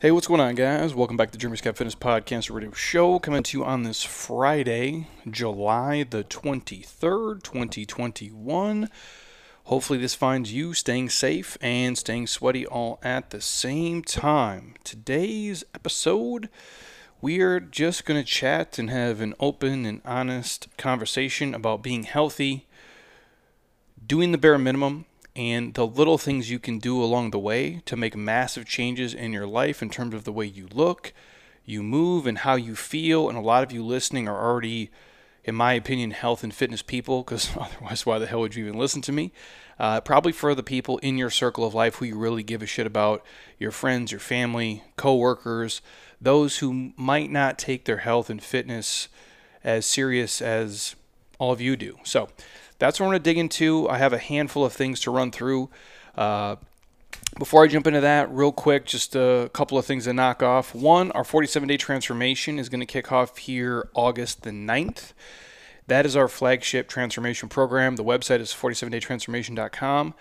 Hey, 0.00 0.12
what's 0.12 0.28
going 0.28 0.40
on, 0.40 0.54
guys? 0.54 0.94
Welcome 0.94 1.16
back 1.16 1.32
to 1.32 1.38
Jeremy 1.38 1.56
Scott 1.56 1.76
Fitness 1.76 1.96
Podcast 1.96 2.54
Radio 2.54 2.70
Show. 2.70 3.18
Coming 3.18 3.42
to 3.42 3.58
you 3.58 3.64
on 3.64 3.82
this 3.82 4.04
Friday, 4.04 5.08
July 5.28 6.04
the 6.04 6.22
23rd, 6.22 7.42
2021. 7.42 8.90
Hopefully, 9.64 9.98
this 9.98 10.14
finds 10.14 10.52
you 10.52 10.72
staying 10.72 11.08
safe 11.08 11.58
and 11.60 11.98
staying 11.98 12.28
sweaty 12.28 12.64
all 12.64 13.00
at 13.02 13.30
the 13.30 13.40
same 13.40 14.04
time. 14.04 14.74
Today's 14.84 15.64
episode, 15.74 16.48
we 17.20 17.40
are 17.40 17.58
just 17.58 18.04
going 18.04 18.20
to 18.20 18.30
chat 18.30 18.78
and 18.78 18.90
have 18.90 19.20
an 19.20 19.34
open 19.40 19.84
and 19.84 20.00
honest 20.04 20.68
conversation 20.76 21.54
about 21.54 21.82
being 21.82 22.04
healthy, 22.04 22.68
doing 24.06 24.30
the 24.30 24.38
bare 24.38 24.58
minimum, 24.58 25.06
and 25.38 25.74
the 25.74 25.86
little 25.86 26.18
things 26.18 26.50
you 26.50 26.58
can 26.58 26.80
do 26.80 27.00
along 27.00 27.30
the 27.30 27.38
way 27.38 27.80
to 27.86 27.96
make 27.96 28.16
massive 28.16 28.66
changes 28.66 29.14
in 29.14 29.32
your 29.32 29.46
life 29.46 29.80
in 29.80 29.88
terms 29.88 30.12
of 30.12 30.24
the 30.24 30.32
way 30.32 30.44
you 30.44 30.66
look, 30.74 31.12
you 31.64 31.80
move, 31.80 32.26
and 32.26 32.38
how 32.38 32.56
you 32.56 32.74
feel. 32.74 33.28
And 33.28 33.38
a 33.38 33.40
lot 33.40 33.62
of 33.62 33.70
you 33.70 33.84
listening 33.84 34.26
are 34.26 34.36
already, 34.36 34.90
in 35.44 35.54
my 35.54 35.74
opinion, 35.74 36.10
health 36.10 36.42
and 36.42 36.52
fitness 36.52 36.82
people, 36.82 37.22
because 37.22 37.50
otherwise, 37.56 38.04
why 38.04 38.18
the 38.18 38.26
hell 38.26 38.40
would 38.40 38.56
you 38.56 38.66
even 38.66 38.80
listen 38.80 39.00
to 39.02 39.12
me? 39.12 39.30
Uh, 39.78 40.00
probably 40.00 40.32
for 40.32 40.56
the 40.56 40.64
people 40.64 40.98
in 40.98 41.16
your 41.16 41.30
circle 41.30 41.64
of 41.64 41.72
life 41.72 41.94
who 41.94 42.04
you 42.04 42.18
really 42.18 42.42
give 42.42 42.60
a 42.60 42.66
shit 42.66 42.84
about 42.84 43.24
your 43.60 43.70
friends, 43.70 44.10
your 44.10 44.18
family, 44.18 44.82
coworkers, 44.96 45.80
those 46.20 46.58
who 46.58 46.90
might 46.96 47.30
not 47.30 47.60
take 47.60 47.84
their 47.84 47.98
health 47.98 48.28
and 48.28 48.42
fitness 48.42 49.06
as 49.62 49.86
serious 49.86 50.42
as 50.42 50.96
all 51.38 51.52
of 51.52 51.60
you 51.60 51.76
do. 51.76 51.96
So, 52.02 52.28
that's 52.78 52.98
what 52.98 53.06
I'm 53.06 53.10
going 53.10 53.20
to 53.20 53.24
dig 53.24 53.38
into. 53.38 53.88
I 53.88 53.98
have 53.98 54.12
a 54.12 54.18
handful 54.18 54.64
of 54.64 54.72
things 54.72 55.00
to 55.00 55.10
run 55.10 55.30
through. 55.30 55.70
Uh, 56.16 56.56
before 57.38 57.64
I 57.64 57.68
jump 57.68 57.86
into 57.86 58.00
that, 58.00 58.30
real 58.32 58.52
quick, 58.52 58.84
just 58.84 59.14
a 59.14 59.50
couple 59.52 59.78
of 59.78 59.84
things 59.84 60.04
to 60.04 60.12
knock 60.12 60.42
off. 60.42 60.74
One, 60.74 61.10
our 61.12 61.24
47 61.24 61.68
day 61.68 61.76
transformation 61.76 62.58
is 62.58 62.68
going 62.68 62.80
to 62.80 62.86
kick 62.86 63.12
off 63.12 63.36
here 63.38 63.88
August 63.94 64.42
the 64.42 64.50
9th. 64.50 65.12
That 65.86 66.04
is 66.04 66.16
our 66.16 66.28
flagship 66.28 66.88
transformation 66.88 67.48
program. 67.48 67.96
The 67.96 68.04
website 68.04 68.40
is 68.40 68.52
47daytransformation.com. 68.52 70.14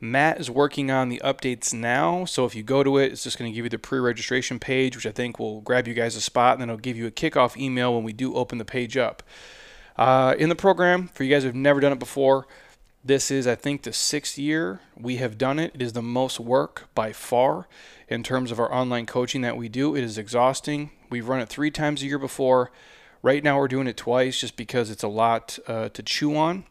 Matt 0.00 0.40
is 0.40 0.50
working 0.50 0.90
on 0.90 1.10
the 1.10 1.22
updates 1.24 1.72
now, 1.72 2.24
so 2.24 2.44
if 2.44 2.56
you 2.56 2.64
go 2.64 2.82
to 2.82 2.98
it, 2.98 3.12
it's 3.12 3.22
just 3.22 3.38
going 3.38 3.48
to 3.50 3.54
give 3.54 3.64
you 3.64 3.70
the 3.70 3.78
pre 3.78 4.00
registration 4.00 4.58
page, 4.58 4.96
which 4.96 5.06
I 5.06 5.12
think 5.12 5.38
will 5.38 5.60
grab 5.60 5.86
you 5.86 5.94
guys 5.94 6.16
a 6.16 6.20
spot, 6.20 6.54
and 6.54 6.62
then 6.62 6.70
it'll 6.70 6.80
give 6.80 6.96
you 6.96 7.06
a 7.06 7.12
kickoff 7.12 7.56
email 7.56 7.94
when 7.94 8.02
we 8.02 8.12
do 8.12 8.34
open 8.34 8.58
the 8.58 8.64
page 8.64 8.96
up. 8.96 9.22
Uh, 9.96 10.34
in 10.38 10.48
the 10.48 10.54
program, 10.54 11.08
for 11.08 11.24
you 11.24 11.30
guys 11.30 11.44
who've 11.44 11.54
never 11.54 11.80
done 11.80 11.92
it 11.92 11.98
before, 11.98 12.46
this 13.04 13.30
is, 13.30 13.46
I 13.46 13.54
think, 13.54 13.82
the 13.82 13.92
sixth 13.92 14.38
year 14.38 14.80
we 14.96 15.16
have 15.16 15.36
done 15.36 15.58
it. 15.58 15.72
It 15.74 15.82
is 15.82 15.92
the 15.92 16.02
most 16.02 16.38
work 16.38 16.88
by 16.94 17.12
far 17.12 17.66
in 18.08 18.22
terms 18.22 18.50
of 18.50 18.60
our 18.60 18.72
online 18.72 19.06
coaching 19.06 19.40
that 19.42 19.56
we 19.56 19.68
do. 19.68 19.96
It 19.96 20.04
is 20.04 20.18
exhausting. 20.18 20.90
We've 21.10 21.28
run 21.28 21.40
it 21.40 21.48
three 21.48 21.70
times 21.70 22.02
a 22.02 22.06
year 22.06 22.18
before. 22.18 22.70
Right 23.22 23.42
now, 23.42 23.58
we're 23.58 23.68
doing 23.68 23.86
it 23.86 23.96
twice 23.96 24.40
just 24.40 24.56
because 24.56 24.90
it's 24.90 25.02
a 25.02 25.08
lot 25.08 25.58
uh, 25.66 25.88
to 25.90 26.02
chew 26.02 26.36
on. 26.36 26.64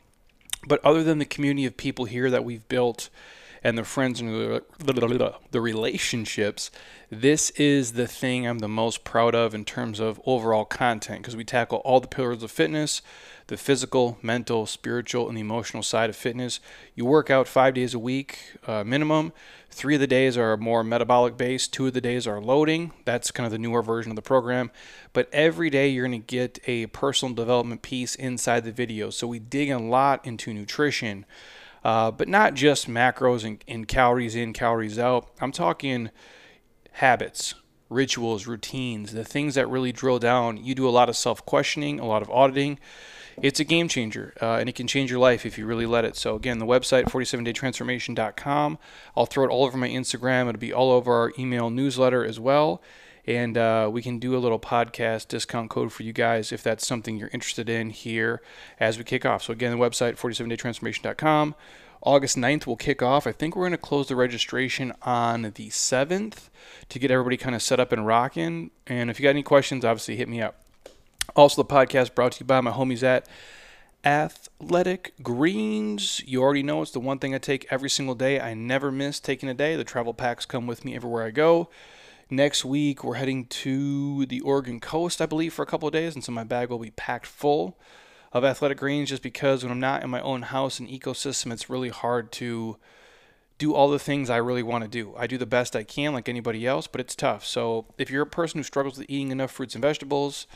But 0.67 0.83
other 0.85 1.03
than 1.03 1.17
the 1.17 1.25
community 1.25 1.65
of 1.65 1.75
people 1.75 2.05
here 2.05 2.29
that 2.29 2.45
we've 2.45 2.67
built 2.67 3.09
and 3.63 3.77
the 3.77 3.83
friends 3.83 4.19
and 4.19 4.29
the, 4.29 5.61
relationships, 5.61 6.71
this 7.09 7.51
is 7.51 7.93
the 7.93 8.07
thing 8.07 8.47
I'm 8.47 8.59
the 8.59 8.67
most 8.67 9.03
proud 9.03 9.35
of 9.35 9.53
in 9.53 9.65
terms 9.65 9.99
of 9.99 10.19
overall 10.25 10.65
content 10.65 11.21
because 11.21 11.35
we 11.35 11.43
tackle 11.43 11.79
all 11.79 11.99
the 11.99 12.07
pillars 12.07 12.41
of 12.43 12.51
fitness 12.51 13.01
the 13.51 13.57
physical, 13.57 14.17
mental, 14.21 14.65
spiritual, 14.65 15.27
and 15.27 15.35
the 15.35 15.41
emotional 15.41 15.83
side 15.83 16.09
of 16.09 16.15
fitness. 16.15 16.61
You 16.95 17.03
work 17.03 17.29
out 17.29 17.49
five 17.49 17.73
days 17.73 17.93
a 17.93 17.99
week 17.99 18.39
uh, 18.65 18.85
minimum. 18.85 19.33
Three 19.69 19.95
of 19.95 19.99
the 19.99 20.07
days 20.07 20.37
are 20.37 20.55
more 20.55 20.85
metabolic 20.85 21.35
based, 21.35 21.73
two 21.73 21.87
of 21.87 21.91
the 21.91 21.99
days 21.99 22.25
are 22.25 22.39
loading. 22.39 22.93
That's 23.03 23.29
kind 23.29 23.45
of 23.45 23.51
the 23.51 23.57
newer 23.57 23.81
version 23.81 24.09
of 24.09 24.15
the 24.15 24.21
program. 24.21 24.71
But 25.11 25.29
every 25.33 25.69
day 25.69 25.89
you're 25.89 26.07
going 26.07 26.21
to 26.21 26.25
get 26.25 26.59
a 26.65 26.85
personal 26.87 27.35
development 27.35 27.81
piece 27.81 28.15
inside 28.15 28.63
the 28.63 28.71
video. 28.71 29.09
So 29.09 29.27
we 29.27 29.39
dig 29.39 29.69
a 29.69 29.79
lot 29.79 30.25
into 30.25 30.53
nutrition. 30.53 31.25
Uh, 31.83 32.11
but 32.11 32.27
not 32.27 32.53
just 32.53 32.87
macros 32.87 33.43
and, 33.43 33.63
and 33.67 33.87
calories 33.87 34.35
in, 34.35 34.53
calories 34.53 34.99
out. 34.99 35.31
I'm 35.39 35.51
talking 35.51 36.11
habits, 36.93 37.55
rituals, 37.89 38.45
routines, 38.45 39.13
the 39.13 39.23
things 39.23 39.55
that 39.55 39.67
really 39.67 39.91
drill 39.91 40.19
down. 40.19 40.57
You 40.57 40.75
do 40.75 40.87
a 40.87 40.91
lot 40.91 41.09
of 41.09 41.15
self 41.15 41.45
questioning, 41.45 41.99
a 41.99 42.05
lot 42.05 42.21
of 42.21 42.29
auditing. 42.29 42.79
It's 43.41 43.59
a 43.59 43.63
game 43.63 43.87
changer, 43.87 44.33
uh, 44.41 44.55
and 44.55 44.69
it 44.69 44.75
can 44.75 44.87
change 44.87 45.09
your 45.09 45.19
life 45.19 45.45
if 45.45 45.57
you 45.57 45.65
really 45.65 45.85
let 45.85 46.05
it. 46.05 46.15
So, 46.15 46.35
again, 46.35 46.59
the 46.59 46.65
website, 46.65 47.05
47daytransformation.com. 47.05 48.77
I'll 49.15 49.25
throw 49.25 49.45
it 49.45 49.49
all 49.49 49.63
over 49.63 49.77
my 49.77 49.89
Instagram. 49.89 50.49
It'll 50.49 50.59
be 50.59 50.73
all 50.73 50.91
over 50.91 51.13
our 51.13 51.33
email 51.39 51.69
newsletter 51.69 52.25
as 52.25 52.39
well. 52.39 52.81
And 53.27 53.57
uh, 53.57 53.89
we 53.91 54.01
can 54.01 54.19
do 54.19 54.35
a 54.35 54.39
little 54.39 54.59
podcast 54.59 55.27
discount 55.27 55.69
code 55.69 55.93
for 55.93 56.03
you 56.03 56.13
guys 56.13 56.51
if 56.51 56.63
that's 56.63 56.85
something 56.85 57.17
you're 57.17 57.29
interested 57.33 57.69
in 57.69 57.91
here 57.91 58.41
as 58.79 58.97
we 58.97 59.03
kick 59.03 59.25
off. 59.25 59.43
So, 59.43 59.53
again, 59.53 59.71
the 59.71 59.77
website, 59.77 60.17
47daytransformation.com. 60.17 61.55
August 62.03 62.35
9th 62.35 62.65
will 62.65 62.75
kick 62.77 63.03
off. 63.03 63.27
I 63.27 63.31
think 63.31 63.55
we're 63.55 63.63
going 63.63 63.71
to 63.71 63.77
close 63.77 64.07
the 64.07 64.15
registration 64.15 64.91
on 65.03 65.43
the 65.43 65.69
7th 65.69 66.49
to 66.89 66.99
get 66.99 67.11
everybody 67.11 67.37
kind 67.37 67.55
of 67.55 67.61
set 67.61 67.79
up 67.79 67.91
and 67.91 68.07
rocking. 68.07 68.71
And 68.87 69.09
if 69.11 69.19
you 69.19 69.23
got 69.23 69.29
any 69.29 69.43
questions, 69.43 69.85
obviously 69.85 70.15
hit 70.15 70.27
me 70.27 70.41
up. 70.41 70.55
Also, 71.35 71.61
the 71.61 71.69
podcast 71.69 72.15
brought 72.15 72.33
to 72.33 72.39
you 72.43 72.47
by 72.47 72.59
my 72.59 72.71
homies 72.71 73.03
at 73.03 73.27
Athletic 74.03 75.13
Greens. 75.21 76.21
You 76.25 76.41
already 76.41 76.63
know 76.63 76.81
it's 76.81 76.91
the 76.91 76.99
one 76.99 77.19
thing 77.19 77.35
I 77.35 77.37
take 77.37 77.67
every 77.69 77.89
single 77.89 78.15
day. 78.15 78.39
I 78.39 78.55
never 78.55 78.91
miss 78.91 79.19
taking 79.19 79.47
a 79.47 79.53
day. 79.53 79.75
The 79.75 79.83
travel 79.83 80.13
packs 80.13 80.45
come 80.45 80.65
with 80.65 80.83
me 80.83 80.95
everywhere 80.95 81.23
I 81.23 81.29
go. 81.29 81.69
Next 82.33 82.63
week, 82.63 83.03
we're 83.03 83.15
heading 83.15 83.45
to 83.47 84.25
the 84.25 84.39
Oregon 84.39 84.79
coast, 84.79 85.21
I 85.21 85.25
believe, 85.25 85.53
for 85.53 85.63
a 85.63 85.65
couple 85.65 85.89
of 85.89 85.91
days, 85.91 86.15
and 86.15 86.23
so 86.23 86.31
my 86.31 86.45
bag 86.45 86.69
will 86.69 86.79
be 86.79 86.91
packed 86.91 87.25
full 87.25 87.77
of 88.31 88.45
athletic 88.45 88.77
greens 88.77 89.09
just 89.09 89.21
because 89.21 89.63
when 89.63 89.71
I'm 89.71 89.81
not 89.81 90.01
in 90.01 90.09
my 90.09 90.21
own 90.21 90.43
house 90.43 90.79
and 90.79 90.87
ecosystem, 90.87 91.51
it's 91.51 91.69
really 91.69 91.89
hard 91.89 92.31
to 92.31 92.77
do 93.57 93.73
all 93.73 93.89
the 93.89 93.99
things 93.99 94.29
I 94.29 94.37
really 94.37 94.63
want 94.63 94.85
to 94.85 94.89
do. 94.89 95.13
I 95.17 95.27
do 95.27 95.37
the 95.37 95.45
best 95.45 95.75
I 95.75 95.83
can, 95.83 96.13
like 96.13 96.29
anybody 96.29 96.65
else, 96.65 96.87
but 96.87 97.01
it's 97.01 97.17
tough. 97.17 97.45
So 97.45 97.87
if 97.97 98.09
you're 98.09 98.23
a 98.23 98.27
person 98.27 98.59
who 98.59 98.63
struggles 98.63 98.97
with 98.97 99.09
eating 99.09 99.31
enough 99.31 99.51
fruits 99.51 99.75
and 99.75 99.81
vegetables, 99.81 100.47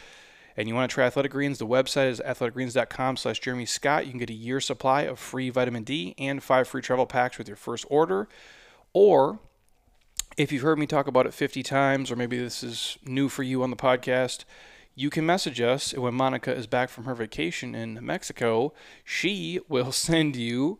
and 0.55 0.69
you 0.69 0.75
want 0.75 0.89
to 0.89 0.93
try 0.93 1.03
Athletic 1.03 1.33
Greens, 1.33 1.57
the 1.57 1.67
website 1.67 2.07
is 2.07 2.21
athleticgreens.com 2.21 3.17
slash 3.17 3.41
Jeremy 3.41 3.65
Scott. 3.65 4.05
You 4.05 4.11
can 4.13 4.19
get 4.19 4.29
a 4.29 4.33
year 4.33 4.61
supply 4.61 5.01
of 5.01 5.19
free 5.19 5.49
vitamin 5.49 5.83
D 5.83 6.15
and 6.17 6.41
five 6.41 6.69
free 6.69 6.81
travel 6.81 7.05
packs 7.05 7.37
with 7.37 7.49
your 7.49 7.57
first 7.57 7.85
order. 7.89 8.29
Or 8.93 9.39
if 10.37 10.51
you've 10.51 10.63
heard 10.63 10.79
me 10.79 10.85
talk 10.85 11.07
about 11.07 11.25
it 11.25 11.33
50 11.33 11.63
times, 11.63 12.11
or 12.11 12.15
maybe 12.15 12.37
this 12.37 12.63
is 12.63 12.97
new 13.05 13.29
for 13.29 13.43
you 13.43 13.63
on 13.63 13.69
the 13.69 13.75
podcast, 13.75 14.43
you 14.93 15.09
can 15.09 15.25
message 15.25 15.61
us. 15.61 15.93
And 15.93 16.01
when 16.01 16.13
Monica 16.13 16.53
is 16.53 16.67
back 16.67 16.89
from 16.89 17.05
her 17.05 17.15
vacation 17.15 17.75
in 17.75 17.99
Mexico, 18.05 18.73
she 19.03 19.59
will 19.67 19.91
send 19.93 20.35
you 20.35 20.79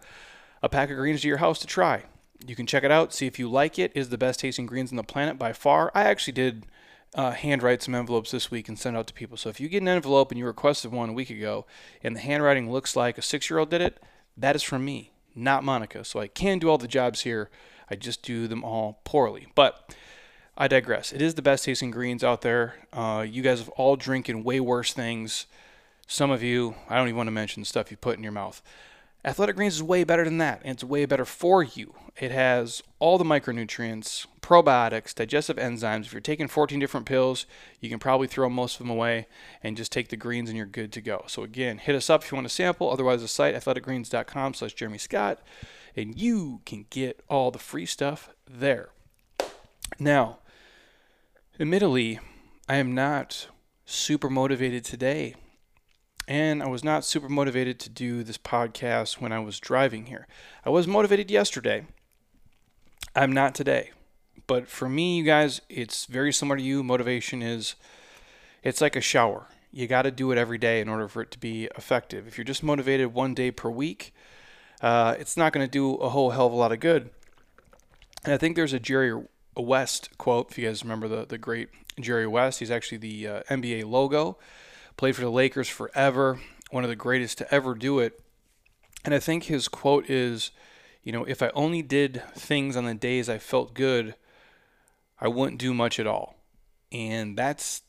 a 0.61 0.69
pack 0.69 0.89
of 0.89 0.97
greens 0.97 1.21
to 1.21 1.27
your 1.27 1.37
house 1.37 1.59
to 1.59 1.67
try. 1.67 2.03
You 2.45 2.55
can 2.55 2.65
check 2.65 2.83
it 2.83 2.91
out, 2.91 3.13
see 3.13 3.27
if 3.27 3.39
you 3.39 3.49
like 3.49 3.79
it. 3.79 3.91
is 3.95 4.09
the 4.09 4.17
best 4.17 4.39
tasting 4.39 4.65
greens 4.65 4.91
on 4.91 4.97
the 4.97 5.03
planet 5.03 5.39
by 5.39 5.53
far. 5.53 5.91
I 5.95 6.03
actually 6.03 6.33
did 6.33 6.65
uh, 7.13 7.31
handwrite 7.31 7.81
some 7.81 7.95
envelopes 7.95 8.31
this 8.31 8.51
week 8.51 8.67
and 8.67 8.77
send 8.77 8.97
out 8.97 9.07
to 9.07 9.13
people. 9.13 9.37
So 9.37 9.49
if 9.49 9.59
you 9.59 9.69
get 9.69 9.81
an 9.81 9.87
envelope 9.87 10.31
and 10.31 10.37
you 10.37 10.45
requested 10.45 10.91
one 10.91 11.09
a 11.09 11.13
week 11.13 11.29
ago 11.29 11.65
and 12.03 12.15
the 12.15 12.19
handwriting 12.19 12.71
looks 12.71 12.95
like 12.95 13.17
a 13.17 13.21
six 13.21 13.49
year 13.49 13.59
old 13.59 13.69
did 13.69 13.81
it, 13.81 14.03
that 14.35 14.55
is 14.55 14.63
from 14.63 14.83
me, 14.83 15.13
not 15.33 15.63
Monica. 15.63 16.03
So 16.03 16.19
I 16.19 16.27
can 16.27 16.59
do 16.59 16.69
all 16.69 16.77
the 16.77 16.89
jobs 16.89 17.21
here. 17.21 17.49
I 17.89 17.95
just 17.95 18.23
do 18.23 18.47
them 18.47 18.63
all 18.63 18.99
poorly. 19.03 19.47
But 19.55 19.95
I 20.57 20.67
digress. 20.67 21.11
It 21.11 21.21
is 21.21 21.35
the 21.35 21.41
best 21.41 21.65
tasting 21.65 21.91
greens 21.91 22.23
out 22.23 22.41
there. 22.41 22.75
Uh, 22.93 23.25
you 23.27 23.41
guys 23.41 23.59
have 23.59 23.69
all 23.69 23.95
drinking 23.95 24.43
way 24.43 24.59
worse 24.59 24.93
things. 24.93 25.47
Some 26.07 26.31
of 26.31 26.43
you, 26.43 26.75
I 26.89 26.97
don't 26.97 27.07
even 27.07 27.17
want 27.17 27.27
to 27.27 27.31
mention 27.31 27.61
the 27.61 27.67
stuff 27.67 27.91
you 27.91 27.97
put 27.97 28.17
in 28.17 28.23
your 28.23 28.31
mouth. 28.31 28.61
Athletic 29.25 29.55
Greens 29.55 29.75
is 29.75 29.83
way 29.83 30.03
better 30.03 30.23
than 30.23 30.37
that, 30.37 30.61
and 30.61 30.73
it's 30.73 30.83
way 30.83 31.05
better 31.05 31.25
for 31.25 31.63
you. 31.63 31.95
It 32.15 32.29
has 32.29 32.83
all 32.99 33.17
the 33.17 33.23
micronutrients, 33.23 34.27
probiotics, 34.39 35.15
digestive 35.15 35.57
enzymes. 35.57 36.05
If 36.05 36.13
you're 36.13 36.21
taking 36.21 36.47
14 36.47 36.79
different 36.79 37.07
pills, 37.07 37.47
you 37.81 37.89
can 37.89 37.97
probably 37.97 38.27
throw 38.27 38.47
most 38.49 38.75
of 38.75 38.79
them 38.79 38.91
away 38.91 39.25
and 39.63 39.75
just 39.75 39.91
take 39.91 40.09
the 40.09 40.15
greens 40.15 40.49
and 40.49 40.55
you're 40.55 40.67
good 40.67 40.91
to 40.93 41.01
go. 41.01 41.23
So 41.27 41.41
again, 41.41 41.79
hit 41.79 41.95
us 41.95 42.07
up 42.07 42.23
if 42.23 42.31
you 42.31 42.35
want 42.35 42.47
to 42.47 42.53
sample. 42.53 42.91
Otherwise, 42.91 43.21
the 43.21 43.27
site 43.27 43.55
athleticgreens.com 43.55 44.53
slash 44.53 44.73
Jeremy 44.73 44.99
Scott, 44.99 45.39
and 45.95 46.19
you 46.19 46.61
can 46.65 46.85
get 46.89 47.23
all 47.29 47.51
the 47.51 47.59
free 47.59 47.85
stuff 47.85 48.29
there. 48.49 48.89
Now, 49.99 50.39
admittedly, 51.59 52.19
I 52.67 52.75
am 52.77 52.93
not 52.93 53.47
super 53.85 54.29
motivated 54.29 54.83
today. 54.83 55.35
And 56.27 56.63
I 56.63 56.67
was 56.67 56.83
not 56.83 57.05
super 57.05 57.29
motivated 57.29 57.79
to 57.81 57.89
do 57.89 58.23
this 58.23 58.37
podcast 58.37 59.21
when 59.21 59.31
I 59.31 59.39
was 59.39 59.59
driving 59.59 60.07
here. 60.07 60.27
I 60.65 60.71
was 60.71 60.87
motivated 60.87 61.29
yesterday. 61.29 61.85
I'm 63.15 63.31
not 63.31 63.53
today. 63.53 63.91
But 64.47 64.67
for 64.67 64.89
me, 64.89 65.17
you 65.17 65.23
guys, 65.23 65.61
it's 65.69 66.05
very 66.05 66.33
similar 66.33 66.57
to 66.57 66.63
you. 66.63 66.83
Motivation 66.83 67.43
is 67.43 67.75
it's 68.63 68.81
like 68.81 68.95
a 68.95 69.01
shower. 69.01 69.47
You 69.71 69.87
got 69.87 70.03
to 70.03 70.11
do 70.11 70.31
it 70.31 70.37
every 70.37 70.57
day 70.57 70.81
in 70.81 70.89
order 70.89 71.07
for 71.07 71.21
it 71.21 71.31
to 71.31 71.39
be 71.39 71.69
effective. 71.77 72.27
If 72.27 72.37
you're 72.37 72.45
just 72.45 72.63
motivated 72.63 73.13
one 73.13 73.35
day 73.35 73.51
per 73.51 73.69
week, 73.69 74.13
uh, 74.81 75.15
it's 75.19 75.37
not 75.37 75.53
going 75.53 75.65
to 75.65 75.71
do 75.71 75.95
a 75.95 76.09
whole 76.09 76.31
hell 76.31 76.47
of 76.47 76.53
a 76.53 76.55
lot 76.55 76.71
of 76.71 76.79
good. 76.79 77.09
And 78.23 78.33
I 78.33 78.37
think 78.37 78.55
there's 78.55 78.73
a 78.73 78.79
Jerry 78.79 79.23
West 79.55 80.17
quote. 80.17 80.51
If 80.51 80.57
you 80.57 80.67
guys 80.67 80.83
remember 80.83 81.07
the 81.07 81.25
the 81.25 81.37
great 81.37 81.69
Jerry 81.99 82.27
West, 82.27 82.59
he's 82.59 82.71
actually 82.71 82.97
the 82.97 83.27
uh, 83.27 83.43
NBA 83.49 83.85
logo. 83.85 84.37
Played 84.97 85.15
for 85.15 85.21
the 85.21 85.29
Lakers 85.29 85.69
forever. 85.69 86.39
One 86.71 86.83
of 86.83 86.89
the 86.89 86.95
greatest 86.95 87.37
to 87.39 87.53
ever 87.53 87.75
do 87.75 87.99
it. 87.99 88.19
And 89.03 89.13
I 89.13 89.19
think 89.19 89.43
his 89.43 89.67
quote 89.67 90.09
is, 90.09 90.51
you 91.03 91.11
know, 91.11 91.23
if 91.25 91.43
I 91.43 91.51
only 91.53 91.81
did 91.81 92.23
things 92.33 92.75
on 92.75 92.85
the 92.85 92.95
days 92.95 93.29
I 93.29 93.37
felt 93.37 93.75
good, 93.75 94.15
I 95.21 95.27
wouldn't 95.27 95.59
do 95.59 95.73
much 95.73 95.99
at 95.99 96.07
all. 96.07 96.37
And 96.91 97.37
that's 97.37 97.83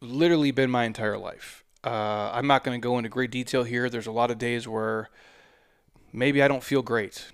literally 0.00 0.50
been 0.50 0.70
my 0.70 0.84
entire 0.84 1.18
life. 1.18 1.62
Uh, 1.84 2.30
I'm 2.32 2.46
not 2.46 2.64
going 2.64 2.80
to 2.80 2.82
go 2.82 2.96
into 2.96 3.10
great 3.10 3.30
detail 3.30 3.64
here. 3.64 3.90
There's 3.90 4.06
a 4.06 4.12
lot 4.12 4.30
of 4.30 4.38
days 4.38 4.66
where 4.66 5.10
maybe 6.16 6.42
I 6.42 6.48
don't 6.48 6.64
feel 6.64 6.82
great. 6.82 7.26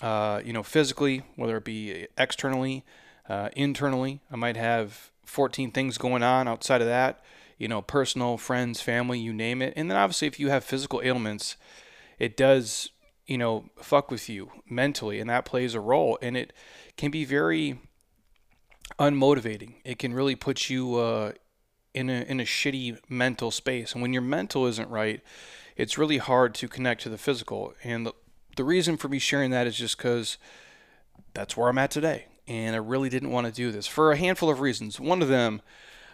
Uh, 0.00 0.40
you 0.42 0.54
know, 0.54 0.62
physically, 0.62 1.22
whether 1.36 1.58
it 1.58 1.64
be 1.64 2.06
externally, 2.16 2.84
uh, 3.28 3.50
internally, 3.54 4.20
I 4.30 4.36
might 4.36 4.56
have 4.56 5.10
14 5.26 5.72
things 5.72 5.98
going 5.98 6.22
on 6.22 6.48
outside 6.48 6.80
of 6.80 6.86
that. 6.86 7.22
You 7.58 7.68
know, 7.68 7.82
personal, 7.82 8.38
friends, 8.38 8.80
family, 8.80 9.18
you 9.18 9.34
name 9.34 9.60
it. 9.60 9.74
And 9.76 9.90
then 9.90 9.98
obviously, 9.98 10.28
if 10.28 10.40
you 10.40 10.48
have 10.48 10.64
physical 10.64 11.02
ailments, 11.04 11.56
it 12.18 12.34
does, 12.36 12.90
you 13.26 13.36
know, 13.36 13.66
fuck 13.82 14.10
with 14.10 14.30
you 14.30 14.50
mentally, 14.68 15.20
and 15.20 15.28
that 15.28 15.44
plays 15.44 15.74
a 15.74 15.80
role. 15.80 16.18
And 16.22 16.38
it 16.38 16.54
can 16.96 17.10
be 17.10 17.26
very 17.26 17.78
unmotivating. 18.98 19.74
It 19.84 19.98
can 19.98 20.14
really 20.14 20.36
put 20.36 20.70
you 20.70 20.96
uh, 20.96 21.32
in 21.92 22.08
a 22.08 22.22
in 22.22 22.40
a 22.40 22.44
shitty 22.44 22.98
mental 23.10 23.50
space. 23.50 23.92
And 23.92 24.00
when 24.00 24.14
your 24.14 24.22
mental 24.22 24.66
isn't 24.66 24.88
right, 24.88 25.20
it's 25.76 25.96
really 25.96 26.18
hard 26.18 26.54
to 26.56 26.68
connect 26.68 27.02
to 27.02 27.08
the 27.08 27.18
physical. 27.18 27.74
And 27.82 28.06
the, 28.06 28.12
the 28.60 28.64
reason 28.64 28.98
for 28.98 29.08
me 29.08 29.18
sharing 29.18 29.52
that 29.52 29.66
is 29.66 29.74
just 29.74 29.96
because 29.96 30.36
that's 31.32 31.56
where 31.56 31.70
I'm 31.70 31.78
at 31.78 31.90
today. 31.90 32.26
And 32.46 32.76
I 32.76 32.78
really 32.78 33.08
didn't 33.08 33.30
want 33.30 33.46
to 33.46 33.52
do 33.52 33.72
this 33.72 33.86
for 33.86 34.12
a 34.12 34.18
handful 34.18 34.50
of 34.50 34.60
reasons. 34.60 35.00
One 35.00 35.22
of 35.22 35.28
them, 35.28 35.62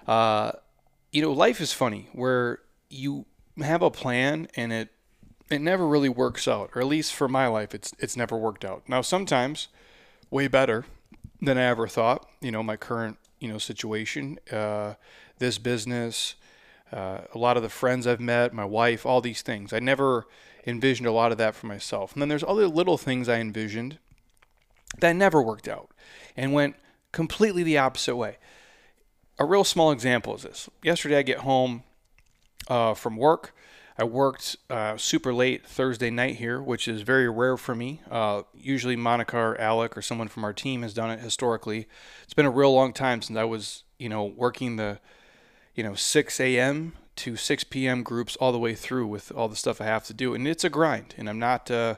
uh, 0.06 0.52
you 1.10 1.22
know, 1.22 1.32
life 1.32 1.60
is 1.60 1.72
funny 1.72 2.08
where 2.12 2.60
you 2.88 3.26
have 3.58 3.82
a 3.82 3.90
plan 3.90 4.46
and 4.54 4.72
it 4.72 4.90
it 5.50 5.60
never 5.60 5.88
really 5.88 6.08
works 6.08 6.46
out, 6.46 6.70
or 6.74 6.82
at 6.82 6.86
least 6.86 7.14
for 7.14 7.26
my 7.26 7.48
life, 7.48 7.74
it's 7.74 7.92
it's 7.98 8.16
never 8.16 8.36
worked 8.36 8.64
out. 8.64 8.88
Now 8.88 9.00
sometimes 9.00 9.66
way 10.30 10.46
better 10.46 10.84
than 11.42 11.58
I 11.58 11.64
ever 11.64 11.88
thought. 11.88 12.28
You 12.40 12.52
know, 12.52 12.62
my 12.62 12.76
current 12.76 13.18
you 13.40 13.48
know 13.48 13.58
situation. 13.58 14.38
Uh, 14.52 14.94
this 15.38 15.58
business, 15.58 16.36
uh, 16.92 17.22
a 17.34 17.38
lot 17.38 17.56
of 17.56 17.64
the 17.64 17.70
friends 17.70 18.06
I've 18.06 18.20
met, 18.20 18.54
my 18.54 18.64
wife, 18.64 19.04
all 19.04 19.20
these 19.20 19.42
things. 19.42 19.72
I 19.72 19.80
never 19.80 20.28
envisioned 20.66 21.06
a 21.06 21.12
lot 21.12 21.32
of 21.32 21.38
that 21.38 21.54
for 21.54 21.66
myself. 21.66 22.12
And 22.12 22.20
then 22.20 22.28
there's 22.28 22.44
other 22.44 22.66
little 22.66 22.98
things 22.98 23.28
I 23.28 23.38
envisioned 23.38 23.98
that 24.98 25.14
never 25.14 25.40
worked 25.42 25.68
out 25.68 25.90
and 26.36 26.52
went 26.52 26.76
completely 27.12 27.62
the 27.62 27.78
opposite 27.78 28.16
way. 28.16 28.38
A 29.38 29.44
real 29.44 29.64
small 29.64 29.92
example 29.92 30.34
is 30.34 30.42
this. 30.42 30.68
Yesterday 30.82 31.18
I 31.18 31.22
get 31.22 31.38
home 31.38 31.82
uh, 32.68 32.94
from 32.94 33.16
work. 33.16 33.54
I 33.98 34.04
worked 34.04 34.56
uh, 34.68 34.96
super 34.98 35.32
late 35.32 35.66
Thursday 35.66 36.10
night 36.10 36.36
here, 36.36 36.60
which 36.60 36.86
is 36.86 37.00
very 37.00 37.30
rare 37.30 37.56
for 37.56 37.74
me. 37.74 38.02
Uh, 38.10 38.42
usually, 38.54 38.96
Monica 38.96 39.38
or 39.38 39.58
Alec 39.58 39.96
or 39.96 40.02
someone 40.02 40.28
from 40.28 40.44
our 40.44 40.52
team 40.52 40.82
has 40.82 40.92
done 40.92 41.10
it 41.10 41.20
historically. 41.20 41.86
It's 42.24 42.34
been 42.34 42.44
a 42.44 42.50
real 42.50 42.74
long 42.74 42.92
time 42.92 43.22
since 43.22 43.38
I 43.38 43.44
was, 43.44 43.84
you 43.98 44.10
know, 44.10 44.24
working 44.24 44.76
the 44.76 45.00
you 45.74 45.82
know 45.82 45.94
6 45.94 46.40
a.m. 46.40 46.92
to 47.16 47.36
6 47.36 47.64
p.m. 47.64 48.02
groups 48.02 48.36
all 48.36 48.52
the 48.52 48.58
way 48.58 48.74
through 48.74 49.06
with 49.06 49.32
all 49.32 49.48
the 49.48 49.56
stuff 49.56 49.80
I 49.80 49.84
have 49.84 50.04
to 50.06 50.14
do, 50.14 50.34
and 50.34 50.46
it's 50.46 50.64
a 50.64 50.70
grind. 50.70 51.14
And 51.16 51.28
I'm 51.28 51.38
not 51.38 51.70
uh, 51.70 51.96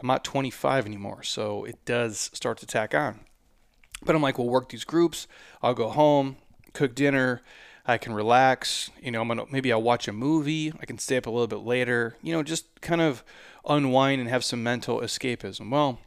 I'm 0.00 0.06
not 0.06 0.24
25 0.24 0.86
anymore, 0.86 1.22
so 1.22 1.64
it 1.64 1.84
does 1.84 2.30
start 2.34 2.58
to 2.58 2.66
tack 2.66 2.94
on. 2.94 3.20
But 4.04 4.14
I'm 4.14 4.22
like, 4.22 4.38
we'll 4.38 4.48
work 4.48 4.68
these 4.68 4.84
groups. 4.84 5.26
I'll 5.62 5.74
go 5.74 5.88
home, 5.88 6.36
cook 6.72 6.94
dinner. 6.94 7.42
I 7.86 7.98
can 7.98 8.14
relax. 8.14 8.90
You 9.02 9.10
know, 9.10 9.20
I'm 9.20 9.28
gonna 9.28 9.44
maybe 9.50 9.72
I'll 9.72 9.82
watch 9.82 10.08
a 10.08 10.12
movie. 10.12 10.72
I 10.80 10.86
can 10.86 10.98
stay 10.98 11.16
up 11.16 11.26
a 11.26 11.30
little 11.30 11.46
bit 11.46 11.60
later. 11.60 12.16
You 12.22 12.32
know, 12.32 12.42
just 12.42 12.80
kind 12.80 13.00
of 13.00 13.24
unwind 13.66 14.20
and 14.20 14.30
have 14.30 14.44
some 14.44 14.62
mental 14.62 15.00
escapism. 15.00 15.70
Well, 15.70 15.98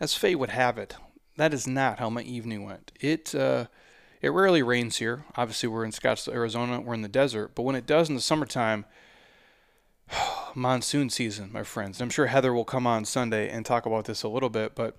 as 0.00 0.14
fate 0.14 0.36
would 0.36 0.50
have 0.50 0.78
it, 0.78 0.96
that 1.36 1.54
is 1.54 1.66
not 1.66 1.98
how 1.98 2.10
my 2.10 2.22
evening 2.22 2.64
went. 2.64 2.92
It 3.00 3.34
uh, 3.34 3.66
it 4.24 4.30
rarely 4.30 4.62
rains 4.62 4.96
here. 4.96 5.26
Obviously, 5.36 5.68
we're 5.68 5.84
in 5.84 5.90
Scottsdale, 5.90 6.32
Arizona. 6.32 6.80
We're 6.80 6.94
in 6.94 7.02
the 7.02 7.08
desert. 7.08 7.54
But 7.54 7.62
when 7.64 7.76
it 7.76 7.86
does 7.86 8.08
in 8.08 8.14
the 8.14 8.22
summertime, 8.22 8.86
monsoon 10.54 11.10
season, 11.10 11.50
my 11.52 11.62
friends. 11.62 12.00
I'm 12.00 12.08
sure 12.08 12.26
Heather 12.26 12.54
will 12.54 12.64
come 12.64 12.86
on 12.86 13.04
Sunday 13.04 13.50
and 13.50 13.66
talk 13.66 13.84
about 13.84 14.06
this 14.06 14.22
a 14.22 14.28
little 14.28 14.48
bit. 14.48 14.74
But 14.74 14.96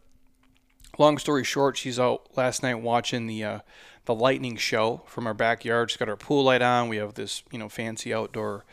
long 1.00 1.18
story 1.18 1.44
short, 1.44 1.75
she's 1.75 2.00
out 2.00 2.38
last 2.38 2.62
night 2.62 2.75
watching 2.75 3.25
the 3.25 3.44
uh, 3.44 3.60
the 4.06 4.13
lightning 4.13 4.57
show 4.57 5.01
from 5.07 5.25
our 5.25 5.33
backyard. 5.33 5.89
She's 5.89 5.98
got 5.98 6.07
her 6.07 6.16
pool 6.16 6.44
light 6.44 6.62
on. 6.62 6.88
We 6.88 6.98
have 6.98 7.16
this 7.16 7.42
you 7.51 7.57
know 7.57 7.68
fancy 7.68 8.13
outdoor 8.13 8.63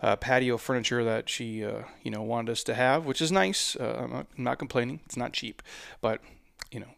uh, 0.00 0.16
patio 0.16 0.56
furniture 0.56 1.04
that 1.04 1.28
she 1.28 1.62
uh, 1.62 1.82
you 2.02 2.10
know 2.10 2.22
wanted 2.22 2.52
us 2.52 2.64
to 2.64 2.74
have, 2.74 3.04
which 3.04 3.20
is 3.20 3.30
nice. 3.30 3.76
Uh, 3.76 4.00
I'm 4.04 4.12
not, 4.12 4.26
I'm, 4.38 4.44
not, 4.44 4.58
complaining. 4.58 5.00
It's 5.04 5.18
not 5.18 5.34
cheap, 5.34 5.62
but 6.00 6.22
you 6.70 6.80
know 6.80 6.88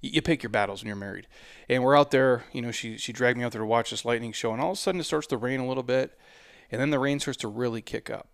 you 0.00 0.22
pick 0.22 0.42
your 0.42 0.50
battles 0.50 0.82
when 0.82 0.88
you're 0.88 0.96
married. 0.96 1.26
And 1.68 1.82
we're 1.82 1.96
out 1.96 2.10
there, 2.10 2.44
you 2.52 2.62
know, 2.62 2.70
she 2.70 2.96
she 2.96 3.12
dragged 3.12 3.38
me 3.38 3.44
out 3.44 3.52
there 3.52 3.60
to 3.60 3.66
watch 3.66 3.90
this 3.90 4.04
lightning 4.04 4.32
show, 4.32 4.52
and 4.52 4.60
all 4.60 4.72
of 4.72 4.78
a 4.78 4.80
sudden 4.80 5.00
it 5.00 5.04
starts 5.04 5.26
to 5.28 5.36
rain 5.36 5.60
a 5.60 5.66
little 5.66 5.82
bit, 5.82 6.18
and 6.70 6.80
then 6.80 6.90
the 6.90 6.98
rain 6.98 7.20
starts 7.20 7.38
to 7.40 7.48
really 7.48 7.82
kick 7.82 8.10
up, 8.10 8.28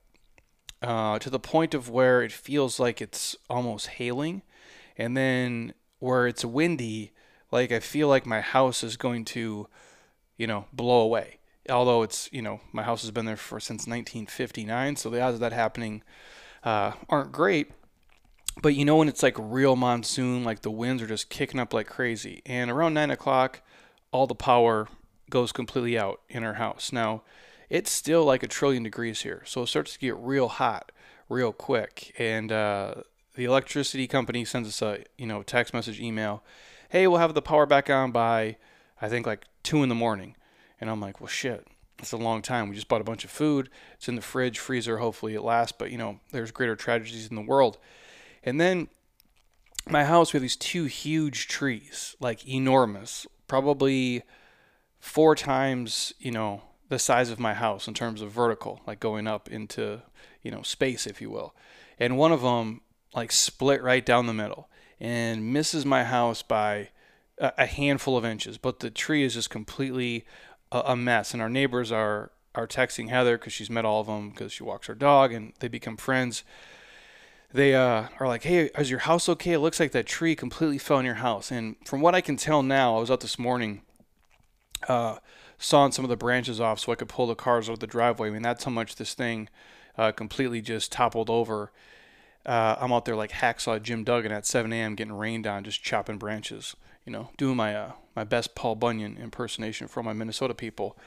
uh, 0.82 1.18
to 1.18 1.30
the 1.30 1.40
point 1.40 1.74
of 1.74 1.88
where 1.88 2.22
it 2.22 2.32
feels 2.32 2.78
like 2.78 3.00
it's 3.00 3.36
almost 3.48 3.88
hailing, 3.88 4.42
and 4.96 5.16
then 5.16 5.74
where 5.98 6.26
it's 6.26 6.44
windy, 6.44 7.12
like 7.50 7.72
I 7.72 7.80
feel 7.80 8.08
like 8.08 8.26
my 8.26 8.40
house 8.40 8.84
is 8.84 8.96
going 8.96 9.24
to, 9.26 9.68
you 10.36 10.46
know, 10.46 10.66
blow 10.72 11.00
away. 11.00 11.38
Although 11.70 12.02
it's, 12.02 12.28
you 12.30 12.42
know, 12.42 12.60
my 12.72 12.82
house 12.82 13.00
has 13.00 13.10
been 13.10 13.24
there 13.24 13.36
for 13.38 13.58
since 13.58 13.86
1959, 13.86 14.96
so 14.96 15.08
the 15.08 15.22
odds 15.22 15.34
of 15.34 15.40
that 15.40 15.52
happening 15.52 16.02
uh, 16.62 16.92
aren't 17.08 17.32
great 17.32 17.72
but 18.62 18.74
you 18.74 18.84
know 18.84 18.96
when 18.96 19.08
it's 19.08 19.22
like 19.22 19.36
real 19.38 19.76
monsoon, 19.76 20.44
like 20.44 20.62
the 20.62 20.70
winds 20.70 21.02
are 21.02 21.06
just 21.06 21.28
kicking 21.28 21.60
up 21.60 21.74
like 21.74 21.86
crazy. 21.86 22.42
And 22.46 22.70
around 22.70 22.94
nine 22.94 23.10
o'clock, 23.10 23.62
all 24.12 24.26
the 24.26 24.34
power 24.34 24.88
goes 25.30 25.52
completely 25.52 25.98
out 25.98 26.20
in 26.28 26.44
our 26.44 26.54
house. 26.54 26.92
Now, 26.92 27.22
it's 27.68 27.90
still 27.90 28.24
like 28.24 28.42
a 28.42 28.48
trillion 28.48 28.82
degrees 28.82 29.22
here, 29.22 29.42
so 29.44 29.62
it 29.62 29.66
starts 29.68 29.94
to 29.94 29.98
get 29.98 30.16
real 30.16 30.48
hot 30.48 30.92
real 31.28 31.52
quick. 31.52 32.14
And 32.18 32.52
uh, 32.52 32.94
the 33.34 33.44
electricity 33.44 34.06
company 34.06 34.44
sends 34.44 34.68
us 34.68 34.82
a 34.82 35.04
you 35.18 35.26
know 35.26 35.42
text 35.42 35.74
message, 35.74 36.00
email, 36.00 36.42
hey, 36.90 37.06
we'll 37.06 37.18
have 37.18 37.34
the 37.34 37.42
power 37.42 37.66
back 37.66 37.90
on 37.90 38.12
by 38.12 38.56
I 39.02 39.08
think 39.08 39.26
like 39.26 39.46
two 39.62 39.82
in 39.82 39.88
the 39.88 39.94
morning. 39.94 40.36
And 40.80 40.90
I'm 40.90 41.00
like, 41.00 41.20
well, 41.20 41.28
shit, 41.28 41.66
it's 41.98 42.12
a 42.12 42.16
long 42.16 42.42
time. 42.42 42.68
We 42.68 42.74
just 42.74 42.88
bought 42.88 43.00
a 43.00 43.04
bunch 43.04 43.24
of 43.24 43.30
food. 43.30 43.70
It's 43.94 44.08
in 44.08 44.16
the 44.16 44.22
fridge, 44.22 44.58
freezer. 44.58 44.98
Hopefully 44.98 45.34
it 45.34 45.42
lasts. 45.42 45.74
But 45.76 45.90
you 45.90 45.98
know, 45.98 46.20
there's 46.30 46.50
greater 46.50 46.76
tragedies 46.76 47.28
in 47.28 47.36
the 47.36 47.42
world. 47.42 47.78
And 48.44 48.60
then 48.60 48.88
my 49.88 50.04
house, 50.04 50.32
we 50.32 50.36
have 50.36 50.42
these 50.42 50.56
two 50.56 50.84
huge 50.84 51.48
trees, 51.48 52.14
like 52.20 52.46
enormous, 52.46 53.26
probably 53.48 54.22
four 55.00 55.34
times, 55.34 56.12
you 56.18 56.30
know, 56.30 56.62
the 56.88 56.98
size 56.98 57.30
of 57.30 57.40
my 57.40 57.54
house 57.54 57.88
in 57.88 57.94
terms 57.94 58.20
of 58.20 58.30
vertical, 58.30 58.80
like 58.86 59.00
going 59.00 59.26
up 59.26 59.50
into, 59.50 60.02
you 60.42 60.50
know, 60.50 60.62
space, 60.62 61.06
if 61.06 61.20
you 61.20 61.30
will. 61.30 61.54
And 61.98 62.18
one 62.18 62.32
of 62.32 62.42
them, 62.42 62.82
like, 63.14 63.32
split 63.32 63.82
right 63.82 64.04
down 64.04 64.26
the 64.26 64.34
middle 64.34 64.68
and 65.00 65.52
misses 65.52 65.86
my 65.86 66.04
house 66.04 66.42
by 66.42 66.90
a 67.38 67.66
handful 67.66 68.16
of 68.16 68.24
inches. 68.24 68.58
But 68.58 68.80
the 68.80 68.90
tree 68.90 69.24
is 69.24 69.34
just 69.34 69.50
completely 69.50 70.24
a 70.70 70.96
mess. 70.96 71.32
And 71.32 71.42
our 71.42 71.48
neighbors 71.48 71.90
are, 71.90 72.32
are 72.54 72.66
texting 72.66 73.08
Heather 73.08 73.38
because 73.38 73.52
she's 73.52 73.70
met 73.70 73.84
all 73.84 74.00
of 74.00 74.06
them 74.06 74.30
because 74.30 74.52
she 74.52 74.62
walks 74.62 74.86
her 74.86 74.94
dog 74.94 75.32
and 75.32 75.52
they 75.60 75.68
become 75.68 75.96
friends 75.96 76.44
they 77.54 77.74
uh, 77.74 78.08
are 78.18 78.26
like, 78.26 78.42
"Hey, 78.42 78.68
is 78.76 78.90
your 78.90 78.98
house 79.00 79.28
okay? 79.28 79.52
It 79.52 79.60
looks 79.60 79.78
like 79.78 79.92
that 79.92 80.06
tree 80.06 80.34
completely 80.34 80.76
fell 80.76 80.98
in 80.98 81.06
your 81.06 81.14
house." 81.14 81.52
And 81.52 81.76
from 81.84 82.00
what 82.00 82.14
I 82.14 82.20
can 82.20 82.36
tell 82.36 82.62
now, 82.64 82.96
I 82.96 83.00
was 83.00 83.12
out 83.12 83.20
this 83.20 83.38
morning, 83.38 83.82
uh, 84.88 85.18
sawing 85.56 85.92
some 85.92 86.04
of 86.04 86.08
the 86.08 86.16
branches 86.16 86.60
off 86.60 86.80
so 86.80 86.90
I 86.90 86.96
could 86.96 87.08
pull 87.08 87.28
the 87.28 87.36
cars 87.36 87.68
out 87.70 87.74
of 87.74 87.78
the 87.78 87.86
driveway. 87.86 88.28
I 88.28 88.32
mean, 88.32 88.42
that's 88.42 88.64
how 88.64 88.72
much 88.72 88.96
this 88.96 89.14
thing 89.14 89.48
uh, 89.96 90.10
completely 90.10 90.60
just 90.60 90.90
toppled 90.90 91.30
over. 91.30 91.70
Uh, 92.44 92.74
I'm 92.78 92.92
out 92.92 93.04
there 93.04 93.16
like 93.16 93.30
hacksaw 93.30 93.80
Jim 93.80 94.02
Duggan 94.02 94.32
at 94.32 94.44
7 94.44 94.72
a.m. 94.72 94.96
getting 94.96 95.14
rained 95.14 95.46
on, 95.46 95.62
just 95.62 95.82
chopping 95.82 96.18
branches. 96.18 96.74
You 97.06 97.12
know, 97.12 97.30
doing 97.36 97.56
my 97.56 97.76
uh, 97.76 97.92
my 98.16 98.24
best 98.24 98.56
Paul 98.56 98.74
Bunyan 98.74 99.16
impersonation 99.16 99.86
for 99.86 100.02
my 100.02 100.12
Minnesota 100.12 100.54
people. 100.54 100.98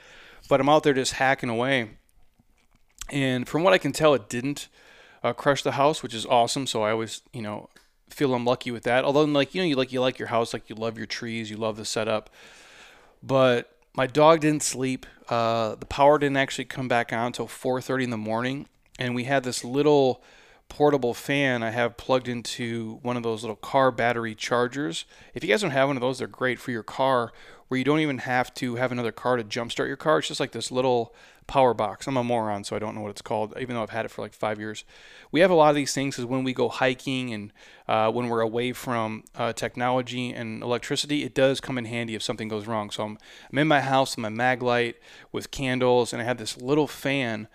But 0.48 0.62
I'm 0.62 0.70
out 0.70 0.84
there 0.84 0.94
just 0.94 1.14
hacking 1.14 1.50
away. 1.50 1.90
And 3.10 3.48
from 3.48 3.64
what 3.64 3.74
I 3.74 3.78
can 3.78 3.92
tell, 3.92 4.14
it 4.14 4.30
didn't 4.30 4.70
uh, 5.28 5.34
crush 5.34 5.64
the 5.64 5.74
house, 5.74 6.02
which 6.02 6.14
is 6.14 6.26
awesome. 6.26 6.68
So 6.68 6.84
I 6.84 6.92
always, 6.92 7.22
you 7.34 7.42
know, 7.42 7.70
feel 8.10 8.34
I'm 8.34 8.46
lucky 8.46 8.72
with 8.72 8.84
that. 8.84 9.04
Although, 9.04 9.26
like 9.26 9.54
you 9.54 9.62
know, 9.62 9.68
you 9.68 9.76
like 9.76 9.92
you 9.92 10.02
like 10.02 10.20
your 10.20 10.30
house, 10.30 10.54
like 10.54 10.70
you 10.70 10.76
love 10.76 10.98
your 10.98 11.08
trees, 11.08 11.50
you 11.50 11.58
love 11.58 11.78
the 11.78 11.86
setup. 11.86 12.30
But 13.22 13.72
my 13.94 14.08
dog 14.08 14.42
didn't 14.42 14.64
sleep. 14.64 15.06
Uh, 15.30 15.76
the 15.76 15.86
power 15.86 16.18
didn't 16.18 16.38
actually 16.38 16.66
come 16.66 16.88
back 16.88 17.12
on 17.12 17.28
until 17.28 17.48
4:30 17.48 18.06
in 18.06 18.10
the 18.10 18.18
morning, 18.18 18.68
and 18.98 19.16
we 19.16 19.26
had 19.26 19.44
this 19.44 19.64
little 19.64 20.24
portable 20.70 21.14
fan 21.14 21.64
I 21.64 21.70
have 21.70 21.96
plugged 21.96 22.28
into 22.28 23.00
one 23.02 23.16
of 23.16 23.24
those 23.24 23.42
little 23.42 23.56
car 23.56 23.90
battery 23.90 24.36
chargers. 24.36 25.06
If 25.34 25.44
you 25.44 25.50
guys 25.50 25.62
don't 25.62 25.72
have 25.72 25.88
one 25.88 25.96
of 25.96 26.02
those, 26.02 26.20
they're 26.20 26.28
great 26.28 26.60
for 26.60 26.72
your 26.72 26.84
car 26.84 27.32
where 27.68 27.78
you 27.78 27.84
don't 27.84 28.00
even 28.00 28.20
have 28.20 28.54
to 28.56 28.76
have 28.76 28.92
another 28.92 29.12
car 29.12 29.38
to 29.38 29.44
jumpstart 29.44 29.88
your 29.88 29.98
car. 29.98 30.20
It's 30.20 30.28
just 30.28 30.40
like 30.40 30.52
this 30.52 30.72
little 30.72 31.14
power 31.48 31.74
box. 31.74 32.08
I'm 32.08 32.18
a 32.18 32.24
moron, 32.24 32.64
so 32.64 32.76
I 32.76 32.80
don't 32.80 32.94
know 32.94 33.02
what 33.02 33.12
it's 33.12 33.22
called, 33.22 33.54
even 33.60 33.76
though 33.76 33.82
I've 33.82 33.90
had 33.90 34.06
it 34.06 34.12
for 34.12 34.22
like 34.22 34.34
five 34.34 34.60
years. 34.60 34.84
We 35.32 35.40
have 35.40 35.50
a 35.50 35.56
lot 35.56 35.70
of 35.70 35.76
these 35.76 35.94
things 35.94 36.16
because 36.16 36.26
when 36.26 36.44
we 36.44 36.54
go 36.54 36.70
hiking 36.70 37.34
and 37.34 37.54
uh, 37.88 38.12
when 38.12 38.28
we're 38.28 38.42
away 38.42 38.74
from 38.74 39.24
uh, 39.36 39.54
technology 39.54 40.32
and 40.32 40.62
electricity, 40.62 41.24
it 41.24 41.34
does 41.34 41.60
come 41.60 41.78
in 41.78 41.86
handy 41.86 42.16
if 42.16 42.22
something 42.22 42.48
goes 42.48 42.68
wrong. 42.68 42.90
So 42.90 43.04
I'm, 43.04 43.18
I'm 43.52 43.58
in 43.58 43.68
my 43.68 43.82
house 43.82 44.16
with 44.16 44.24
my 44.24 44.30
mag 44.30 44.62
light 44.62 44.98
with 45.32 45.50
candles, 45.50 46.14
and 46.14 46.22
I 46.22 46.26
have 46.26 46.38
this 46.38 46.58
little 46.58 46.88
fan 46.88 47.48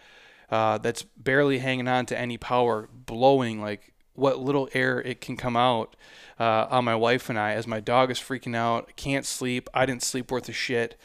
uh, 0.50 0.78
that's 0.78 1.02
barely 1.02 1.58
hanging 1.58 1.88
on 1.88 2.06
to 2.06 2.18
any 2.18 2.38
power, 2.38 2.88
blowing 2.92 3.60
like 3.60 3.92
what 4.14 4.38
little 4.38 4.68
air 4.74 5.00
it 5.00 5.20
can 5.20 5.36
come 5.36 5.56
out 5.56 5.96
uh, 6.38 6.66
on 6.70 6.84
my 6.84 6.94
wife 6.94 7.30
and 7.30 7.38
I 7.38 7.52
as 7.52 7.66
my 7.66 7.80
dog 7.80 8.10
is 8.10 8.18
freaking 8.18 8.56
out, 8.56 8.94
can't 8.96 9.24
sleep. 9.24 9.68
I 9.72 9.86
didn't 9.86 10.02
sleep 10.02 10.30
worth 10.30 10.48
a 10.48 10.52
shit. 10.52 10.98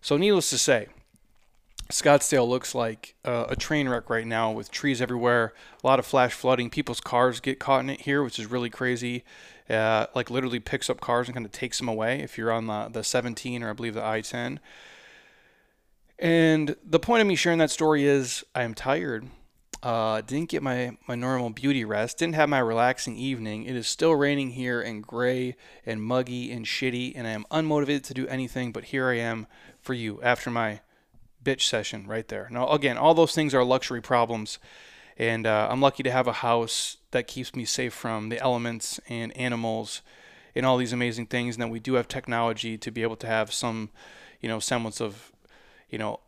So, 0.00 0.16
needless 0.16 0.50
to 0.50 0.58
say, 0.58 0.88
Scottsdale 1.90 2.48
looks 2.48 2.74
like 2.74 3.14
uh, 3.24 3.46
a 3.48 3.56
train 3.56 3.88
wreck 3.88 4.08
right 4.08 4.26
now 4.26 4.50
with 4.50 4.70
trees 4.70 5.02
everywhere, 5.02 5.52
a 5.82 5.86
lot 5.86 5.98
of 5.98 6.06
flash 6.06 6.32
flooding. 6.32 6.70
People's 6.70 7.00
cars 7.00 7.40
get 7.40 7.58
caught 7.58 7.80
in 7.80 7.90
it 7.90 8.02
here, 8.02 8.22
which 8.22 8.38
is 8.38 8.46
really 8.46 8.70
crazy. 8.70 9.24
Uh, 9.68 10.06
like 10.14 10.30
literally 10.30 10.60
picks 10.60 10.88
up 10.88 11.00
cars 11.00 11.28
and 11.28 11.34
kind 11.34 11.46
of 11.46 11.52
takes 11.52 11.78
them 11.78 11.88
away 11.88 12.20
if 12.20 12.36
you're 12.36 12.52
on 12.52 12.66
the, 12.66 12.88
the 12.92 13.04
17 13.04 13.62
or 13.62 13.70
I 13.70 13.72
believe 13.72 13.94
the 13.94 14.04
I 14.04 14.20
10. 14.22 14.60
And 16.18 16.76
the 16.84 17.00
point 17.00 17.20
of 17.20 17.26
me 17.26 17.34
sharing 17.34 17.58
that 17.58 17.70
story 17.70 18.04
is 18.04 18.44
I 18.54 18.62
am 18.62 18.74
tired. 18.74 19.26
Uh, 19.82 20.22
didn't 20.22 20.48
get 20.48 20.62
my, 20.62 20.96
my 21.06 21.14
normal 21.14 21.50
beauty 21.50 21.84
rest. 21.84 22.18
Didn't 22.18 22.36
have 22.36 22.48
my 22.48 22.60
relaxing 22.60 23.16
evening. 23.16 23.64
It 23.64 23.76
is 23.76 23.86
still 23.86 24.14
raining 24.14 24.52
here 24.52 24.80
and 24.80 25.06
gray 25.06 25.56
and 25.84 26.02
muggy 26.02 26.50
and 26.50 26.64
shitty, 26.64 27.12
and 27.14 27.26
I 27.26 27.32
am 27.32 27.44
unmotivated 27.50 28.04
to 28.04 28.14
do 28.14 28.26
anything. 28.28 28.72
But 28.72 28.84
here 28.84 29.08
I 29.08 29.18
am 29.18 29.46
for 29.82 29.92
you 29.92 30.22
after 30.22 30.50
my 30.50 30.80
bitch 31.44 31.62
session 31.62 32.06
right 32.06 32.26
there. 32.28 32.48
Now, 32.50 32.68
again, 32.68 32.96
all 32.96 33.14
those 33.14 33.34
things 33.34 33.54
are 33.54 33.64
luxury 33.64 34.00
problems, 34.00 34.58
and 35.16 35.46
uh, 35.46 35.68
I'm 35.70 35.80
lucky 35.80 36.02
to 36.02 36.10
have 36.10 36.26
a 36.26 36.32
house 36.32 36.96
that 37.12 37.26
keeps 37.26 37.54
me 37.54 37.64
safe 37.64 37.94
from 37.94 38.28
the 38.28 38.40
elements 38.40 38.98
and 39.08 39.36
animals 39.36 40.02
and 40.54 40.64
all 40.66 40.76
these 40.76 40.92
amazing 40.92 41.26
things. 41.26 41.54
And 41.54 41.62
then 41.62 41.70
we 41.70 41.80
do 41.80 41.94
have 41.94 42.08
technology 42.08 42.76
to 42.78 42.90
be 42.90 43.02
able 43.02 43.16
to 43.16 43.26
have 43.26 43.52
some, 43.52 43.90
you 44.40 44.48
know, 44.48 44.58
semblance 44.58 45.00
of, 45.00 45.32
you 45.88 45.98
know, 45.98 46.20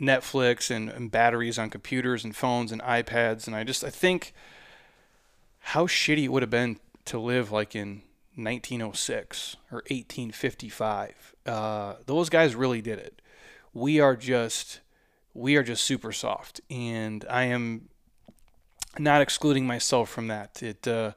Netflix 0.00 0.70
and, 0.70 0.88
and 0.88 1.10
batteries 1.10 1.58
on 1.58 1.70
computers 1.70 2.24
and 2.24 2.34
phones 2.36 2.72
and 2.72 2.80
iPads. 2.82 3.46
And 3.46 3.56
I 3.56 3.64
just 3.64 3.82
I 3.82 3.90
think 3.90 4.32
how 5.60 5.86
shitty 5.86 6.24
it 6.24 6.28
would 6.28 6.42
have 6.42 6.50
been 6.50 6.78
to 7.06 7.18
live 7.18 7.50
like 7.50 7.74
in 7.74 8.02
1906 8.36 9.56
or 9.72 9.78
1855. 9.88 11.34
Uh, 11.46 11.94
those 12.06 12.28
guys 12.28 12.54
really 12.54 12.80
did 12.80 12.98
it 12.98 13.20
we 13.78 14.00
are 14.00 14.16
just 14.16 14.80
we 15.34 15.56
are 15.56 15.62
just 15.62 15.84
super 15.84 16.12
soft, 16.12 16.60
and 16.68 17.24
I 17.30 17.44
am 17.44 17.88
not 18.98 19.22
excluding 19.22 19.66
myself 19.66 20.08
from 20.08 20.26
that. 20.28 20.62
It 20.62 20.86
uh, 20.86 21.12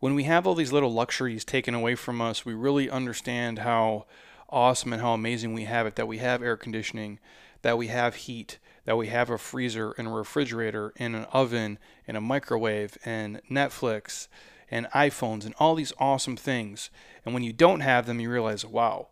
when 0.00 0.14
we 0.14 0.24
have 0.24 0.46
all 0.46 0.54
these 0.54 0.72
little 0.72 0.92
luxuries 0.92 1.44
taken 1.44 1.74
away 1.74 1.94
from 1.94 2.20
us, 2.20 2.44
we 2.44 2.54
really 2.54 2.90
understand 2.90 3.60
how 3.60 4.06
awesome 4.50 4.92
and 4.92 5.00
how 5.00 5.14
amazing 5.14 5.54
we 5.54 5.64
have 5.64 5.86
it. 5.86 5.96
That 5.96 6.08
we 6.08 6.18
have 6.18 6.42
air 6.42 6.56
conditioning, 6.56 7.18
that 7.62 7.78
we 7.78 7.86
have 7.86 8.16
heat, 8.16 8.58
that 8.84 8.96
we 8.96 9.06
have 9.08 9.30
a 9.30 9.38
freezer 9.38 9.92
and 9.92 10.08
a 10.08 10.10
refrigerator 10.10 10.92
and 10.96 11.16
an 11.16 11.24
oven 11.32 11.78
and 12.06 12.16
a 12.16 12.20
microwave 12.20 12.98
and 13.04 13.40
Netflix 13.50 14.28
and 14.70 14.86
iPhones 14.90 15.44
and 15.44 15.54
all 15.58 15.74
these 15.74 15.92
awesome 15.98 16.36
things. 16.36 16.90
And 17.24 17.32
when 17.32 17.42
you 17.42 17.52
don't 17.52 17.80
have 17.80 18.06
them, 18.06 18.20
you 18.20 18.30
realize, 18.30 18.66
wow, 18.66 19.08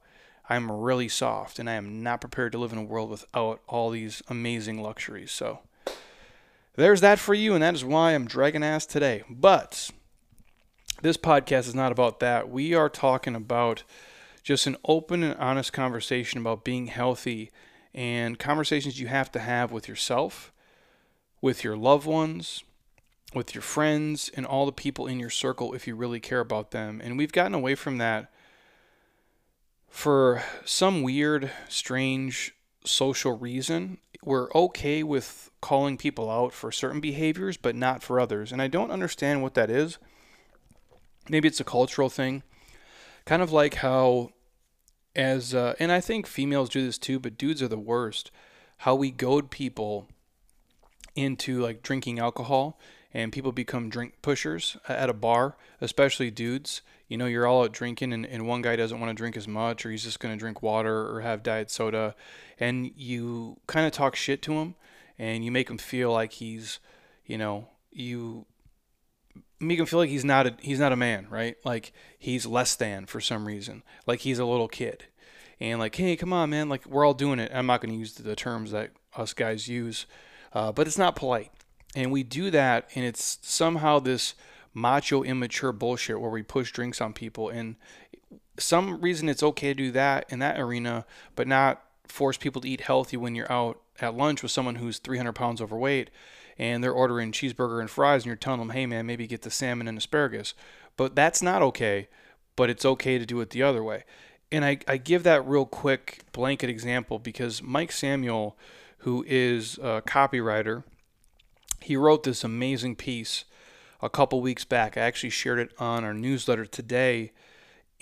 I'm 0.50 0.70
really 0.70 1.08
soft 1.08 1.60
and 1.60 1.70
I 1.70 1.74
am 1.74 2.02
not 2.02 2.20
prepared 2.20 2.50
to 2.52 2.58
live 2.58 2.72
in 2.72 2.78
a 2.78 2.82
world 2.82 3.08
without 3.08 3.62
all 3.68 3.90
these 3.90 4.20
amazing 4.28 4.82
luxuries. 4.82 5.30
So 5.30 5.60
there's 6.74 7.00
that 7.02 7.20
for 7.20 7.34
you, 7.34 7.54
and 7.54 7.62
that 7.62 7.74
is 7.74 7.84
why 7.84 8.12
I'm 8.12 8.26
dragging 8.26 8.64
ass 8.64 8.84
today. 8.84 9.22
But 9.30 9.90
this 11.02 11.16
podcast 11.16 11.68
is 11.68 11.74
not 11.74 11.92
about 11.92 12.18
that. 12.18 12.50
We 12.50 12.74
are 12.74 12.88
talking 12.88 13.36
about 13.36 13.84
just 14.42 14.66
an 14.66 14.76
open 14.84 15.22
and 15.22 15.38
honest 15.38 15.72
conversation 15.72 16.40
about 16.40 16.64
being 16.64 16.88
healthy 16.88 17.52
and 17.94 18.38
conversations 18.38 19.00
you 19.00 19.06
have 19.06 19.30
to 19.32 19.38
have 19.38 19.70
with 19.70 19.88
yourself, 19.88 20.52
with 21.40 21.62
your 21.62 21.76
loved 21.76 22.06
ones, 22.06 22.64
with 23.34 23.54
your 23.54 23.62
friends, 23.62 24.30
and 24.34 24.44
all 24.44 24.66
the 24.66 24.72
people 24.72 25.06
in 25.06 25.20
your 25.20 25.30
circle 25.30 25.74
if 25.74 25.86
you 25.86 25.94
really 25.94 26.18
care 26.20 26.40
about 26.40 26.72
them. 26.72 27.00
And 27.04 27.16
we've 27.16 27.32
gotten 27.32 27.54
away 27.54 27.76
from 27.76 27.98
that 27.98 28.32
for 29.90 30.42
some 30.64 31.02
weird, 31.02 31.50
strange 31.68 32.54
social 32.84 33.36
reason, 33.36 33.98
we're 34.24 34.50
okay 34.52 35.02
with 35.02 35.50
calling 35.60 35.98
people 35.98 36.30
out 36.30 36.52
for 36.52 36.72
certain 36.72 37.00
behaviors, 37.00 37.56
but 37.56 37.74
not 37.74 38.02
for 38.02 38.20
others. 38.20 38.52
And 38.52 38.62
I 38.62 38.68
don't 38.68 38.90
understand 38.90 39.42
what 39.42 39.54
that 39.54 39.68
is. 39.68 39.98
Maybe 41.28 41.48
it's 41.48 41.60
a 41.60 41.64
cultural 41.64 42.08
thing. 42.08 42.42
Kind 43.26 43.42
of 43.42 43.52
like 43.52 43.74
how, 43.74 44.30
as, 45.14 45.54
uh, 45.54 45.74
and 45.78 45.92
I 45.92 46.00
think 46.00 46.26
females 46.26 46.70
do 46.70 46.84
this 46.84 46.98
too, 46.98 47.18
but 47.18 47.36
dudes 47.36 47.60
are 47.60 47.68
the 47.68 47.78
worst. 47.78 48.30
How 48.78 48.94
we 48.94 49.10
goad 49.10 49.50
people 49.50 50.08
into 51.14 51.60
like 51.60 51.82
drinking 51.82 52.18
alcohol 52.18 52.78
and 53.12 53.32
people 53.32 53.52
become 53.52 53.88
drink 53.88 54.14
pushers 54.22 54.76
at 54.88 55.10
a 55.10 55.14
bar, 55.14 55.56
especially 55.80 56.30
dudes. 56.30 56.82
You 57.08 57.16
know, 57.16 57.26
you're 57.26 57.46
all 57.46 57.64
out 57.64 57.72
drinking, 57.72 58.12
and, 58.12 58.24
and 58.24 58.46
one 58.46 58.62
guy 58.62 58.76
doesn't 58.76 59.00
want 59.00 59.10
to 59.10 59.14
drink 59.14 59.36
as 59.36 59.48
much, 59.48 59.84
or 59.84 59.90
he's 59.90 60.04
just 60.04 60.20
going 60.20 60.34
to 60.34 60.38
drink 60.38 60.62
water 60.62 61.10
or 61.10 61.20
have 61.22 61.42
diet 61.42 61.70
soda, 61.70 62.14
and 62.58 62.90
you 62.94 63.58
kind 63.66 63.86
of 63.86 63.92
talk 63.92 64.14
shit 64.14 64.42
to 64.42 64.52
him, 64.54 64.76
and 65.18 65.44
you 65.44 65.50
make 65.50 65.68
him 65.68 65.78
feel 65.78 66.12
like 66.12 66.32
he's, 66.32 66.78
you 67.26 67.36
know, 67.36 67.68
you 67.90 68.46
make 69.58 69.78
him 69.78 69.86
feel 69.86 69.98
like 69.98 70.08
he's 70.08 70.24
not 70.24 70.46
a 70.46 70.54
he's 70.60 70.78
not 70.78 70.92
a 70.92 70.96
man, 70.96 71.26
right? 71.28 71.56
Like 71.64 71.92
he's 72.16 72.46
less 72.46 72.76
than 72.76 73.06
for 73.06 73.20
some 73.20 73.44
reason, 73.44 73.82
like 74.06 74.20
he's 74.20 74.38
a 74.38 74.44
little 74.44 74.68
kid, 74.68 75.04
and 75.58 75.80
like, 75.80 75.96
hey, 75.96 76.14
come 76.14 76.32
on, 76.32 76.50
man, 76.50 76.68
like 76.68 76.86
we're 76.86 77.04
all 77.04 77.14
doing 77.14 77.40
it. 77.40 77.50
I'm 77.52 77.66
not 77.66 77.80
going 77.80 77.92
to 77.92 77.98
use 77.98 78.14
the 78.14 78.36
terms 78.36 78.70
that 78.70 78.92
us 79.16 79.32
guys 79.32 79.66
use, 79.66 80.06
uh, 80.52 80.70
but 80.70 80.86
it's 80.86 80.98
not 80.98 81.16
polite 81.16 81.50
and 81.94 82.12
we 82.12 82.22
do 82.22 82.50
that, 82.50 82.88
and 82.94 83.04
it's 83.04 83.38
somehow 83.42 83.98
this 83.98 84.34
macho, 84.72 85.22
immature 85.22 85.72
bullshit 85.72 86.20
where 86.20 86.30
we 86.30 86.42
push 86.42 86.70
drinks 86.72 87.00
on 87.00 87.12
people. 87.12 87.48
And 87.48 87.76
some 88.58 89.00
reason 89.00 89.28
it's 89.28 89.42
okay 89.42 89.68
to 89.68 89.74
do 89.74 89.90
that 89.92 90.26
in 90.28 90.38
that 90.38 90.60
arena, 90.60 91.04
but 91.34 91.48
not 91.48 91.82
force 92.06 92.36
people 92.36 92.62
to 92.62 92.68
eat 92.68 92.82
healthy 92.82 93.16
when 93.16 93.34
you're 93.34 93.50
out 93.50 93.80
at 94.00 94.14
lunch 94.14 94.42
with 94.42 94.52
someone 94.52 94.76
who's 94.76 94.98
300 94.98 95.32
pounds 95.32 95.60
overweight 95.60 96.10
and 96.58 96.82
they're 96.82 96.92
ordering 96.92 97.32
cheeseburger 97.32 97.80
and 97.80 97.90
fries 97.90 98.22
and 98.22 98.26
you're 98.26 98.36
telling 98.36 98.60
them, 98.60 98.70
hey 98.70 98.86
man, 98.86 99.06
maybe 99.06 99.26
get 99.26 99.42
the 99.42 99.50
salmon 99.50 99.88
and 99.88 99.96
asparagus. 99.96 100.54
But 100.96 101.14
that's 101.14 101.42
not 101.42 101.62
okay, 101.62 102.08
but 102.56 102.68
it's 102.68 102.84
okay 102.84 103.18
to 103.18 103.26
do 103.26 103.40
it 103.40 103.50
the 103.50 103.62
other 103.62 103.82
way. 103.82 104.04
And 104.52 104.64
I, 104.64 104.78
I 104.86 104.96
give 104.96 105.22
that 105.22 105.46
real 105.46 105.64
quick 105.64 106.20
blanket 106.32 106.68
example 106.68 107.18
because 107.18 107.62
Mike 107.62 107.92
Samuel, 107.92 108.56
who 108.98 109.24
is 109.26 109.78
a 109.78 110.02
copywriter 110.02 110.82
he 111.80 111.96
wrote 111.96 112.22
this 112.22 112.44
amazing 112.44 112.96
piece 112.96 113.44
a 114.02 114.08
couple 114.08 114.40
weeks 114.40 114.64
back. 114.64 114.96
I 114.96 115.00
actually 115.00 115.30
shared 115.30 115.58
it 115.58 115.72
on 115.78 116.04
our 116.04 116.14
newsletter 116.14 116.66
today, 116.66 117.32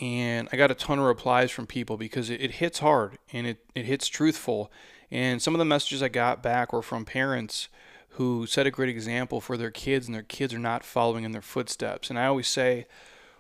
and 0.01 0.49
I 0.53 0.57
got 0.57 0.71
a 0.71 0.75
ton 0.75 0.99
of 0.99 1.05
replies 1.05 1.51
from 1.51 1.67
people 1.67 1.97
because 1.97 2.31
it, 2.31 2.41
it 2.41 2.53
hits 2.53 2.79
hard 2.79 3.19
and 3.33 3.47
it, 3.47 3.65
it 3.75 3.85
hits 3.85 4.09
truthful. 4.09 4.71
And 5.11 5.43
some 5.43 5.55
of 5.55 5.59
the 5.59 5.65
messages 5.65 6.03
I 6.03 6.09
got 6.09 6.43
back 6.43 6.73
were 6.73 6.83
from 6.83 7.05
parents 7.05 7.69
who 8.11 8.47
set 8.47 8.67
a 8.67 8.71
great 8.71 8.89
example 8.89 9.41
for 9.41 9.57
their 9.57 9.71
kids, 9.71 10.07
and 10.07 10.15
their 10.15 10.23
kids 10.23 10.53
are 10.53 10.59
not 10.59 10.85
following 10.85 11.25
in 11.25 11.33
their 11.33 11.43
footsteps. 11.43 12.11
And 12.11 12.19
I 12.19 12.27
always 12.27 12.49
say, 12.49 12.87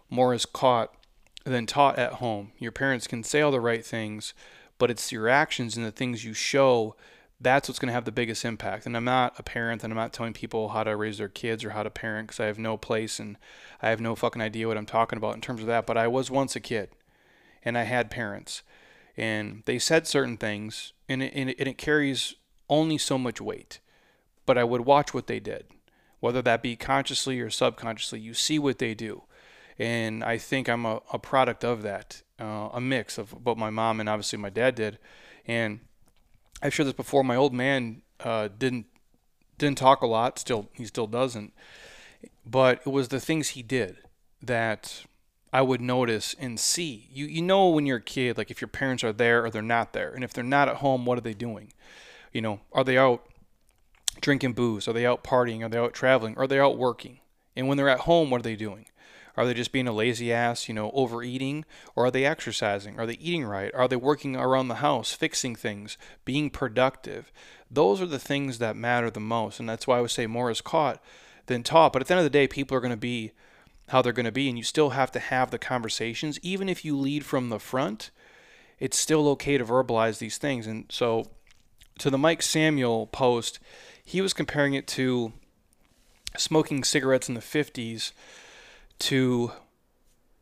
more 0.08 0.32
is 0.32 0.46
caught 0.46 0.94
than 1.44 1.66
taught 1.66 1.98
at 1.98 2.14
home. 2.14 2.52
Your 2.58 2.72
parents 2.72 3.06
can 3.06 3.22
say 3.24 3.40
all 3.40 3.50
the 3.50 3.60
right 3.60 3.84
things, 3.84 4.34
but 4.78 4.90
it's 4.90 5.10
your 5.12 5.28
actions 5.28 5.76
and 5.76 5.84
the 5.84 5.90
things 5.90 6.24
you 6.24 6.32
show 6.32 6.94
that's 7.40 7.68
what's 7.68 7.78
going 7.78 7.88
to 7.88 7.94
have 7.94 8.04
the 8.04 8.12
biggest 8.12 8.44
impact. 8.44 8.84
And 8.84 8.96
I'm 8.96 9.04
not 9.04 9.38
a 9.38 9.42
parent 9.42 9.84
and 9.84 9.92
I'm 9.92 9.96
not 9.96 10.12
telling 10.12 10.32
people 10.32 10.70
how 10.70 10.82
to 10.82 10.96
raise 10.96 11.18
their 11.18 11.28
kids 11.28 11.64
or 11.64 11.70
how 11.70 11.82
to 11.82 11.90
parent 11.90 12.28
because 12.28 12.40
I 12.40 12.46
have 12.46 12.58
no 12.58 12.76
place 12.76 13.20
and 13.20 13.36
I 13.80 13.90
have 13.90 14.00
no 14.00 14.16
fucking 14.16 14.42
idea 14.42 14.66
what 14.66 14.76
I'm 14.76 14.86
talking 14.86 15.16
about 15.16 15.34
in 15.34 15.40
terms 15.40 15.60
of 15.60 15.66
that. 15.68 15.86
But 15.86 15.96
I 15.96 16.08
was 16.08 16.30
once 16.30 16.56
a 16.56 16.60
kid 16.60 16.90
and 17.64 17.78
I 17.78 17.84
had 17.84 18.10
parents 18.10 18.62
and 19.16 19.62
they 19.66 19.78
said 19.78 20.06
certain 20.06 20.36
things 20.36 20.92
and 21.08 21.22
it, 21.22 21.32
and 21.34 21.50
it, 21.50 21.56
and 21.58 21.68
it 21.68 21.78
carries 21.78 22.34
only 22.68 22.98
so 22.98 23.16
much 23.18 23.40
weight. 23.40 23.78
But 24.44 24.58
I 24.58 24.64
would 24.64 24.80
watch 24.82 25.14
what 25.14 25.28
they 25.28 25.40
did, 25.40 25.66
whether 26.20 26.42
that 26.42 26.62
be 26.62 26.74
consciously 26.74 27.38
or 27.40 27.50
subconsciously. 27.50 28.18
You 28.18 28.34
see 28.34 28.58
what 28.58 28.78
they 28.78 28.94
do. 28.94 29.22
And 29.78 30.24
I 30.24 30.38
think 30.38 30.68
I'm 30.68 30.84
a, 30.84 31.02
a 31.12 31.20
product 31.20 31.64
of 31.64 31.82
that, 31.82 32.22
uh, 32.40 32.70
a 32.72 32.80
mix 32.80 33.16
of 33.16 33.46
what 33.46 33.56
my 33.56 33.70
mom 33.70 34.00
and 34.00 34.08
obviously 34.08 34.38
my 34.40 34.50
dad 34.50 34.74
did. 34.74 34.98
And 35.46 35.80
I've 36.62 36.74
shared 36.74 36.88
this 36.88 36.94
before. 36.94 37.22
My 37.22 37.36
old 37.36 37.52
man 37.54 38.02
uh, 38.20 38.48
didn't 38.56 38.86
didn't 39.58 39.78
talk 39.78 40.02
a 40.02 40.06
lot. 40.06 40.38
Still, 40.38 40.68
he 40.72 40.84
still 40.84 41.06
doesn't. 41.06 41.52
but 42.46 42.80
it 42.86 42.90
was 42.90 43.08
the 43.08 43.20
things 43.20 43.50
he 43.50 43.62
did 43.62 43.98
that 44.42 45.04
I 45.52 45.62
would 45.62 45.80
notice 45.80 46.34
and 46.38 46.58
see. 46.58 47.08
You 47.12 47.26
you 47.26 47.42
know 47.42 47.68
when 47.68 47.86
you're 47.86 47.98
a 47.98 48.02
kid, 48.02 48.38
like 48.38 48.50
if 48.50 48.60
your 48.60 48.68
parents 48.68 49.04
are 49.04 49.12
there 49.12 49.44
or 49.44 49.50
they're 49.50 49.62
not 49.62 49.92
there, 49.92 50.12
and 50.12 50.24
if 50.24 50.32
they're 50.32 50.44
not 50.44 50.68
at 50.68 50.76
home, 50.76 51.04
what 51.04 51.18
are 51.18 51.22
they 51.22 51.34
doing? 51.34 51.72
You 52.32 52.42
know, 52.42 52.60
are 52.72 52.84
they 52.84 52.98
out 52.98 53.24
drinking 54.20 54.52
booze? 54.54 54.88
Are 54.88 54.92
they 54.92 55.06
out 55.06 55.24
partying? 55.24 55.62
Are 55.64 55.68
they 55.68 55.78
out 55.78 55.94
traveling? 55.94 56.36
Are 56.36 56.46
they 56.46 56.60
out 56.60 56.76
working? 56.76 57.20
And 57.56 57.68
when 57.68 57.76
they're 57.76 57.88
at 57.88 58.00
home, 58.00 58.30
what 58.30 58.40
are 58.40 58.42
they 58.42 58.56
doing? 58.56 58.86
Are 59.38 59.46
they 59.46 59.54
just 59.54 59.70
being 59.70 59.86
a 59.86 59.92
lazy 59.92 60.32
ass, 60.32 60.66
you 60.66 60.74
know, 60.74 60.90
overeating? 60.90 61.64
Or 61.94 62.06
are 62.06 62.10
they 62.10 62.24
exercising? 62.24 62.98
Are 62.98 63.06
they 63.06 63.14
eating 63.14 63.44
right? 63.44 63.72
Are 63.72 63.86
they 63.86 63.94
working 63.94 64.34
around 64.34 64.66
the 64.66 64.76
house, 64.76 65.12
fixing 65.12 65.54
things, 65.54 65.96
being 66.24 66.50
productive? 66.50 67.30
Those 67.70 68.02
are 68.02 68.06
the 68.06 68.18
things 68.18 68.58
that 68.58 68.74
matter 68.74 69.10
the 69.10 69.20
most. 69.20 69.60
And 69.60 69.68
that's 69.68 69.86
why 69.86 69.98
I 69.98 70.00
would 70.00 70.10
say 70.10 70.26
more 70.26 70.50
is 70.50 70.60
caught 70.60 71.00
than 71.46 71.62
taught. 71.62 71.92
But 71.92 72.02
at 72.02 72.08
the 72.08 72.14
end 72.14 72.18
of 72.18 72.24
the 72.24 72.30
day, 72.30 72.48
people 72.48 72.76
are 72.76 72.80
going 72.80 72.90
to 72.90 72.96
be 72.96 73.30
how 73.90 74.02
they're 74.02 74.12
going 74.12 74.26
to 74.26 74.32
be. 74.32 74.48
And 74.48 74.58
you 74.58 74.64
still 74.64 74.90
have 74.90 75.12
to 75.12 75.20
have 75.20 75.52
the 75.52 75.58
conversations. 75.58 76.40
Even 76.42 76.68
if 76.68 76.84
you 76.84 76.98
lead 76.98 77.24
from 77.24 77.48
the 77.48 77.60
front, 77.60 78.10
it's 78.80 78.98
still 78.98 79.28
okay 79.28 79.56
to 79.56 79.64
verbalize 79.64 80.18
these 80.18 80.38
things. 80.38 80.66
And 80.66 80.86
so 80.88 81.26
to 82.00 82.10
the 82.10 82.18
Mike 82.18 82.42
Samuel 82.42 83.06
post, 83.06 83.60
he 84.04 84.20
was 84.20 84.32
comparing 84.32 84.74
it 84.74 84.88
to 84.88 85.32
smoking 86.36 86.82
cigarettes 86.82 87.28
in 87.28 87.36
the 87.36 87.40
50s 87.40 88.10
to 89.00 89.52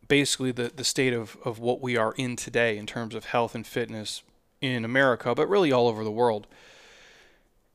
basically 0.09 0.53
the, 0.53 0.71
the 0.75 0.85
state 0.85 1.13
of, 1.13 1.37
of 1.45 1.59
what 1.59 1.81
we 1.81 1.97
are 1.97 2.13
in 2.17 2.37
today 2.37 2.79
in 2.79 2.87
terms 2.87 3.15
of 3.15 3.27
health 3.27 3.55
and 3.55 3.67
fitness 3.67 4.23
in 4.61 4.85
America, 4.85 5.35
but 5.35 5.49
really 5.49 5.73
all 5.73 5.89
over 5.89 6.05
the 6.05 6.11
world. 6.11 6.47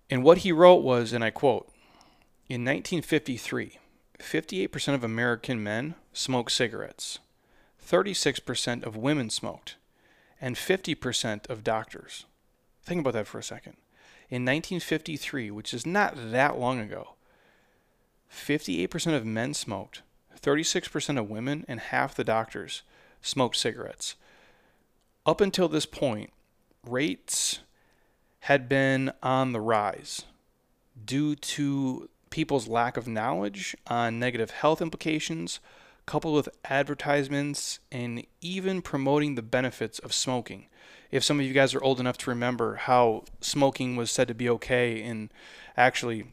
And 0.10 0.24
what 0.24 0.40
he 0.40 0.52
wrote 0.52 0.84
was, 0.84 1.14
and 1.14 1.24
I 1.24 1.30
quote, 1.30 1.70
in 2.50 2.66
1953, 2.66 3.78
58% 4.20 4.94
of 4.94 5.04
American 5.04 5.64
men 5.64 5.96
smoked 6.14 6.52
cigarettes, 6.52 7.20
36% 7.84 8.84
of 8.84 8.96
women 8.96 9.30
smoked, 9.30 9.78
and 10.40 10.56
50% 10.56 11.50
of 11.50 11.64
doctors. 11.64 12.26
Think 12.84 13.02
about 13.02 13.14
that 13.14 13.28
for 13.28 13.40
a 13.40 13.44
second. 13.44 13.78
In 14.30 14.44
1953, 14.44 15.52
which 15.52 15.74
is 15.74 15.86
not 15.86 16.14
that 16.32 16.58
long 16.58 16.80
ago, 16.80 17.16
58% 18.32 19.16
of 19.16 19.26
men 19.26 19.54
smoked, 19.54 20.02
36% 20.42 21.20
of 21.20 21.30
women 21.30 21.66
and 21.68 21.80
half 21.80 22.16
the 22.16 22.24
doctors 22.24 22.82
smoked 23.22 23.56
cigarettes. 23.56 24.16
Up 25.26 25.42
until 25.42 25.68
this 25.68 25.86
point, 25.86 26.32
rates 26.86 27.60
had 28.42 28.68
been 28.68 29.12
on 29.22 29.52
the 29.52 29.62
rise 29.62 30.24
due 31.06 31.36
to 31.36 32.10
people's 32.32 32.68
lack 32.68 32.98
of 32.98 33.08
knowledge 33.08 33.76
on 33.88 34.20
negative 34.20 34.52
health 34.52 34.82
implications, 34.82 35.60
coupled 36.06 36.36
with 36.36 36.50
advertisements 36.66 37.80
and 37.92 38.26
even 38.42 38.82
promoting 38.82 39.36
the 39.36 39.42
benefits 39.42 40.00
of 40.00 40.14
smoking. 40.14 40.66
If 41.12 41.24
some 41.24 41.40
of 41.40 41.46
you 41.46 41.54
guys 41.54 41.76
are 41.76 41.84
old 41.84 42.00
enough 42.00 42.18
to 42.20 42.30
remember 42.30 42.76
how 42.76 43.26
smoking 43.42 43.96
was 43.96 44.12
said 44.12 44.28
to 44.30 44.34
be 44.34 44.50
okay 44.50 45.02
in 45.02 45.30
actually 45.78 46.32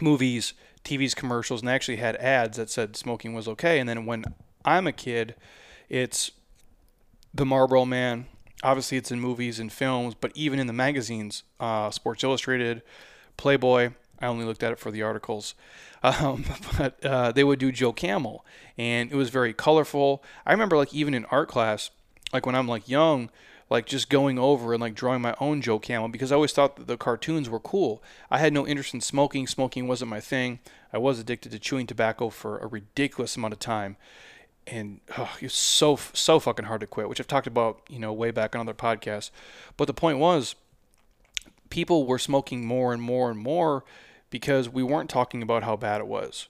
movies, 0.00 0.54
TV's 0.84 1.14
commercials, 1.14 1.60
and 1.60 1.68
they 1.68 1.74
actually 1.74 1.96
had 1.96 2.16
ads 2.16 2.56
that 2.56 2.70
said 2.70 2.96
smoking 2.96 3.34
was 3.34 3.48
okay. 3.48 3.78
And 3.78 3.88
then 3.88 4.06
when 4.06 4.24
I'm 4.64 4.86
a 4.86 4.92
kid, 4.92 5.34
it's 5.88 6.30
the 7.32 7.46
Marlboro 7.46 7.84
Man. 7.84 8.26
Obviously, 8.62 8.98
it's 8.98 9.10
in 9.10 9.20
movies 9.20 9.58
and 9.58 9.72
films, 9.72 10.14
but 10.14 10.32
even 10.34 10.58
in 10.58 10.66
the 10.66 10.72
magazines, 10.72 11.44
uh, 11.58 11.90
Sports 11.90 12.24
Illustrated, 12.24 12.82
Playboy. 13.36 13.90
I 14.22 14.26
only 14.26 14.44
looked 14.44 14.62
at 14.62 14.72
it 14.72 14.78
for 14.78 14.90
the 14.90 15.00
articles, 15.00 15.54
um, 16.02 16.44
but 16.76 17.02
uh, 17.02 17.32
they 17.32 17.42
would 17.42 17.58
do 17.58 17.72
Joe 17.72 17.92
Camel, 17.92 18.44
and 18.76 19.10
it 19.10 19.14
was 19.16 19.30
very 19.30 19.54
colorful. 19.54 20.22
I 20.44 20.52
remember, 20.52 20.76
like 20.76 20.92
even 20.92 21.14
in 21.14 21.24
art 21.26 21.48
class, 21.48 21.90
like 22.32 22.44
when 22.44 22.54
I'm 22.54 22.68
like 22.68 22.86
young, 22.86 23.30
like 23.70 23.86
just 23.86 24.10
going 24.10 24.38
over 24.38 24.74
and 24.74 24.80
like 24.80 24.94
drawing 24.94 25.22
my 25.22 25.34
own 25.40 25.62
Joe 25.62 25.78
Camel 25.78 26.08
because 26.08 26.32
I 26.32 26.34
always 26.34 26.52
thought 26.52 26.76
that 26.76 26.88
the 26.88 26.96
cartoons 26.96 27.48
were 27.48 27.60
cool. 27.60 28.02
I 28.30 28.38
had 28.38 28.52
no 28.52 28.66
interest 28.66 28.92
in 28.92 29.00
smoking. 29.00 29.46
Smoking 29.46 29.86
wasn't 29.86 30.10
my 30.10 30.20
thing. 30.20 30.58
I 30.92 30.98
was 30.98 31.20
addicted 31.20 31.52
to 31.52 31.58
chewing 31.60 31.86
tobacco 31.86 32.30
for 32.30 32.58
a 32.58 32.66
ridiculous 32.66 33.36
amount 33.36 33.54
of 33.54 33.60
time. 33.60 33.96
And 34.66 35.00
oh, 35.16 35.30
it's 35.40 35.54
so 35.54 35.96
so 35.96 36.40
fucking 36.40 36.66
hard 36.66 36.80
to 36.80 36.86
quit, 36.86 37.08
which 37.08 37.20
I've 37.20 37.28
talked 37.28 37.46
about, 37.46 37.80
you 37.88 38.00
know, 38.00 38.12
way 38.12 38.32
back 38.32 38.54
on 38.54 38.60
other 38.60 38.74
podcasts. 38.74 39.30
But 39.76 39.86
the 39.86 39.94
point 39.94 40.18
was, 40.18 40.56
people 41.70 42.06
were 42.06 42.18
smoking 42.18 42.66
more 42.66 42.92
and 42.92 43.00
more 43.00 43.30
and 43.30 43.38
more 43.38 43.84
because 44.30 44.68
we 44.68 44.82
weren't 44.82 45.08
talking 45.08 45.42
about 45.42 45.62
how 45.62 45.76
bad 45.76 46.00
it 46.00 46.06
was 46.06 46.48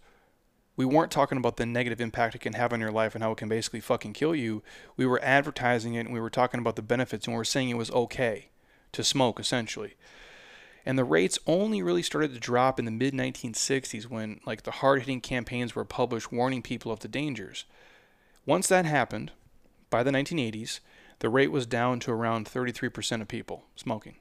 we 0.81 0.87
weren't 0.87 1.12
talking 1.12 1.37
about 1.37 1.59
the 1.59 1.66
negative 1.66 2.01
impact 2.01 2.35
it 2.35 2.40
can 2.40 2.55
have 2.55 2.73
on 2.73 2.81
your 2.81 2.90
life 2.90 3.14
and 3.14 3.23
how 3.23 3.33
it 3.33 3.37
can 3.37 3.51
basically 3.51 3.81
fucking 3.81 4.14
kill 4.14 4.35
you. 4.35 4.62
We 4.97 5.05
were 5.05 5.23
advertising 5.23 5.93
it 5.93 6.07
and 6.07 6.14
we 6.14 6.21
were 6.21 6.31
talking 6.31 6.59
about 6.59 6.77
the 6.77 6.81
benefits 6.81 7.27
and 7.27 7.35
we 7.35 7.37
were 7.37 7.45
saying 7.45 7.69
it 7.69 7.77
was 7.77 7.90
okay 7.90 8.49
to 8.93 9.05
smoke 9.05 9.38
essentially. 9.38 9.93
And 10.87 10.99
the 10.99 11.05
rates 11.05 11.38
only 11.47 11.83
really 11.83 12.03
started 12.03 12.33
to 12.33 12.40
drop 12.40 12.79
in 12.79 12.87
the 12.87 12.90
mid 12.90 13.12
1960s 13.12 14.05
when 14.09 14.40
like 14.47 14.62
the 14.62 14.71
hard-hitting 14.71 15.21
campaigns 15.21 15.75
were 15.75 15.85
published 15.85 16.33
warning 16.33 16.62
people 16.62 16.90
of 16.90 17.01
the 17.01 17.09
dangers. 17.09 17.66
Once 18.47 18.66
that 18.69 18.87
happened, 18.87 19.33
by 19.90 20.03
the 20.03 20.11
1980s, 20.11 20.81
the 21.19 21.29
rate 21.29 21.53
was 21.53 21.66
down 21.66 22.01
to 22.01 22.11
around 22.11 22.47
33% 22.47 23.21
of 23.21 23.29
people 23.29 23.64
smoking. 23.77 24.14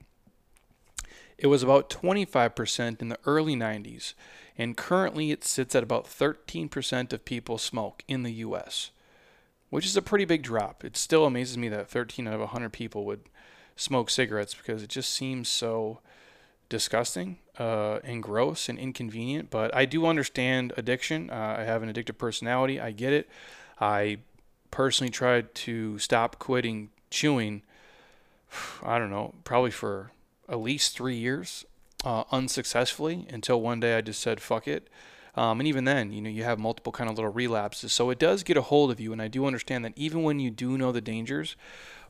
It 1.39 1.47
was 1.47 1.63
about 1.63 1.89
25% 1.89 3.01
in 3.01 3.09
the 3.09 3.17
early 3.25 3.55
90s 3.55 4.13
and 4.57 4.75
currently 4.75 5.31
it 5.31 5.45
sits 5.45 5.73
at 5.73 5.83
about 5.83 6.05
13% 6.05 7.13
of 7.13 7.23
people 7.23 7.57
smoke 7.57 8.03
in 8.09 8.23
the 8.23 8.33
US, 8.33 8.91
which 9.69 9.85
is 9.85 9.95
a 9.95 10.01
pretty 10.01 10.25
big 10.25 10.43
drop. 10.43 10.83
It 10.83 10.97
still 10.97 11.25
amazes 11.25 11.57
me 11.57 11.69
that 11.69 11.89
13 11.89 12.27
out 12.27 12.33
of 12.33 12.41
100 12.41 12.73
people 12.73 13.05
would 13.05 13.21
smoke 13.77 14.09
cigarettes 14.09 14.53
because 14.53 14.83
it 14.83 14.89
just 14.89 15.13
seems 15.13 15.47
so 15.47 16.01
disgusting 16.67 17.37
uh, 17.57 17.99
and 18.03 18.21
gross 18.21 18.67
and 18.67 18.77
inconvenient. 18.77 19.49
But 19.49 19.73
I 19.73 19.85
do 19.85 20.05
understand 20.05 20.73
addiction. 20.75 21.29
Uh, 21.29 21.55
I 21.59 21.63
have 21.63 21.81
an 21.81 21.91
addictive 21.91 22.17
personality. 22.17 22.81
I 22.81 22.91
get 22.91 23.13
it. 23.13 23.29
I 23.79 24.17
personally 24.71 25.09
tried 25.09 25.55
to 25.55 25.97
stop 25.99 26.37
quitting 26.37 26.89
chewing. 27.09 27.61
I 28.83 28.99
don't 28.99 29.09
know, 29.09 29.35
probably 29.45 29.71
for 29.71 30.11
at 30.49 30.59
least 30.59 30.95
three 30.95 31.17
years 31.17 31.65
uh, 32.03 32.23
unsuccessfully 32.31 33.27
until 33.29 33.61
one 33.61 33.79
day 33.79 33.97
I 33.97 34.01
just 34.01 34.21
said 34.21 34.41
fuck 34.41 34.67
it. 34.67 34.89
Um, 35.35 35.59
and 35.59 35.67
even 35.67 35.85
then, 35.85 36.11
you 36.11 36.21
know, 36.21 36.29
you 36.29 36.43
have 36.43 36.59
multiple 36.59 36.91
kind 36.91 37.09
of 37.09 37.15
little 37.15 37.31
relapses. 37.31 37.93
So 37.93 38.09
it 38.09 38.19
does 38.19 38.43
get 38.43 38.57
a 38.57 38.61
hold 38.61 38.91
of 38.91 38.99
you. 38.99 39.13
And 39.13 39.21
I 39.21 39.27
do 39.27 39.45
understand 39.45 39.85
that 39.85 39.93
even 39.95 40.23
when 40.23 40.39
you 40.39 40.51
do 40.51 40.77
know 40.77 40.91
the 40.91 41.01
dangers, 41.01 41.55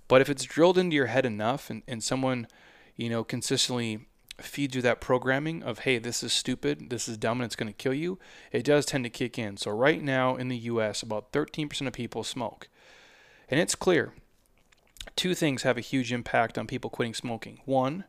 but 0.08 0.22
if 0.22 0.30
it's 0.30 0.46
drilled 0.46 0.78
into 0.78 0.96
your 0.96 1.08
head 1.08 1.26
enough 1.26 1.70
and, 1.70 1.84
and 1.88 2.04
someone, 2.04 2.48
you 2.96 3.10
know, 3.10 3.24
consistently 3.24 4.08
feeds 4.38 4.76
you 4.76 4.82
that 4.82 5.02
programming 5.02 5.62
of, 5.64 5.80
hey, 5.80 6.00
this 6.00 6.24
is 6.24 6.34
stupid, 6.34 6.90
this 6.90 7.08
is 7.08 7.18
dumb, 7.18 7.40
and 7.40 7.46
it's 7.46 7.56
going 7.56 7.72
to 7.72 7.74
kill 7.74 7.94
you, 7.94 8.18
it 8.52 8.64
does 8.64 8.86
tend 8.86 9.04
to 9.04 9.10
kick 9.10 9.38
in. 9.38 9.58
So 9.58 9.72
right 9.72 10.02
now 10.02 10.36
in 10.36 10.48
the 10.48 10.58
US, 10.58 11.04
about 11.04 11.32
13% 11.32 11.86
of 11.86 11.94
people 11.94 12.24
smoke. 12.24 12.70
And 13.50 13.60
it's 13.60 13.76
clear 13.76 14.14
two 15.16 15.36
things 15.36 15.64
have 15.64 15.78
a 15.78 15.82
huge 15.82 16.14
impact 16.14 16.58
on 16.58 16.68
people 16.68 16.90
quitting 16.90 17.14
smoking. 17.14 17.60
One, 17.66 18.06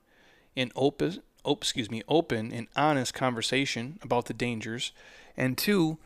an 0.61 0.73
open, 0.77 1.23
oh, 1.45 1.53
excuse 1.53 1.91
me, 1.91 2.03
open 2.09 2.53
and 2.53 2.69
honest 2.77 3.15
conversation 3.15 3.99
about 4.03 4.27
the 4.27 4.35
dangers, 4.35 4.93
and 5.37 5.57
two, 5.57 5.99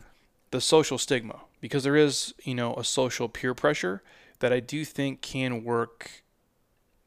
the 0.51 0.61
social 0.61 0.97
stigma, 0.97 1.41
because 1.61 1.83
there 1.83 1.95
is, 1.95 2.33
you 2.43 2.55
know, 2.55 2.73
a 2.75 2.83
social 2.83 3.27
peer 3.27 3.53
pressure 3.53 4.01
that 4.39 4.53
I 4.53 4.59
do 4.59 4.85
think 4.85 5.21
can 5.21 5.63
work 5.63 6.23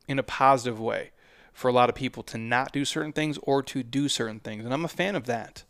in 0.07 0.19
a 0.19 0.23
positive 0.23 0.81
way 0.81 1.11
for 1.53 1.69
a 1.69 1.73
lot 1.73 1.89
of 1.89 1.95
people 1.95 2.23
to 2.25 2.39
not 2.39 2.73
do 2.73 2.85
certain 2.85 3.13
things 3.13 3.39
or 3.43 3.63
to 3.63 3.83
do 3.83 4.09
certain 4.09 4.41
things, 4.41 4.65
and 4.65 4.73
I'm 4.73 4.85
a 4.85 4.89
fan 4.89 5.17
of 5.17 5.27
that. 5.27 5.65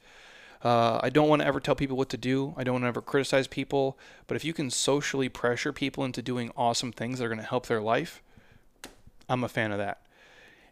Uh, 0.63 0.99
I 1.03 1.11
don't 1.11 1.29
want 1.29 1.43
to 1.43 1.47
ever 1.47 1.61
tell 1.61 1.77
people 1.77 1.97
what 1.97 2.09
to 2.09 2.17
do. 2.17 2.53
I 2.57 2.65
don't 2.65 2.75
want 2.75 2.85
to 2.85 2.89
ever 2.89 3.01
criticize 3.01 3.47
people. 3.47 3.97
But 4.27 4.37
if 4.37 4.45
you 4.45 4.53
can 4.53 4.71
socially 4.71 5.29
pressure 5.29 5.73
people 5.73 6.05
into 6.05 6.21
doing 6.21 6.51
awesome 6.57 6.93
things 6.93 7.19
that 7.19 7.27
are 7.27 7.29
going 7.29 7.39
to 7.39 7.45
help 7.45 7.67
their 7.67 7.81
life, 7.81 8.23
I'm 9.29 9.45
a 9.45 9.49
fan 9.49 9.71
of 9.71 9.79
that. 9.79 10.03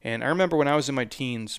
And 0.07 0.23
I 0.23 0.29
remember 0.29 0.57
when 0.57 0.69
I 0.69 0.77
was 0.77 0.89
in 0.89 0.95
my 0.95 1.05
teens, 1.05 1.59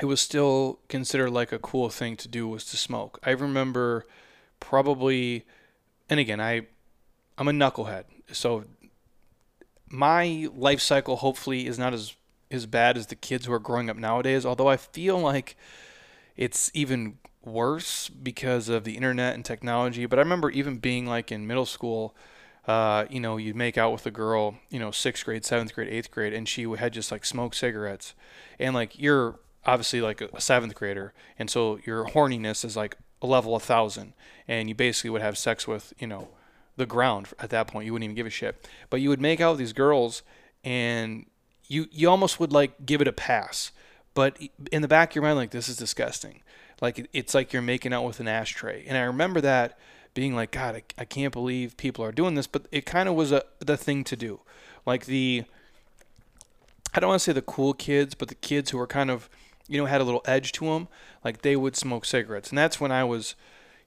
it 0.00 0.04
was 0.04 0.20
still 0.20 0.78
considered 0.86 1.30
like 1.30 1.50
a 1.50 1.58
cool 1.58 1.88
thing 1.88 2.14
to 2.18 2.28
do 2.28 2.46
was 2.46 2.64
to 2.66 2.76
smoke. 2.76 3.18
I 3.24 3.30
remember 3.30 4.06
probably 4.60 5.44
and 6.08 6.20
again, 6.20 6.40
I 6.40 6.66
I'm 7.36 7.48
a 7.48 7.50
knucklehead. 7.50 8.04
So 8.30 8.66
my 9.88 10.48
life 10.54 10.80
cycle 10.80 11.16
hopefully 11.16 11.66
is 11.66 11.76
not 11.76 11.92
as 11.92 12.14
as 12.52 12.66
bad 12.66 12.96
as 12.96 13.08
the 13.08 13.16
kids 13.16 13.46
who 13.46 13.52
are 13.52 13.58
growing 13.58 13.90
up 13.90 13.96
nowadays, 13.96 14.46
although 14.46 14.68
I 14.68 14.76
feel 14.76 15.18
like 15.18 15.56
it's 16.36 16.70
even 16.72 17.18
worse 17.44 18.08
because 18.10 18.68
of 18.68 18.84
the 18.84 18.94
internet 18.94 19.34
and 19.34 19.44
technology. 19.44 20.06
But 20.06 20.20
I 20.20 20.22
remember 20.22 20.50
even 20.50 20.78
being 20.78 21.04
like 21.04 21.32
in 21.32 21.48
middle 21.48 21.66
school, 21.66 22.14
uh, 22.66 23.04
you 23.10 23.20
know, 23.20 23.36
you'd 23.36 23.56
make 23.56 23.76
out 23.76 23.92
with 23.92 24.06
a 24.06 24.10
girl, 24.10 24.56
you 24.70 24.78
know, 24.78 24.90
sixth 24.90 25.24
grade, 25.24 25.44
seventh 25.44 25.74
grade, 25.74 25.88
eighth 25.88 26.10
grade, 26.10 26.32
and 26.32 26.48
she 26.48 26.62
had 26.62 26.92
just 26.92 27.12
like 27.12 27.24
smoked 27.24 27.56
cigarettes. 27.56 28.14
And 28.58 28.74
like 28.74 28.98
you're 28.98 29.38
obviously 29.66 30.00
like 30.00 30.20
a 30.20 30.40
seventh 30.40 30.74
grader, 30.74 31.12
and 31.38 31.50
so 31.50 31.78
your 31.84 32.06
horniness 32.06 32.64
is 32.64 32.76
like 32.76 32.96
a 33.20 33.26
level 33.26 33.54
a 33.54 33.60
thousand, 33.60 34.14
and 34.48 34.68
you 34.68 34.74
basically 34.74 35.10
would 35.10 35.22
have 35.22 35.36
sex 35.36 35.68
with 35.68 35.92
you 35.98 36.06
know 36.06 36.28
the 36.76 36.86
ground 36.86 37.28
at 37.38 37.50
that 37.50 37.66
point. 37.66 37.86
You 37.86 37.92
wouldn't 37.92 38.04
even 38.04 38.16
give 38.16 38.26
a 38.26 38.30
shit. 38.30 38.68
But 38.90 39.00
you 39.00 39.08
would 39.10 39.20
make 39.20 39.40
out 39.40 39.52
with 39.52 39.58
these 39.58 39.74
girls, 39.74 40.22
and 40.62 41.26
you 41.66 41.86
you 41.90 42.08
almost 42.08 42.40
would 42.40 42.52
like 42.52 42.86
give 42.86 43.02
it 43.02 43.08
a 43.08 43.12
pass. 43.12 43.72
But 44.14 44.38
in 44.70 44.80
the 44.80 44.88
back 44.88 45.10
of 45.10 45.16
your 45.16 45.24
mind, 45.24 45.36
like 45.36 45.50
this 45.50 45.68
is 45.68 45.76
disgusting. 45.76 46.40
Like 46.80 47.08
it's 47.12 47.34
like 47.34 47.52
you're 47.52 47.62
making 47.62 47.92
out 47.92 48.04
with 48.04 48.20
an 48.20 48.28
ashtray. 48.28 48.84
And 48.86 48.96
I 48.96 49.02
remember 49.02 49.40
that 49.42 49.78
being 50.14 50.34
like, 50.34 50.52
God, 50.52 50.76
I, 50.76 50.82
I 50.96 51.04
can't 51.04 51.32
believe 51.32 51.76
people 51.76 52.04
are 52.04 52.12
doing 52.12 52.34
this. 52.34 52.46
But 52.46 52.66
it 52.72 52.86
kind 52.86 53.08
of 53.08 53.14
was 53.14 53.32
a 53.32 53.44
the 53.58 53.76
thing 53.76 54.04
to 54.04 54.16
do. 54.16 54.40
Like 54.86 55.06
the 55.06 55.44
I 56.94 57.00
don't 57.00 57.08
want 57.08 57.20
to 57.20 57.24
say 57.24 57.32
the 57.32 57.42
cool 57.42 57.74
kids, 57.74 58.14
but 58.14 58.28
the 58.28 58.36
kids 58.36 58.70
who 58.70 58.78
were 58.78 58.86
kind 58.86 59.10
of 59.10 59.28
you 59.68 59.78
know 59.78 59.86
had 59.86 60.00
a 60.00 60.04
little 60.04 60.22
edge 60.24 60.52
to 60.52 60.66
them. 60.66 60.88
Like 61.24 61.42
they 61.42 61.56
would 61.56 61.76
smoke 61.76 62.04
cigarettes, 62.04 62.50
and 62.50 62.58
that's 62.58 62.80
when 62.80 62.92
I 62.92 63.04
was, 63.04 63.34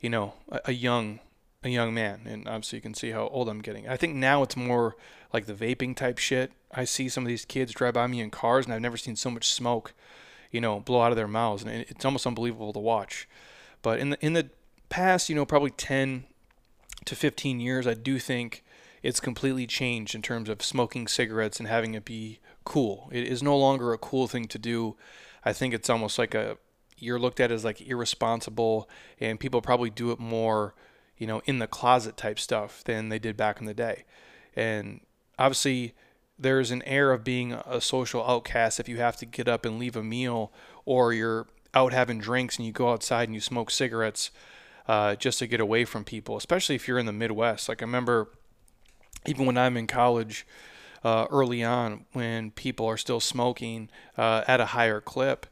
you 0.02 0.10
know, 0.10 0.34
a, 0.50 0.60
a 0.66 0.72
young 0.74 1.20
a 1.64 1.70
young 1.70 1.94
man, 1.94 2.22
and 2.26 2.48
obviously 2.48 2.78
you 2.78 2.82
can 2.82 2.94
see 2.94 3.12
how 3.12 3.28
old 3.28 3.50
I'm 3.50 3.62
getting. 3.62 3.88
I 3.88 3.98
think 3.98 4.16
now 4.16 4.44
it's 4.44 4.56
more 4.56 4.96
like 5.34 5.46
the 5.46 5.54
vaping 5.54 5.96
type 5.96 6.18
shit. 6.18 6.52
I 6.72 6.86
see 6.86 7.10
some 7.10 7.24
of 7.24 7.28
these 7.28 7.46
kids 7.46 7.74
drive 7.74 7.96
by 7.96 8.08
me 8.08 8.22
in 8.22 8.30
cars, 8.30 8.66
and 8.66 8.74
I've 8.74 8.82
never 8.82 8.98
seen 8.98 9.16
so 9.16 9.32
much 9.32 9.48
smoke, 9.48 9.94
you 10.52 10.62
know, 10.62 10.80
blow 10.80 11.02
out 11.02 11.12
of 11.12 11.16
their 11.16 11.28
mouths, 11.28 11.64
and 11.64 11.72
it's 11.72 12.06
almost 12.06 12.28
unbelievable 12.28 12.74
to 12.74 12.80
watch. 12.80 13.28
But 13.82 14.00
in 14.00 14.12
the 14.12 14.26
in 14.26 14.34
the 14.34 14.50
past, 14.90 15.30
you 15.30 15.36
know, 15.36 15.46
probably 15.46 15.72
10 15.72 16.26
to 17.06 17.16
15 17.16 17.60
years, 17.60 17.88
I 17.88 17.94
do 17.94 18.20
think 18.20 18.64
it's 19.04 19.20
completely 19.20 19.68
changed 19.68 20.16
in 20.16 20.22
terms 20.22 20.50
of 20.50 20.64
smoking 20.64 21.08
cigarettes 21.08 21.60
and 21.60 21.68
having 21.68 21.94
it 21.94 22.06
be 22.06 22.40
cool. 22.66 23.10
It 23.12 23.26
is 23.26 23.44
no 23.44 23.58
longer 23.58 23.94
a 23.94 23.98
cool 23.98 24.28
thing 24.28 24.46
to 24.46 24.60
do. 24.60 24.96
I 25.46 25.54
think 25.54 25.74
it's 25.74 25.90
almost 25.90 26.18
like 26.18 26.34
a 26.34 26.58
you're 27.00 27.20
looked 27.20 27.40
at 27.40 27.52
as 27.52 27.64
like 27.64 27.80
irresponsible, 27.80 28.90
and 29.20 29.40
people 29.40 29.62
probably 29.62 29.92
do 29.92 30.12
it 30.12 30.20
more 30.20 30.74
you 31.18 31.28
know, 31.28 31.42
in 31.46 31.60
the 31.60 31.68
closet 31.68 32.16
type 32.16 32.40
stuff 32.40 32.84
than 32.84 33.10
they 33.10 33.20
did 33.20 33.36
back 33.36 33.60
in 33.60 33.66
the 33.66 33.74
day. 33.74 34.06
And 34.56 35.02
obviously, 35.38 35.96
there's 36.38 36.72
an 36.72 36.84
air 36.84 37.12
of 37.12 37.24
being 37.24 37.54
a 37.54 37.82
social 37.82 38.26
outcast 38.26 38.80
if 38.80 38.88
you 38.88 38.98
have 38.98 39.18
to 39.18 39.26
get 39.26 39.48
up 39.48 39.66
and 39.66 39.80
leave 39.80 39.96
a 39.96 40.04
meal 40.04 40.52
or 40.86 41.14
you're 41.14 41.48
out 41.74 41.94
having 41.94 42.20
drinks 42.20 42.58
and 42.58 42.66
you 42.66 42.72
go 42.72 42.92
outside 42.92 43.28
and 43.28 43.36
you 43.36 43.42
smoke 43.42 43.72
cigarettes 43.72 44.30
uh, 44.88 45.16
just 45.16 45.40
to 45.40 45.48
get 45.48 45.60
away 45.60 45.86
from 45.86 46.04
people, 46.04 46.38
especially 46.38 46.76
if 46.76 46.88
you're 46.88 47.00
in 47.00 47.06
the 47.06 47.14
Midwest. 47.14 47.68
Like, 47.68 47.82
I 47.82 47.86
remember 47.86 48.30
even 49.26 49.46
when 49.46 49.58
I'm 49.58 49.78
in 49.78 49.88
college 49.88 50.48
uh, 51.04 51.28
early 51.30 51.64
on, 51.64 52.06
when 52.14 52.52
people 52.52 52.86
are 52.88 52.98
still 52.98 53.20
smoking 53.20 53.90
uh, 54.18 54.44
at 54.48 54.60
a 54.60 54.68
higher 54.68 55.02
clip, 55.02 55.46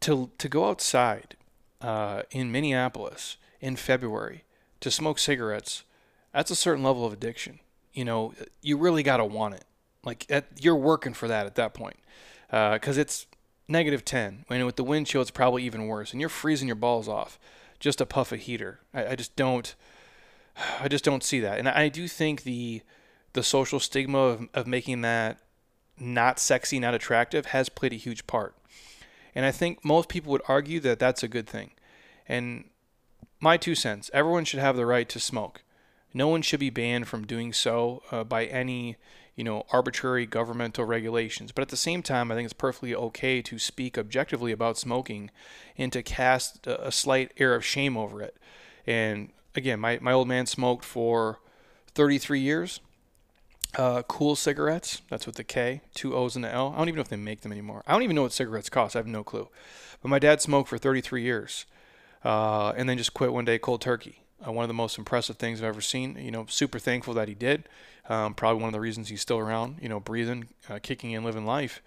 to, 0.00 0.30
to 0.38 0.48
go 0.48 0.68
outside 0.68 1.36
uh, 1.80 2.22
in 2.30 2.50
Minneapolis 2.50 3.36
in 3.60 3.76
February 3.76 4.44
to 4.80 4.90
smoke 4.90 5.18
cigarettes, 5.18 5.84
that's 6.32 6.50
a 6.50 6.56
certain 6.56 6.82
level 6.82 7.06
of 7.06 7.12
addiction. 7.12 7.60
You 7.92 8.04
know, 8.04 8.34
you 8.60 8.76
really 8.76 9.02
got 9.02 9.18
to 9.18 9.24
want 9.24 9.54
it. 9.54 9.64
Like 10.04 10.30
you're 10.58 10.76
working 10.76 11.14
for 11.14 11.28
that 11.28 11.46
at 11.46 11.54
that 11.54 11.74
point, 11.74 11.96
because 12.50 12.98
uh, 12.98 13.00
it's 13.00 13.26
negative 13.68 14.04
10. 14.04 14.44
I 14.50 14.56
And 14.56 14.66
with 14.66 14.76
the 14.76 14.84
wind 14.84 15.06
chill, 15.06 15.22
it's 15.22 15.30
probably 15.30 15.62
even 15.64 15.86
worse, 15.86 16.10
and 16.10 16.20
you're 16.20 16.28
freezing 16.28 16.68
your 16.68 16.74
balls 16.74 17.08
off. 17.08 17.38
Just 17.82 18.00
a 18.00 18.06
puff 18.06 18.30
of 18.30 18.38
heater. 18.38 18.78
I, 18.94 19.08
I 19.08 19.16
just 19.16 19.34
don't. 19.34 19.74
I 20.80 20.86
just 20.86 21.04
don't 21.04 21.24
see 21.24 21.40
that, 21.40 21.58
and 21.58 21.68
I 21.68 21.88
do 21.88 22.06
think 22.06 22.44
the 22.44 22.82
the 23.32 23.42
social 23.42 23.80
stigma 23.80 24.18
of, 24.18 24.48
of 24.54 24.66
making 24.68 25.00
that 25.00 25.40
not 25.98 26.38
sexy, 26.38 26.78
not 26.78 26.94
attractive, 26.94 27.46
has 27.46 27.68
played 27.68 27.92
a 27.92 27.96
huge 27.96 28.26
part. 28.28 28.54
And 29.34 29.44
I 29.44 29.50
think 29.50 29.84
most 29.84 30.08
people 30.08 30.30
would 30.30 30.42
argue 30.46 30.78
that 30.80 31.00
that's 31.00 31.24
a 31.24 31.28
good 31.28 31.48
thing. 31.48 31.72
And 32.28 32.70
my 33.40 33.56
two 33.56 33.74
cents 33.74 34.12
everyone 34.14 34.44
should 34.44 34.60
have 34.60 34.76
the 34.76 34.86
right 34.86 35.08
to 35.08 35.18
smoke. 35.18 35.62
No 36.14 36.28
one 36.28 36.42
should 36.42 36.60
be 36.60 36.70
banned 36.70 37.08
from 37.08 37.26
doing 37.26 37.52
so 37.52 38.04
uh, 38.12 38.22
by 38.22 38.44
any 38.44 38.96
you 39.36 39.44
know 39.44 39.64
arbitrary 39.72 40.26
governmental 40.26 40.84
regulations. 40.84 41.52
But 41.52 41.62
at 41.62 41.68
the 41.68 41.76
same 41.76 42.02
time 42.02 42.30
i 42.30 42.34
think 42.34 42.44
it's 42.44 42.52
perfectly 42.52 42.94
okay 42.94 43.42
to 43.42 43.58
speak 43.58 43.96
objectively 43.98 44.52
about 44.52 44.78
smoking 44.78 45.30
and 45.76 45.92
to 45.92 46.02
cast 46.02 46.66
a 46.66 46.92
slight 46.92 47.32
air 47.38 47.54
of 47.54 47.64
shame 47.64 47.96
over 47.96 48.22
it. 48.22 48.36
And 48.86 49.30
again 49.54 49.80
my, 49.80 49.98
my 50.00 50.12
old 50.12 50.28
man 50.28 50.46
smoked 50.46 50.84
for 50.84 51.38
33 51.94 52.40
years 52.40 52.80
uh, 53.76 54.02
Kool 54.02 54.36
cigarettes 54.36 55.00
that's 55.08 55.26
with 55.26 55.36
the 55.36 55.44
k 55.44 55.80
two 55.94 56.14
o's 56.14 56.36
and 56.36 56.44
the 56.44 56.52
l. 56.52 56.72
I 56.74 56.78
don't 56.78 56.88
even 56.88 56.96
know 56.96 57.02
if 57.02 57.08
they 57.08 57.16
make 57.16 57.40
them 57.40 57.52
anymore. 57.52 57.82
I 57.86 57.92
don't 57.92 58.02
even 58.02 58.16
know 58.16 58.22
what 58.22 58.32
cigarettes 58.32 58.68
cost 58.68 58.96
i 58.96 58.98
have 58.98 59.06
no 59.06 59.24
clue. 59.24 59.48
But 60.02 60.08
my 60.08 60.18
dad 60.18 60.42
smoked 60.42 60.68
for 60.68 60.78
33 60.78 61.22
years 61.22 61.66
uh, 62.24 62.72
and 62.76 62.88
then 62.88 62.98
just 62.98 63.14
quit 63.14 63.32
one 63.32 63.44
day 63.44 63.58
cold 63.58 63.80
turkey. 63.80 64.21
Uh, 64.46 64.52
one 64.52 64.64
of 64.64 64.68
the 64.68 64.74
most 64.74 64.98
impressive 64.98 65.36
things 65.36 65.60
I've 65.60 65.68
ever 65.68 65.80
seen. 65.80 66.16
You 66.20 66.30
know, 66.30 66.46
super 66.48 66.78
thankful 66.78 67.14
that 67.14 67.28
he 67.28 67.34
did. 67.34 67.68
Um, 68.08 68.34
probably 68.34 68.62
one 68.62 68.68
of 68.68 68.72
the 68.72 68.80
reasons 68.80 69.08
he's 69.08 69.22
still 69.22 69.38
around. 69.38 69.78
You 69.80 69.88
know, 69.88 70.00
breathing, 70.00 70.48
uh, 70.68 70.78
kicking, 70.82 71.14
and 71.14 71.24
living 71.24 71.46
life. 71.46 71.82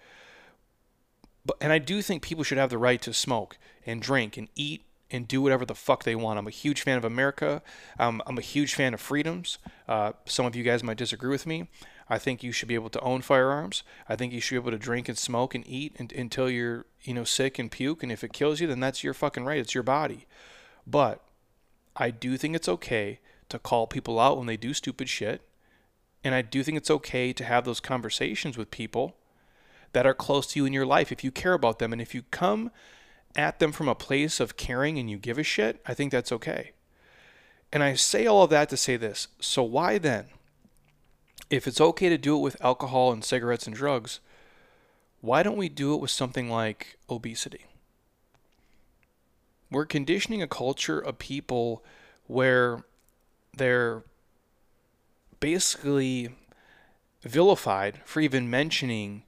But 1.44 1.56
and 1.60 1.72
I 1.72 1.78
do 1.78 2.02
think 2.02 2.22
people 2.22 2.44
should 2.44 2.58
have 2.58 2.70
the 2.70 2.78
right 2.78 3.00
to 3.02 3.12
smoke 3.12 3.58
and 3.84 4.02
drink 4.02 4.36
and 4.36 4.48
eat 4.56 4.82
and 5.10 5.28
do 5.28 5.40
whatever 5.40 5.64
the 5.64 5.74
fuck 5.74 6.02
they 6.02 6.16
want. 6.16 6.38
I'm 6.38 6.46
a 6.46 6.50
huge 6.50 6.82
fan 6.82 6.98
of 6.98 7.04
America. 7.04 7.62
Um, 7.98 8.20
I'm 8.26 8.38
a 8.38 8.42
huge 8.42 8.74
fan 8.74 8.92
of 8.92 9.00
freedoms. 9.00 9.58
Uh, 9.86 10.12
some 10.24 10.46
of 10.46 10.56
you 10.56 10.64
guys 10.64 10.82
might 10.82 10.96
disagree 10.96 11.30
with 11.30 11.46
me. 11.46 11.68
I 12.08 12.18
think 12.18 12.42
you 12.42 12.52
should 12.52 12.68
be 12.68 12.74
able 12.74 12.90
to 12.90 13.00
own 13.00 13.22
firearms. 13.22 13.82
I 14.08 14.16
think 14.16 14.32
you 14.32 14.40
should 14.40 14.54
be 14.54 14.60
able 14.60 14.70
to 14.72 14.78
drink 14.78 15.08
and 15.08 15.18
smoke 15.18 15.54
and 15.54 15.66
eat 15.66 15.94
and, 15.98 16.12
until 16.12 16.50
you're, 16.50 16.86
you 17.02 17.14
know, 17.14 17.24
sick 17.24 17.58
and 17.58 17.70
puke. 17.70 18.02
And 18.02 18.10
if 18.10 18.24
it 18.24 18.32
kills 18.32 18.60
you, 18.60 18.66
then 18.66 18.80
that's 18.80 19.04
your 19.04 19.14
fucking 19.14 19.44
right. 19.44 19.58
It's 19.58 19.74
your 19.74 19.82
body. 19.82 20.26
But 20.86 21.20
I 21.96 22.10
do 22.10 22.36
think 22.36 22.54
it's 22.54 22.68
okay 22.68 23.20
to 23.48 23.58
call 23.58 23.86
people 23.86 24.20
out 24.20 24.36
when 24.36 24.46
they 24.46 24.56
do 24.56 24.74
stupid 24.74 25.08
shit. 25.08 25.42
And 26.22 26.34
I 26.34 26.42
do 26.42 26.62
think 26.62 26.76
it's 26.76 26.90
okay 26.90 27.32
to 27.32 27.44
have 27.44 27.64
those 27.64 27.80
conversations 27.80 28.58
with 28.58 28.70
people 28.70 29.16
that 29.92 30.06
are 30.06 30.14
close 30.14 30.46
to 30.48 30.58
you 30.58 30.66
in 30.66 30.72
your 30.72 30.86
life 30.86 31.10
if 31.10 31.24
you 31.24 31.30
care 31.30 31.52
about 31.54 31.78
them. 31.78 31.92
And 31.92 32.02
if 32.02 32.14
you 32.14 32.22
come 32.30 32.70
at 33.34 33.58
them 33.58 33.72
from 33.72 33.88
a 33.88 33.94
place 33.94 34.40
of 34.40 34.56
caring 34.56 34.98
and 34.98 35.10
you 35.10 35.18
give 35.18 35.38
a 35.38 35.42
shit, 35.42 35.80
I 35.86 35.94
think 35.94 36.12
that's 36.12 36.32
okay. 36.32 36.72
And 37.72 37.82
I 37.82 37.94
say 37.94 38.26
all 38.26 38.42
of 38.42 38.50
that 38.50 38.68
to 38.70 38.76
say 38.76 38.96
this. 38.96 39.28
So 39.40 39.62
why 39.62 39.98
then 39.98 40.26
if 41.48 41.66
it's 41.66 41.80
okay 41.80 42.08
to 42.08 42.18
do 42.18 42.36
it 42.36 42.40
with 42.40 42.62
alcohol 42.64 43.12
and 43.12 43.24
cigarettes 43.24 43.66
and 43.66 43.76
drugs, 43.76 44.20
why 45.20 45.42
don't 45.42 45.56
we 45.56 45.68
do 45.68 45.94
it 45.94 46.00
with 46.00 46.10
something 46.10 46.50
like 46.50 46.98
obesity? 47.08 47.66
We're 49.76 49.84
conditioning 49.84 50.40
a 50.40 50.48
culture 50.48 50.98
of 50.98 51.18
people 51.18 51.84
where 52.26 52.82
they're 53.54 54.04
basically 55.38 56.30
vilified 57.20 58.00
for 58.06 58.20
even 58.20 58.48
mentioning 58.48 59.24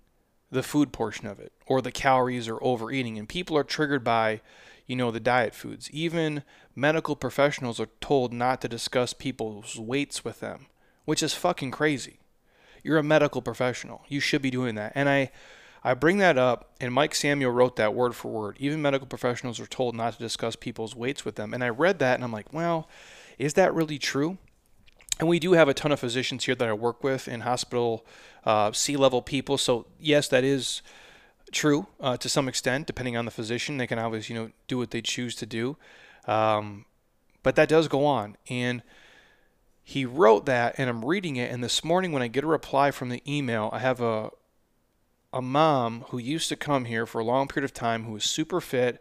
the 0.51 0.63
food 0.63 0.91
portion 0.91 1.27
of 1.27 1.39
it 1.39 1.53
or 1.67 1.83
the 1.83 1.93
calories 1.93 2.49
or 2.49 2.59
overeating 2.65 3.19
and 3.19 3.29
people 3.29 3.59
are 3.59 3.63
triggered 3.63 4.03
by 4.03 4.41
you 4.87 4.97
know 4.97 5.11
the 5.11 5.21
diet 5.21 5.55
foods 5.55 5.91
even 5.91 6.43
medical 6.75 7.15
professionals 7.15 7.79
are 7.79 7.91
told 8.01 8.33
not 8.33 8.63
to 8.63 8.69
discuss 8.69 9.13
people's 9.13 9.79
weights 9.79 10.25
with 10.25 10.41
them 10.41 10.69
which 11.05 11.23
is 11.23 11.33
fucking 11.33 11.71
crazy. 11.71 12.21
You're 12.83 12.97
a 12.97 13.03
medical 13.03 13.43
professional. 13.43 14.05
You 14.09 14.21
should 14.21 14.43
be 14.43 14.51
doing 14.51 14.75
that. 14.77 14.93
And 14.95 15.11
I 15.11 15.31
I 15.85 15.95
bring 15.95 16.19
that 16.19 16.37
up, 16.37 16.75
and 16.81 16.93
Mike 16.93 17.15
Samuel 17.15 17.53
wrote 17.53 17.77
that 17.77 17.95
word 17.95 18.15
for 18.15 18.31
word. 18.31 18.57
Even 18.59 18.83
medical 18.83 19.07
professionals 19.07 19.61
are 19.61 19.67
told 19.67 19.95
not 19.95 20.15
to 20.15 20.19
discuss 20.19 20.57
people's 20.57 20.95
weights 20.95 21.25
with 21.25 21.37
them. 21.37 21.55
And 21.55 21.63
I 21.63 21.69
read 21.69 21.99
that, 22.01 22.15
and 22.15 22.25
I'm 22.25 22.33
like, 22.33 22.53
well, 22.53 22.89
is 23.39 23.55
that 23.55 23.75
really 23.75 23.99
true? 23.99 24.39
And 25.21 25.29
we 25.29 25.39
do 25.39 25.53
have 25.53 25.69
a 25.69 25.75
ton 25.75 25.93
of 25.93 26.01
physicians 26.01 26.45
here 26.45 26.55
that 26.55 26.69
I 26.69 26.73
work 26.73 27.03
with 27.03 27.29
in 27.29 27.41
hospital, 27.41 28.05
uh, 28.45 28.73
C-level 28.73 29.23
people. 29.23 29.59
So 29.59 29.87
yes, 29.99 30.29
that 30.29 30.45
is 30.45 30.83
true 31.51 31.87
uh, 32.01 32.17
to 32.19 32.29
some 32.29 32.49
extent, 32.49 32.87
depending 32.87 33.17
on 33.17 33.25
the 33.25 33.31
physician. 33.31 33.79
They 33.79 33.87
can 33.87 33.99
always, 33.99 34.29
you 34.29 34.37
know, 34.37 34.51
do 34.69 34.79
what 34.79 34.91
they 34.91 35.03
choose 35.03 35.35
to 35.37 35.47
do. 35.47 35.77
Um, 36.27 36.85
but 37.43 37.57
that 37.57 37.69
does 37.69 37.89
go 37.89 38.05
on, 38.05 38.37
and 38.49 38.83
he 39.89 40.05
wrote 40.05 40.45
that 40.45 40.75
and 40.77 40.91
I'm 40.91 41.03
reading 41.03 41.37
it 41.37 41.51
and 41.51 41.65
this 41.65 41.83
morning 41.83 42.13
when 42.13 42.21
I 42.21 42.29
get 42.29 42.45
a 42.45 42.47
reply 42.47 42.91
from 42.91 43.09
the 43.09 43.23
email 43.27 43.71
I 43.73 43.79
have 43.79 44.03
a 44.03 44.29
a 45.33 45.43
mom 45.43 46.05
who 46.09 46.19
used 46.19 46.49
to 46.49 46.57
come 46.57 46.87
here 46.87 47.07
for 47.07 47.21
a 47.21 47.25
long 47.25 47.49
period 47.49 47.65
of 47.65 47.75
time 47.75 48.05
who 48.05 48.13
was 48.13 48.25
super 48.25 48.61
fit 48.61 49.01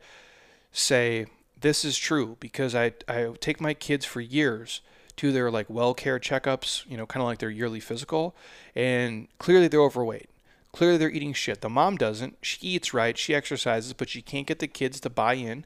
say 0.71 1.25
this 1.59 1.85
is 1.85 1.97
true 1.97 2.37
because 2.39 2.75
I 2.75 2.93
I 3.07 3.33
take 3.39 3.61
my 3.61 3.73
kids 3.73 4.05
for 4.05 4.21
years 4.21 4.81
to 5.17 5.31
their 5.31 5.49
like 5.49 5.69
well 5.69 5.93
care 5.93 6.19
checkups, 6.19 6.85
you 6.87 6.97
know, 6.97 7.05
kind 7.05 7.21
of 7.21 7.27
like 7.27 7.39
their 7.39 7.49
yearly 7.49 7.79
physical 7.79 8.35
and 8.75 9.27
clearly 9.39 9.67
they're 9.67 9.81
overweight. 9.81 10.29
Clearly 10.73 10.97
they're 10.97 11.09
eating 11.09 11.33
shit. 11.33 11.61
The 11.61 11.69
mom 11.69 11.95
doesn't. 11.97 12.37
She 12.41 12.59
eats 12.67 12.93
right, 12.93 13.17
she 13.17 13.33
exercises, 13.33 13.93
but 13.93 14.09
she 14.09 14.21
can't 14.21 14.45
get 14.45 14.59
the 14.59 14.67
kids 14.67 14.99
to 14.99 15.09
buy 15.09 15.33
in. 15.33 15.65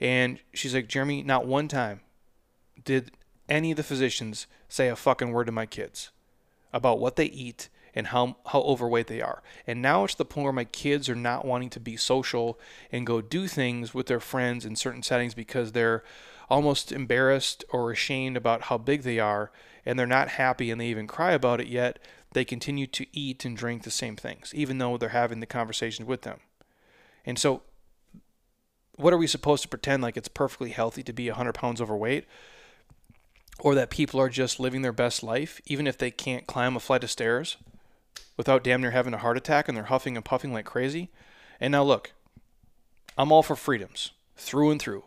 And 0.00 0.38
she's 0.54 0.74
like, 0.74 0.88
"Jeremy, 0.88 1.22
not 1.22 1.46
one 1.46 1.68
time 1.68 2.00
did 2.84 3.10
any 3.48 3.72
of 3.72 3.76
the 3.76 3.82
physicians 3.82 4.46
say 4.68 4.88
a 4.88 4.96
fucking 4.96 5.32
word 5.32 5.46
to 5.46 5.52
my 5.52 5.66
kids 5.66 6.10
about 6.72 6.98
what 6.98 7.16
they 7.16 7.26
eat 7.26 7.68
and 7.96 8.08
how, 8.08 8.36
how 8.46 8.60
overweight 8.60 9.06
they 9.06 9.22
are. 9.22 9.42
And 9.66 9.80
now 9.80 10.04
it's 10.04 10.14
the 10.14 10.26
point 10.26 10.44
where 10.44 10.52
my 10.52 10.64
kids 10.64 11.08
are 11.08 11.16
not 11.16 11.46
wanting 11.46 11.70
to 11.70 11.80
be 11.80 11.96
social 11.96 12.60
and 12.92 13.06
go 13.06 13.22
do 13.22 13.48
things 13.48 13.94
with 13.94 14.06
their 14.06 14.20
friends 14.20 14.66
in 14.66 14.76
certain 14.76 15.02
settings 15.02 15.32
because 15.32 15.72
they're 15.72 16.04
almost 16.50 16.92
embarrassed 16.92 17.64
or 17.72 17.90
ashamed 17.90 18.36
about 18.36 18.62
how 18.62 18.76
big 18.76 19.02
they 19.02 19.18
are 19.18 19.50
and 19.84 19.98
they're 19.98 20.06
not 20.06 20.28
happy 20.28 20.70
and 20.70 20.80
they 20.80 20.86
even 20.86 21.06
cry 21.06 21.32
about 21.32 21.60
it 21.60 21.66
yet 21.66 21.98
they 22.32 22.44
continue 22.44 22.86
to 22.86 23.06
eat 23.12 23.44
and 23.44 23.56
drink 23.56 23.82
the 23.82 23.90
same 23.90 24.14
things 24.14 24.52
even 24.54 24.76
though 24.76 24.98
they're 24.98 25.08
having 25.08 25.40
the 25.40 25.46
conversations 25.46 26.06
with 26.06 26.22
them. 26.22 26.38
And 27.24 27.38
so 27.38 27.62
what 28.96 29.12
are 29.14 29.18
we 29.18 29.26
supposed 29.26 29.62
to 29.62 29.68
pretend 29.68 30.02
like 30.02 30.18
it's 30.18 30.28
perfectly 30.28 30.70
healthy 30.70 31.02
to 31.02 31.12
be 31.12 31.28
100 31.28 31.54
pounds 31.54 31.80
overweight? 31.80 32.26
Or 33.58 33.74
that 33.74 33.88
people 33.88 34.20
are 34.20 34.28
just 34.28 34.60
living 34.60 34.82
their 34.82 34.92
best 34.92 35.22
life 35.22 35.62
even 35.64 35.86
if 35.86 35.96
they 35.96 36.10
can't 36.10 36.46
climb 36.46 36.76
a 36.76 36.80
flight 36.80 37.02
of 37.02 37.10
stairs 37.10 37.56
without 38.36 38.64
damn 38.64 38.80
near 38.80 38.90
having 38.90 39.14
a 39.14 39.18
heart 39.18 39.36
attack 39.36 39.68
and 39.68 39.76
they're 39.76 39.84
huffing 39.84 40.16
and 40.16 40.24
puffing 40.24 40.52
like 40.52 40.64
crazy. 40.64 41.10
And 41.60 41.72
now 41.72 41.82
look 41.82 42.12
i'm 43.18 43.32
all 43.32 43.42
for 43.42 43.56
freedoms 43.56 44.12
through 44.36 44.70
and 44.70 44.80
through. 44.80 45.04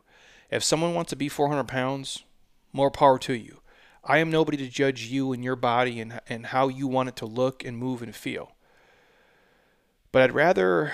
If 0.50 0.64
someone 0.64 0.96
wants 0.96 1.12
to 1.12 1.16
be 1.16 1.30
400 1.30 1.66
pounds 1.66 2.24
more 2.74 2.92
power 2.92 3.18
to 3.20 3.34
you. 3.34 3.62
I 4.04 4.18
am 4.18 4.32
nobody 4.32 4.58
to 4.58 4.68
judge 4.68 5.06
you 5.06 5.34
and 5.34 5.44
your 5.44 5.56
body 5.56 6.00
and, 6.00 6.22
and 6.28 6.48
how 6.48 6.68
you 6.68 6.88
want 6.88 7.10
it 7.10 7.16
to 7.18 7.26
look 7.26 7.64
and 7.64 7.78
move 7.78 8.02
and 8.02 8.16
feel. 8.16 8.56
But 10.12 10.24
i'd 10.24 10.34
rather 10.34 10.94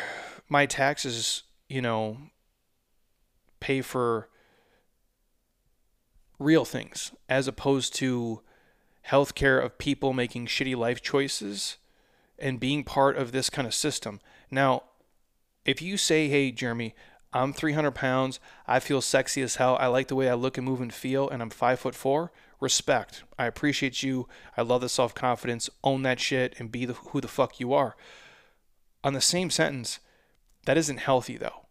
my 0.50 0.66
taxes 0.66 1.44
you 1.70 1.82
know 1.82 2.18
pay 3.60 3.82
for 3.82 4.30
real 6.38 6.66
things 6.66 7.12
as 7.30 7.48
opposed 7.48 7.96
to 7.96 8.42
healthcare 9.08 9.64
of 9.64 9.78
people 9.78 10.12
making 10.12 10.48
shitty 10.48 10.76
life 10.76 11.02
choices 11.02 11.78
and 12.38 12.60
being 12.60 12.84
part 12.84 13.18
of 13.18 13.32
this 13.32 13.50
kind 13.50 13.68
of 13.68 13.74
system. 13.74 14.20
Now, 14.52 14.84
if 15.66 15.82
you 15.82 15.98
say, 15.98 16.28
hey, 16.28 16.52
Jeremy, 16.52 16.94
I'm 17.34 17.54
300 17.54 17.92
pounds, 17.92 18.40
I 18.68 18.80
feel 18.80 19.02
sexy 19.02 19.42
as 19.42 19.56
hell, 19.56 19.78
I 19.80 19.88
like 19.88 20.08
the 20.08 20.16
way 20.16 20.30
I 20.30 20.36
look 20.36 20.58
and 20.58 20.66
move 20.66 20.82
and 20.82 20.94
feel, 20.94 21.30
and 21.30 21.42
I'm 21.42 21.50
five 21.50 21.80
foot 21.80 21.96
four, 21.96 22.32
respect. 22.60 23.24
I 23.38 23.46
appreciate 23.46 24.04
you. 24.04 24.28
I 24.56 24.62
love 24.62 24.82
the 24.82 24.90
self 24.90 25.14
confidence. 25.14 25.70
Own 25.84 26.04
that 26.04 26.20
shit 26.20 26.56
and 26.58 26.72
be 26.72 26.86
the, 26.86 26.94
who 26.94 27.20
the 27.20 27.28
fuck 27.28 27.60
you 27.60 27.74
are. 27.74 27.96
On 29.04 29.14
the 29.14 29.22
same 29.22 29.50
sentence, 29.50 30.00
that 30.66 30.78
isn't 30.78 30.98
healthy 30.98 31.38
though 31.38 31.65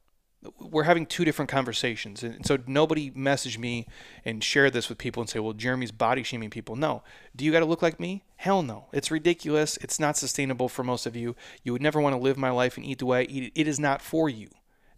we're 0.59 0.85
having 0.85 1.07
two 1.07 1.25
different 1.25 1.51
conversations. 1.51 2.23
And 2.23 2.45
so 2.45 2.59
nobody 2.67 3.11
message 3.15 3.59
me 3.59 3.87
and 4.25 4.43
share 4.43 4.71
this 4.71 4.89
with 4.89 4.99
people 4.99 5.21
and 5.21 5.29
say, 5.29 5.39
well, 5.39 5.53
Jeremy's 5.53 5.93
body 5.93 6.23
shaming 6.23 6.51
people. 6.51 6.77
No. 6.77 7.03
Do 7.35 7.45
you 7.45 7.53
got 7.53 7.61
to 7.61 7.67
look 7.67 7.83
like 7.83 7.99
me? 7.99 8.25
Hell 8.37 8.63
no. 8.63 8.87
It's 8.93 9.11
ridiculous. 9.11 9.77
It's 9.79 9.99
not 9.99 10.17
sustainable 10.17 10.69
for 10.69 10.85
most 10.85 11.07
of 11.07 11.17
you. 11.17 11.35
You 11.63 11.73
would 11.73 11.83
never 11.83 12.01
want 12.01 12.15
to 12.15 12.21
live 12.21 12.37
my 12.37 12.51
life 12.51 12.77
and 12.77 12.85
eat 12.85 12.99
the 12.99 13.07
way 13.07 13.21
I 13.21 13.23
eat 13.23 13.45
it. 13.45 13.61
It 13.61 13.69
is 13.69 13.81
not 13.81 14.03
for 14.03 14.29
you. 14.29 14.49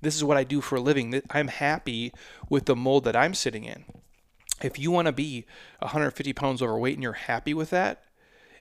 This 0.00 0.16
is 0.16 0.24
what 0.24 0.37
I 0.37 0.44
do 0.44 0.61
for 0.61 0.76
a 0.76 0.80
living. 0.80 1.22
I'm 1.30 1.48
happy 1.48 2.12
with 2.48 2.66
the 2.66 2.76
mold 2.76 3.04
that 3.04 3.16
I'm 3.16 3.35
sitting 3.35 3.64
in. 3.64 3.85
If 4.62 4.78
you 4.78 4.90
want 4.90 5.06
to 5.06 5.12
be 5.12 5.46
150 5.80 6.32
pounds 6.32 6.62
overweight 6.62 6.94
and 6.94 7.02
you're 7.02 7.12
happy 7.12 7.54
with 7.54 7.70
that, 7.70 8.02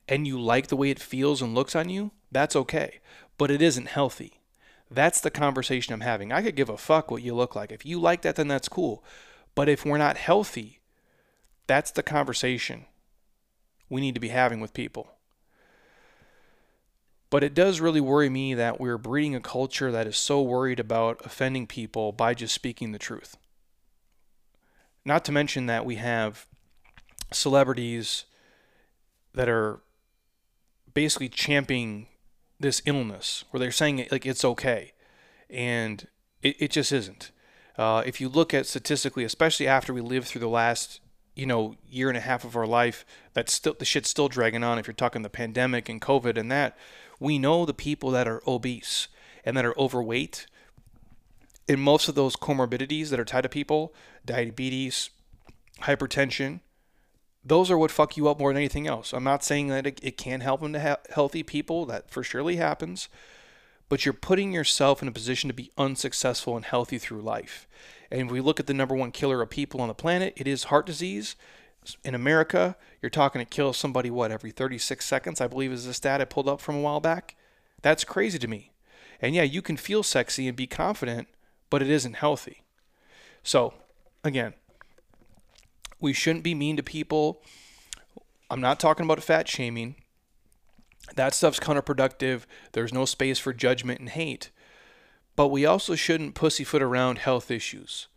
and 0.07 0.27
you 0.27 0.39
like 0.39 0.67
the 0.67 0.75
way 0.75 0.91
it 0.91 0.99
feels 0.99 1.41
and 1.41 1.55
looks 1.55 1.75
on 1.75 1.89
you, 1.89 2.11
that's 2.31 2.55
okay. 2.55 2.99
But 3.37 3.51
it 3.51 3.61
isn't 3.61 3.87
healthy. 3.87 4.34
That's 4.89 5.19
the 5.19 5.31
conversation 5.31 5.93
I'm 5.93 6.01
having. 6.01 6.31
I 6.31 6.41
could 6.41 6.55
give 6.55 6.69
a 6.69 6.77
fuck 6.77 7.09
what 7.09 7.23
you 7.23 7.33
look 7.33 7.55
like. 7.55 7.71
If 7.71 7.85
you 7.85 7.99
like 7.99 8.21
that, 8.21 8.35
then 8.35 8.47
that's 8.47 8.69
cool. 8.69 9.03
But 9.55 9.69
if 9.69 9.85
we're 9.85 9.97
not 9.97 10.17
healthy, 10.17 10.79
that's 11.67 11.91
the 11.91 12.03
conversation 12.03 12.85
we 13.89 14.01
need 14.01 14.13
to 14.13 14.19
be 14.19 14.29
having 14.29 14.59
with 14.59 14.73
people. 14.73 15.11
But 17.29 17.43
it 17.43 17.53
does 17.53 17.81
really 17.81 18.01
worry 18.01 18.29
me 18.29 18.53
that 18.53 18.79
we're 18.79 18.97
breeding 18.97 19.35
a 19.35 19.41
culture 19.41 19.91
that 19.91 20.07
is 20.07 20.17
so 20.17 20.41
worried 20.41 20.79
about 20.79 21.25
offending 21.25 21.67
people 21.67 22.11
by 22.11 22.33
just 22.33 22.53
speaking 22.53 22.91
the 22.91 22.99
truth. 22.99 23.37
Not 25.03 25.25
to 25.25 25.31
mention 25.31 25.65
that 25.65 25.85
we 25.85 25.95
have 25.95 26.47
celebrities 27.31 28.25
that 29.33 29.49
are 29.49 29.81
basically 30.93 31.29
championing 31.29 32.07
this 32.59 32.81
illness 32.85 33.43
where 33.49 33.59
they're 33.59 33.71
saying 33.71 33.99
it, 33.99 34.11
like 34.11 34.25
it's 34.25 34.45
okay, 34.45 34.93
and 35.49 36.07
it, 36.41 36.55
it 36.59 36.71
just 36.71 36.91
isn't. 36.91 37.31
Uh, 37.77 38.03
if 38.05 38.21
you 38.21 38.29
look 38.29 38.53
at 38.53 38.65
statistically, 38.65 39.23
especially 39.23 39.67
after 39.67 39.93
we 39.93 40.01
lived 40.01 40.27
through 40.27 40.41
the 40.41 40.47
last 40.47 41.01
you 41.35 41.45
know 41.45 41.75
year 41.87 42.07
and 42.09 42.17
a 42.17 42.21
half 42.21 42.43
of 42.43 42.55
our 42.55 42.67
life, 42.67 43.05
that's 43.33 43.53
still 43.53 43.75
the 43.77 43.85
shit's 43.85 44.09
still 44.09 44.29
dragging 44.29 44.63
on. 44.63 44.79
If 44.79 44.87
you're 44.87 44.93
talking 44.93 45.21
the 45.21 45.29
pandemic 45.29 45.89
and 45.89 46.01
COVID 46.01 46.37
and 46.37 46.51
that, 46.51 46.77
we 47.19 47.37
know 47.37 47.65
the 47.65 47.73
people 47.73 48.11
that 48.11 48.27
are 48.27 48.41
obese 48.47 49.07
and 49.43 49.55
that 49.57 49.65
are 49.65 49.77
overweight, 49.77 50.47
and 51.67 51.79
most 51.79 52.07
of 52.07 52.15
those 52.15 52.35
comorbidities 52.35 53.09
that 53.09 53.19
are 53.19 53.25
tied 53.25 53.41
to 53.41 53.49
people, 53.49 53.93
diabetes, 54.25 55.09
hypertension, 55.81 56.61
those 57.45 57.69
are 57.69 57.77
what 57.77 57.91
fuck 57.91 58.17
you 58.17 58.27
up 58.27 58.39
more 58.39 58.49
than 58.49 58.57
anything 58.57 58.87
else. 58.87 59.13
I'm 59.13 59.23
not 59.23 59.43
saying 59.43 59.67
that 59.67 59.85
it, 59.85 59.99
it 60.01 60.17
can 60.17 60.41
help 60.41 60.61
them 60.61 60.73
to 60.73 60.99
healthy 61.13 61.43
people. 61.43 61.85
That 61.85 62.09
for 62.09 62.23
surely 62.23 62.55
happens. 62.55 63.07
But 63.87 64.03
you're 64.03 64.13
putting 64.13 64.51
yourself 64.51 65.03
in 65.03 65.07
a 65.07 65.11
position 65.11 65.47
to 65.47 65.53
be 65.53 65.71
unsuccessful 65.77 66.55
and 66.55 66.65
healthy 66.65 66.97
through 66.97 67.21
life. 67.21 67.67
And 68.09 68.21
if 68.21 68.31
we 68.31 68.41
look 68.41 68.59
at 68.59 68.65
the 68.65 68.73
number 68.73 68.95
one 68.95 69.11
killer 69.11 69.43
of 69.43 69.51
people 69.51 69.79
on 69.79 69.89
the 69.89 69.93
planet, 69.93 70.33
it 70.35 70.47
is 70.47 70.65
heart 70.65 70.87
disease. 70.87 71.35
In 72.03 72.15
America, 72.15 72.75
you're 72.99 73.11
talking 73.11 73.39
to 73.39 73.45
kill 73.45 73.73
somebody, 73.73 74.09
what, 74.09 74.31
every 74.31 74.49
36 74.49 75.05
seconds, 75.05 75.39
I 75.39 75.45
believe 75.45 75.71
is 75.71 75.85
the 75.85 75.93
stat 75.93 76.19
I 76.19 76.25
pulled 76.25 76.49
up 76.49 76.61
from 76.61 76.75
a 76.75 76.81
while 76.81 76.99
back. 76.99 77.35
That's 77.83 78.03
crazy 78.03 78.39
to 78.39 78.47
me. 78.47 78.71
And 79.21 79.35
yeah, 79.35 79.43
you 79.43 79.61
can 79.61 79.77
feel 79.77 80.01
sexy 80.01 80.47
and 80.47 80.57
be 80.57 80.65
confident, 80.65 81.27
but 81.69 81.83
it 81.83 81.89
isn't 81.89 82.15
healthy. 82.15 82.63
So, 83.43 83.75
again, 84.23 84.55
we 85.99 86.13
shouldn't 86.13 86.43
be 86.43 86.55
mean 86.55 86.77
to 86.77 86.83
people. 86.83 87.41
I'm 88.49 88.61
not 88.61 88.79
talking 88.79 89.05
about 89.05 89.23
fat 89.23 89.47
shaming. 89.47 89.95
That 91.15 91.33
stuff's 91.33 91.59
counterproductive. 91.59 92.43
There's 92.71 92.93
no 92.93 93.05
space 93.05 93.39
for 93.39 93.53
judgment 93.53 93.99
and 93.99 94.09
hate. 94.09 94.49
But 95.35 95.49
we 95.49 95.65
also 95.65 95.95
shouldn't 95.95 96.35
pussyfoot 96.35 96.81
around 96.81 97.19
health 97.19 97.51
issues 97.51 98.07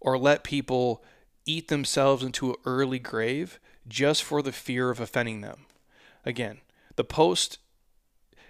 or 0.00 0.18
let 0.18 0.44
people 0.44 1.02
eat 1.46 1.68
themselves 1.68 2.22
into 2.22 2.50
an 2.50 2.56
early 2.64 2.98
grave 2.98 3.58
just 3.88 4.22
for 4.22 4.42
the 4.42 4.52
fear 4.52 4.90
of 4.90 5.00
offending 5.00 5.40
them. 5.40 5.66
Again, 6.24 6.58
the 6.96 7.04
post 7.04 7.58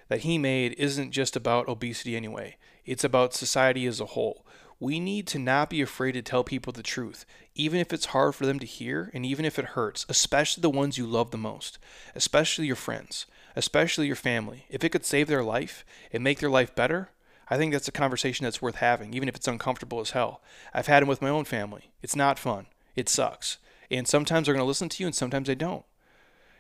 that 0.09 0.21
he 0.21 0.37
made 0.37 0.75
isn't 0.79 1.13
just 1.13 1.37
about 1.37 1.69
obesity 1.69 2.17
anyway, 2.17 2.57
it's 2.85 3.05
about 3.05 3.35
society 3.35 3.87
as 3.87 4.01
a 4.01 4.07
whole 4.07 4.45
we 4.81 5.01
need 5.01 5.27
to 5.29 5.39
not 5.39 5.71
be 5.71 5.83
afraid 5.83 6.13
to 6.13 6.23
tell 6.23 6.45
people 6.45 6.73
the 6.73 6.83
truth, 6.83 7.25
even 7.55 7.81
if 7.81 7.93
it's 7.93 8.07
hard 8.07 8.35
for 8.35 8.47
them 8.47 8.59
to 8.61 8.67
hear 8.67 9.11
and 9.13 9.27
even 9.27 9.45
if 9.45 9.59
it 9.59 9.67
hurts, 9.67 10.07
especially 10.09 10.61
the 10.61 10.71
ones 10.71 10.97
you 10.97 11.07
love 11.07 11.31
the 11.31 11.39
most, 11.39 11.79
especially 12.15 12.67
your 12.67 12.77
friends, 12.77 13.27
especially 13.57 14.07
your 14.07 14.17
family. 14.17 14.67
If 14.69 14.85
it 14.85 14.91
could 14.91 15.05
save 15.05 15.27
their 15.27 15.43
life 15.43 15.85
and 16.13 16.23
make 16.23 16.39
their 16.39 16.51
life 16.51 16.75
better, 16.77 17.11
I 17.51 17.57
think 17.57 17.73
that's 17.73 17.89
a 17.89 17.93
conversation 17.93 18.45
that's 18.45 18.63
worth 18.63 18.77
having, 18.77 19.15
even 19.15 19.29
if 19.29 19.35
it's 19.35 19.49
uncomfortable 19.49 20.01
as 20.01 20.11
hell. 20.11 20.41
I've 20.73 20.87
had 20.87 21.03
them 21.03 21.09
with 21.09 21.23
my 21.23 21.31
own 21.31 21.45
family. 21.45 21.91
It's 22.03 22.17
not 22.17 22.39
fun. 22.39 22.67
It 22.95 23.09
sucks. 23.09 23.59
And 23.91 24.07
sometimes 24.07 24.47
they're 24.47 24.55
going 24.55 24.63
to 24.63 24.69
listen 24.69 24.89
to 24.91 25.03
you 25.03 25.07
and 25.07 25.15
sometimes 25.15 25.49
they 25.49 25.55
don't. 25.55 25.85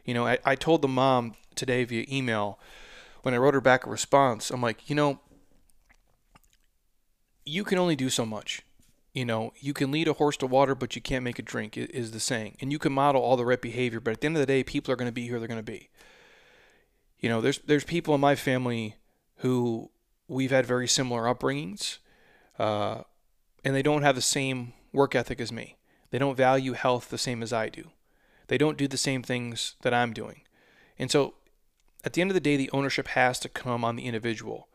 You 0.04 0.14
know, 0.14 0.26
I, 0.26 0.38
I 0.44 0.54
told 0.56 0.82
the 0.82 0.88
mom 0.88 1.34
today 1.54 1.84
via 1.84 2.04
email 2.10 2.58
when 3.22 3.34
I 3.34 3.36
wrote 3.36 3.54
her 3.54 3.60
back 3.60 3.86
a 3.86 3.90
response, 3.90 4.50
I'm 4.50 4.62
like, 4.62 4.88
you 4.88 4.96
know, 4.96 5.20
you 7.48 7.64
can 7.64 7.78
only 7.78 7.96
do 7.96 8.10
so 8.10 8.26
much. 8.26 8.62
You 9.14 9.24
know, 9.24 9.52
you 9.58 9.72
can 9.72 9.90
lead 9.90 10.06
a 10.06 10.12
horse 10.12 10.36
to 10.38 10.46
water, 10.46 10.74
but 10.74 10.94
you 10.94 11.02
can't 11.02 11.24
make 11.24 11.38
it 11.38 11.44
drink, 11.44 11.76
is 11.76 12.12
the 12.12 12.20
saying. 12.20 12.56
And 12.60 12.70
you 12.70 12.78
can 12.78 12.92
model 12.92 13.22
all 13.22 13.36
the 13.36 13.44
right 13.44 13.60
behavior, 13.60 14.00
but 14.00 14.12
at 14.12 14.20
the 14.20 14.26
end 14.26 14.36
of 14.36 14.40
the 14.40 14.46
day, 14.46 14.62
people 14.62 14.92
are 14.92 14.96
going 14.96 15.08
to 15.08 15.12
be 15.12 15.26
who 15.26 15.38
they're 15.38 15.48
going 15.48 15.58
to 15.58 15.62
be. 15.62 15.88
You 17.18 17.28
know, 17.28 17.40
there's 17.40 17.58
there's 17.58 17.84
people 17.84 18.14
in 18.14 18.20
my 18.20 18.36
family 18.36 18.94
who 19.38 19.90
we've 20.28 20.52
had 20.52 20.66
very 20.66 20.86
similar 20.86 21.22
upbringings, 21.22 21.98
uh, 22.58 23.02
and 23.64 23.74
they 23.74 23.82
don't 23.82 24.02
have 24.02 24.14
the 24.14 24.22
same 24.22 24.74
work 24.92 25.16
ethic 25.16 25.40
as 25.40 25.50
me. 25.50 25.76
They 26.10 26.18
don't 26.18 26.36
value 26.36 26.74
health 26.74 27.08
the 27.08 27.18
same 27.18 27.42
as 27.42 27.52
I 27.52 27.70
do. 27.70 27.90
They 28.46 28.58
don't 28.58 28.78
do 28.78 28.86
the 28.86 28.96
same 28.96 29.22
things 29.22 29.74
that 29.82 29.92
I'm 29.92 30.12
doing. 30.12 30.42
And 30.98 31.10
so, 31.10 31.34
at 32.04 32.12
the 32.12 32.20
end 32.20 32.30
of 32.30 32.34
the 32.34 32.40
day, 32.40 32.56
the 32.56 32.70
ownership 32.70 33.08
has 33.08 33.40
to 33.40 33.48
come 33.48 33.84
on 33.84 33.96
the 33.96 34.06
individual. 34.06 34.67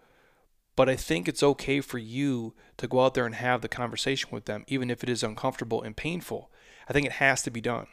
But 0.76 0.90
I 0.90 0.96
think 0.96 1.28
it's 1.28 1.44
okay 1.44 1.82
for 1.82 2.00
you 2.00 2.54
to 2.78 2.88
go 2.88 3.02
out 3.02 3.14
there 3.14 3.26
and 3.26 3.36
have 3.36 3.62
the 3.62 3.68
conversation 3.68 4.30
with 4.32 4.46
them, 4.46 4.64
even 4.68 4.90
if 4.90 5.04
it 5.04 5.10
is 5.10 5.24
uncomfortable 5.24 5.82
and 5.84 5.96
painful. 5.96 6.52
I 6.90 6.94
think 6.94 7.06
it 7.06 7.14
has 7.14 7.44
to 7.44 7.52
be 7.52 7.62
done. 7.62 7.88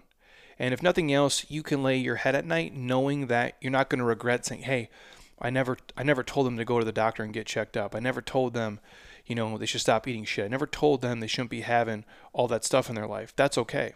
And 0.59 0.75
if 0.75 0.83
nothing 0.83 1.12
else, 1.12 1.47
you 1.49 1.62
can 1.62 1.83
lay 1.83 1.97
your 1.97 2.16
head 2.16 2.35
at 2.35 2.45
night 2.45 2.75
knowing 2.75 3.27
that 3.29 3.57
you're 3.61 3.71
not 3.71 3.88
going 3.88 3.99
to 3.99 4.05
regret 4.05 4.45
saying, 4.45 4.62
"Hey, 4.62 4.90
I 5.38 5.51
never 5.51 5.79
I 5.97 6.03
never 6.03 6.23
told 6.23 6.47
them 6.47 6.57
to 6.59 6.64
go 6.64 6.79
to 6.79 6.85
the 6.85 6.93
doctor 6.93 7.23
and 7.23 7.33
get 7.33 7.47
checked 7.47 7.77
up. 7.77 7.95
I 7.95 8.01
never 8.01 8.21
told 8.21 8.53
them, 8.53 8.81
you 9.25 9.35
know, 9.35 9.57
they 9.57 9.66
should 9.66 9.81
stop 9.81 10.07
eating 10.07 10.25
shit. 10.25 10.45
I 10.45 10.49
never 10.49 10.66
told 10.66 11.01
them 11.01 11.21
they 11.21 11.27
shouldn't 11.27 11.51
be 11.51 11.62
having 11.62 12.05
all 12.33 12.49
that 12.49 12.64
stuff 12.64 12.88
in 12.88 12.95
their 12.95 13.07
life." 13.07 13.35
That's 13.37 13.57
okay. 13.59 13.95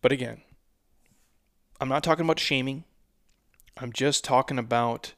But 0.00 0.12
again, 0.12 0.42
I'm 1.80 1.88
not 1.88 2.04
talking 2.04 2.24
about 2.24 2.38
shaming. 2.38 2.84
I'm 3.78 3.92
just 3.92 4.22
talking 4.22 4.58
about 4.58 5.14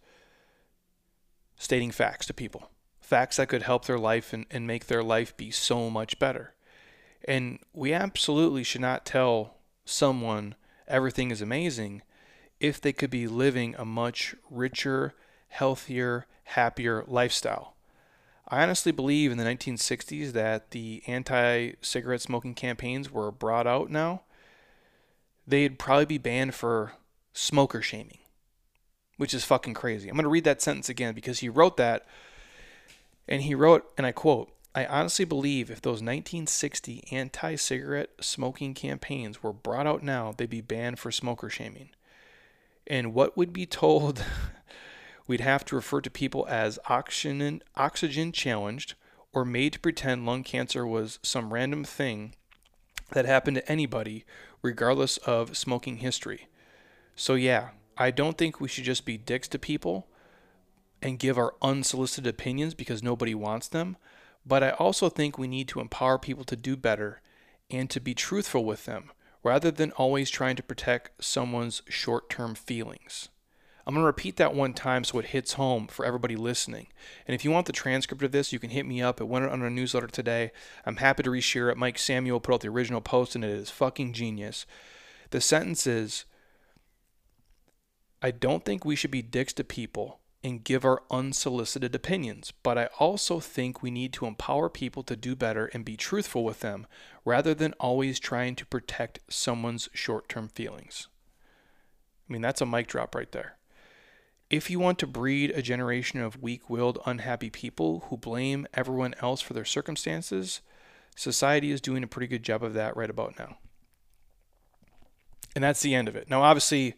stating 1.58 1.90
facts 1.90 2.26
to 2.26 2.32
people, 2.32 2.70
facts 3.00 3.36
that 3.36 3.48
could 3.48 3.62
help 3.62 3.84
their 3.84 3.98
life 3.98 4.32
and, 4.32 4.46
and 4.50 4.66
make 4.66 4.86
their 4.86 5.02
life 5.02 5.36
be 5.36 5.50
so 5.50 5.90
much 5.90 6.18
better. 6.18 6.54
And 7.26 7.58
we 7.74 7.92
absolutely 7.92 8.62
should 8.62 8.80
not 8.80 9.04
tell 9.04 9.56
someone 9.84 10.54
everything 10.86 11.30
is 11.30 11.42
amazing 11.42 12.02
if 12.60 12.80
they 12.80 12.92
could 12.92 13.10
be 13.10 13.26
living 13.26 13.74
a 13.76 13.84
much 13.84 14.34
richer, 14.50 15.14
healthier, 15.48 16.26
happier 16.44 17.04
lifestyle. 17.06 17.74
I 18.48 18.62
honestly 18.62 18.92
believe 18.92 19.30
in 19.30 19.36
the 19.36 19.44
1960s 19.44 20.32
that 20.32 20.70
the 20.70 21.02
anti 21.06 21.72
cigarette 21.82 22.22
smoking 22.22 22.54
campaigns 22.54 23.10
were 23.10 23.30
brought 23.30 23.66
out 23.66 23.90
now. 23.90 24.22
They'd 25.46 25.78
probably 25.78 26.06
be 26.06 26.18
banned 26.18 26.54
for 26.54 26.92
smoker 27.32 27.82
shaming, 27.82 28.18
which 29.18 29.34
is 29.34 29.44
fucking 29.44 29.74
crazy. 29.74 30.08
I'm 30.08 30.14
going 30.14 30.22
to 30.22 30.30
read 30.30 30.44
that 30.44 30.62
sentence 30.62 30.88
again 30.88 31.12
because 31.12 31.40
he 31.40 31.50
wrote 31.50 31.76
that, 31.76 32.06
and 33.28 33.42
he 33.42 33.54
wrote, 33.54 33.92
and 33.98 34.06
I 34.06 34.12
quote, 34.12 34.50
I 34.74 34.86
honestly 34.86 35.24
believe 35.24 35.70
if 35.70 35.82
those 35.82 36.00
1960 36.00 37.04
anti 37.10 37.56
cigarette 37.56 38.10
smoking 38.20 38.74
campaigns 38.74 39.42
were 39.42 39.52
brought 39.52 39.86
out 39.86 40.02
now, 40.02 40.32
they'd 40.36 40.48
be 40.48 40.60
banned 40.60 40.98
for 40.98 41.10
smoker 41.10 41.50
shaming. 41.50 41.90
And 42.86 43.12
what 43.12 43.36
would 43.36 43.52
be 43.52 43.66
told 43.66 44.24
we'd 45.26 45.40
have 45.40 45.64
to 45.66 45.76
refer 45.76 46.00
to 46.00 46.10
people 46.10 46.46
as 46.48 46.78
oxygen, 46.88 47.62
oxygen 47.76 48.30
challenged 48.30 48.94
or 49.32 49.44
made 49.44 49.74
to 49.74 49.80
pretend 49.80 50.26
lung 50.26 50.44
cancer 50.44 50.86
was 50.86 51.18
some 51.22 51.52
random 51.52 51.84
thing 51.84 52.34
that 53.12 53.26
happened 53.26 53.56
to 53.56 53.70
anybody, 53.70 54.24
regardless 54.62 55.16
of 55.18 55.56
smoking 55.56 55.96
history. 55.96 56.48
So, 57.16 57.34
yeah, 57.34 57.70
I 57.98 58.12
don't 58.12 58.38
think 58.38 58.60
we 58.60 58.68
should 58.68 58.84
just 58.84 59.04
be 59.04 59.18
dicks 59.18 59.48
to 59.48 59.58
people 59.58 60.06
and 61.02 61.18
give 61.18 61.36
our 61.36 61.54
unsolicited 61.60 62.28
opinions 62.28 62.74
because 62.74 63.02
nobody 63.02 63.34
wants 63.34 63.66
them, 63.66 63.96
but 64.46 64.62
I 64.62 64.70
also 64.70 65.08
think 65.08 65.36
we 65.36 65.48
need 65.48 65.68
to 65.68 65.80
empower 65.80 66.18
people 66.18 66.44
to 66.44 66.56
do 66.56 66.76
better 66.76 67.20
and 67.70 67.90
to 67.90 68.00
be 68.00 68.14
truthful 68.14 68.64
with 68.64 68.84
them 68.84 69.10
rather 69.42 69.70
than 69.70 69.90
always 69.92 70.30
trying 70.30 70.56
to 70.56 70.62
protect 70.62 71.22
someone's 71.22 71.82
short 71.88 72.30
term 72.30 72.54
feelings. 72.54 73.28
I'm 73.86 73.94
going 73.94 74.02
to 74.02 74.06
repeat 74.06 74.36
that 74.36 74.54
one 74.54 74.74
time 74.74 75.02
so 75.02 75.18
it 75.18 75.26
hits 75.26 75.54
home 75.54 75.86
for 75.86 76.04
everybody 76.04 76.36
listening. 76.36 76.88
And 77.26 77.34
if 77.34 77.42
you 77.42 77.50
want 77.50 77.66
the 77.66 77.72
transcript 77.72 78.22
of 78.22 78.32
this, 78.32 78.52
you 78.52 78.58
can 78.58 78.68
hit 78.68 78.84
me 78.84 79.00
up. 79.00 79.18
It 79.18 79.24
went 79.24 79.46
on 79.46 79.62
our 79.62 79.70
newsletter 79.70 80.08
today. 80.08 80.52
I'm 80.84 80.96
happy 80.96 81.22
to 81.22 81.30
reshare 81.30 81.72
it. 81.72 81.78
Mike 81.78 81.98
Samuel 81.98 82.38
put 82.38 82.52
out 82.52 82.60
the 82.60 82.68
original 82.68 83.00
post, 83.00 83.34
and 83.34 83.42
it 83.42 83.50
is 83.50 83.70
fucking 83.70 84.12
genius. 84.12 84.66
The 85.30 85.40
sentence 85.40 85.86
is 85.86 86.26
I 88.22 88.30
don't 88.30 88.64
think 88.64 88.84
we 88.84 88.96
should 88.96 89.10
be 89.10 89.22
dicks 89.22 89.52
to 89.54 89.64
people 89.64 90.20
and 90.42 90.64
give 90.64 90.84
our 90.84 91.02
unsolicited 91.10 91.94
opinions, 91.94 92.52
but 92.62 92.78
I 92.78 92.86
also 92.98 93.40
think 93.40 93.82
we 93.82 93.90
need 93.90 94.12
to 94.14 94.26
empower 94.26 94.68
people 94.68 95.02
to 95.04 95.16
do 95.16 95.34
better 95.34 95.66
and 95.66 95.84
be 95.84 95.96
truthful 95.96 96.44
with 96.44 96.60
them 96.60 96.86
rather 97.24 97.54
than 97.54 97.74
always 97.74 98.18
trying 98.18 98.54
to 98.56 98.66
protect 98.66 99.20
someone's 99.28 99.88
short 99.92 100.28
term 100.28 100.48
feelings. 100.48 101.08
I 102.28 102.32
mean, 102.32 102.42
that's 102.42 102.60
a 102.60 102.66
mic 102.66 102.86
drop 102.86 103.14
right 103.14 103.30
there. 103.32 103.56
If 104.50 104.70
you 104.70 104.78
want 104.78 104.98
to 105.00 105.06
breed 105.06 105.50
a 105.50 105.62
generation 105.62 106.20
of 106.20 106.42
weak 106.42 106.70
willed, 106.70 106.98
unhappy 107.04 107.50
people 107.50 108.04
who 108.08 108.16
blame 108.16 108.66
everyone 108.74 109.14
else 109.20 109.40
for 109.40 109.52
their 109.52 109.64
circumstances, 109.64 110.60
society 111.16 111.70
is 111.70 111.80
doing 111.80 112.02
a 112.02 112.08
pretty 112.08 112.28
good 112.28 112.42
job 112.42 112.62
of 112.62 112.74
that 112.74 112.96
right 112.96 113.10
about 113.10 113.38
now. 113.38 113.58
And 115.54 115.62
that's 115.62 115.82
the 115.82 115.94
end 115.94 116.08
of 116.08 116.16
it. 116.16 116.30
Now, 116.30 116.42
obviously, 116.42 116.94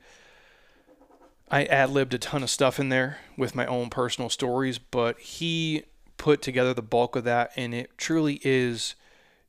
I 1.51 1.65
ad 1.65 1.91
libbed 1.91 2.15
a 2.15 2.19
ton 2.19 2.43
of 2.43 2.51
stuff 2.51 2.79
in 2.79 2.91
there 2.91 3.19
with 3.37 3.57
my 3.57 3.67
own 3.67 3.91
personal 3.91 4.31
stories, 4.31 4.79
but 4.79 5.19
he 5.19 5.83
put 6.17 6.43
together 6.43 6.73
the 6.73 6.83
bulk 6.83 7.17
of 7.17 7.25
that, 7.25 7.51
and 7.57 7.75
it 7.75 7.97
truly 7.99 8.41
is 8.45 8.95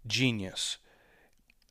genius. 0.07 0.77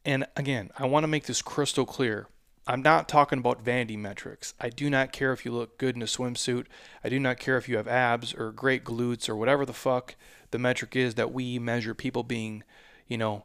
And 0.05 0.27
again, 0.37 0.71
I 0.79 0.87
want 0.87 1.03
to 1.03 1.09
make 1.09 1.25
this 1.25 1.43
crystal 1.43 1.85
clear. 1.85 2.29
I'm 2.67 2.83
not 2.83 3.09
talking 3.09 3.41
about 3.41 3.63
vanity 3.63 3.97
metrics. 3.97 4.55
I 4.61 4.69
do 4.69 4.89
not 4.89 5.13
care 5.13 5.33
if 5.33 5.45
you 5.45 5.51
look 5.51 5.79
good 5.79 5.97
in 5.97 6.03
a 6.03 6.07
swimsuit. 6.07 6.67
I 7.03 7.09
do 7.09 7.19
not 7.19 7.39
care 7.39 7.57
if 7.57 7.69
you 7.69 7.77
have 7.77 7.89
abs 7.89 8.33
or 8.33 8.53
great 8.53 8.85
glutes 8.85 9.29
or 9.29 9.35
whatever 9.35 9.67
the 9.67 9.73
fuck 9.73 10.15
the 10.53 10.59
metric 10.59 10.95
is 10.95 11.17
that 11.17 11.33
we 11.33 11.59
measure 11.59 11.95
people 11.95 12.23
being, 12.23 12.63
you 13.09 13.19
know, 13.19 13.45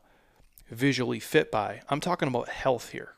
visually 0.69 1.19
fit 1.19 1.52
by. 1.52 1.82
I'm 1.89 2.00
talking 2.00 2.28
about 2.28 2.50
health 2.50 2.91
here. 2.91 3.13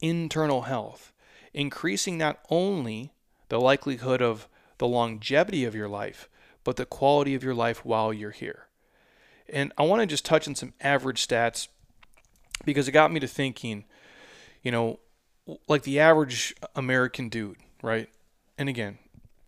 Internal 0.00 0.62
health. 0.62 1.12
Increasing 1.52 2.16
not 2.18 2.38
only 2.48 3.12
the 3.48 3.60
likelihood 3.60 4.22
of 4.22 4.48
the 4.78 4.86
longevity 4.88 5.64
of 5.64 5.74
your 5.74 5.88
life, 5.88 6.28
but 6.64 6.76
the 6.76 6.86
quality 6.86 7.34
of 7.34 7.42
your 7.42 7.54
life 7.54 7.84
while 7.84 8.12
you're 8.12 8.30
here. 8.30 8.66
And 9.48 9.72
I 9.76 9.82
want 9.82 10.00
to 10.00 10.06
just 10.06 10.24
touch 10.24 10.46
on 10.46 10.54
some 10.54 10.74
average 10.80 11.26
stats 11.26 11.68
because 12.64 12.86
it 12.86 12.92
got 12.92 13.12
me 13.12 13.20
to 13.20 13.26
thinking 13.26 13.84
you 14.62 14.70
know, 14.70 15.00
like 15.68 15.82
the 15.82 16.00
average 16.00 16.54
American 16.74 17.28
dude, 17.28 17.56
right? 17.82 18.08
And 18.58 18.68
again, 18.68 18.98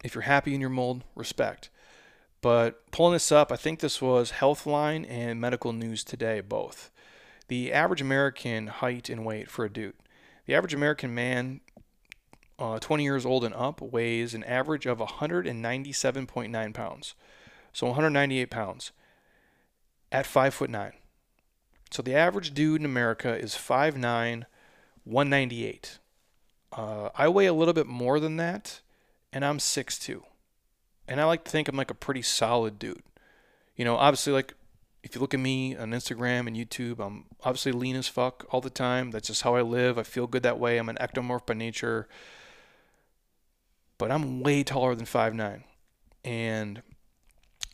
if 0.02 0.14
you're 0.14 0.22
happy 0.22 0.54
in 0.54 0.60
your 0.60 0.70
mold, 0.70 1.04
respect. 1.14 1.70
But 2.40 2.90
pulling 2.90 3.12
this 3.12 3.30
up, 3.30 3.52
I 3.52 3.56
think 3.56 3.80
this 3.80 4.02
was 4.02 4.32
Healthline 4.32 5.08
and 5.08 5.40
Medical 5.40 5.72
News 5.72 6.02
Today, 6.02 6.40
both. 6.40 6.90
The 7.48 7.72
average 7.72 8.00
American 8.00 8.66
height 8.68 9.08
and 9.08 9.24
weight 9.24 9.48
for 9.48 9.64
a 9.64 9.72
dude. 9.72 9.94
The 10.46 10.54
average 10.54 10.74
American 10.74 11.14
man, 11.14 11.60
uh, 12.58 12.78
20 12.78 13.02
years 13.02 13.26
old 13.26 13.44
and 13.44 13.54
up, 13.54 13.80
weighs 13.80 14.34
an 14.34 14.44
average 14.44 14.86
of 14.86 14.98
197.9 14.98 16.74
pounds. 16.74 17.14
So 17.72 17.86
198 17.88 18.50
pounds 18.50 18.92
at 20.10 20.26
5 20.26 20.54
foot 20.54 20.70
9. 20.70 20.92
So 21.90 22.02
the 22.02 22.14
average 22.14 22.54
dude 22.54 22.80
in 22.80 22.86
America 22.86 23.34
is 23.34 23.54
5'9, 23.54 24.44
198. 25.04 25.98
Uh, 26.72 27.10
I 27.14 27.28
weigh 27.28 27.46
a 27.46 27.52
little 27.52 27.74
bit 27.74 27.86
more 27.86 28.18
than 28.18 28.36
that, 28.38 28.80
and 29.30 29.44
I'm 29.44 29.58
6'2. 29.58 30.22
And 31.06 31.20
I 31.20 31.24
like 31.24 31.44
to 31.44 31.50
think 31.50 31.68
I'm 31.68 31.76
like 31.76 31.90
a 31.90 31.94
pretty 31.94 32.22
solid 32.22 32.78
dude. 32.78 33.02
You 33.76 33.84
know, 33.84 33.96
obviously, 33.96 34.32
like 34.32 34.54
if 35.02 35.14
you 35.14 35.20
look 35.20 35.34
at 35.34 35.40
me 35.40 35.76
on 35.76 35.90
Instagram 35.90 36.46
and 36.46 36.56
YouTube, 36.56 36.98
I'm 36.98 37.24
obviously 37.42 37.72
lean 37.72 37.96
as 37.96 38.08
fuck 38.08 38.46
all 38.50 38.60
the 38.60 38.70
time. 38.70 39.10
That's 39.10 39.28
just 39.28 39.42
how 39.42 39.54
I 39.54 39.62
live. 39.62 39.98
I 39.98 40.02
feel 40.02 40.26
good 40.26 40.44
that 40.44 40.58
way. 40.58 40.78
I'm 40.78 40.88
an 40.88 40.96
ectomorph 41.00 41.44
by 41.44 41.54
nature. 41.54 42.08
But 44.02 44.10
I'm 44.10 44.40
way 44.40 44.64
taller 44.64 44.96
than 44.96 45.06
5'9. 45.06 45.62
And 46.24 46.82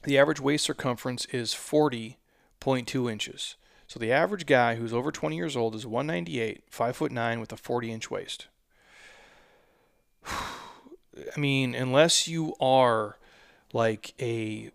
the 0.04 0.18
average 0.18 0.40
waist 0.40 0.66
circumference 0.66 1.24
is 1.32 1.54
40.2 1.54 3.10
inches. 3.10 3.56
So 3.86 3.98
the 3.98 4.12
average 4.12 4.44
guy 4.44 4.74
who's 4.74 4.92
over 4.92 5.10
20 5.10 5.34
years 5.34 5.56
old 5.56 5.74
is 5.74 5.86
198, 5.86 6.64
5 6.68 6.96
foot 6.96 7.12
9 7.12 7.40
with 7.40 7.50
a 7.50 7.56
40 7.56 7.90
inch 7.90 8.10
waist. 8.10 8.46
I 10.26 11.40
mean, 11.40 11.74
unless 11.74 12.28
you 12.28 12.54
are 12.60 13.16
like 13.72 14.12
a 14.20 14.70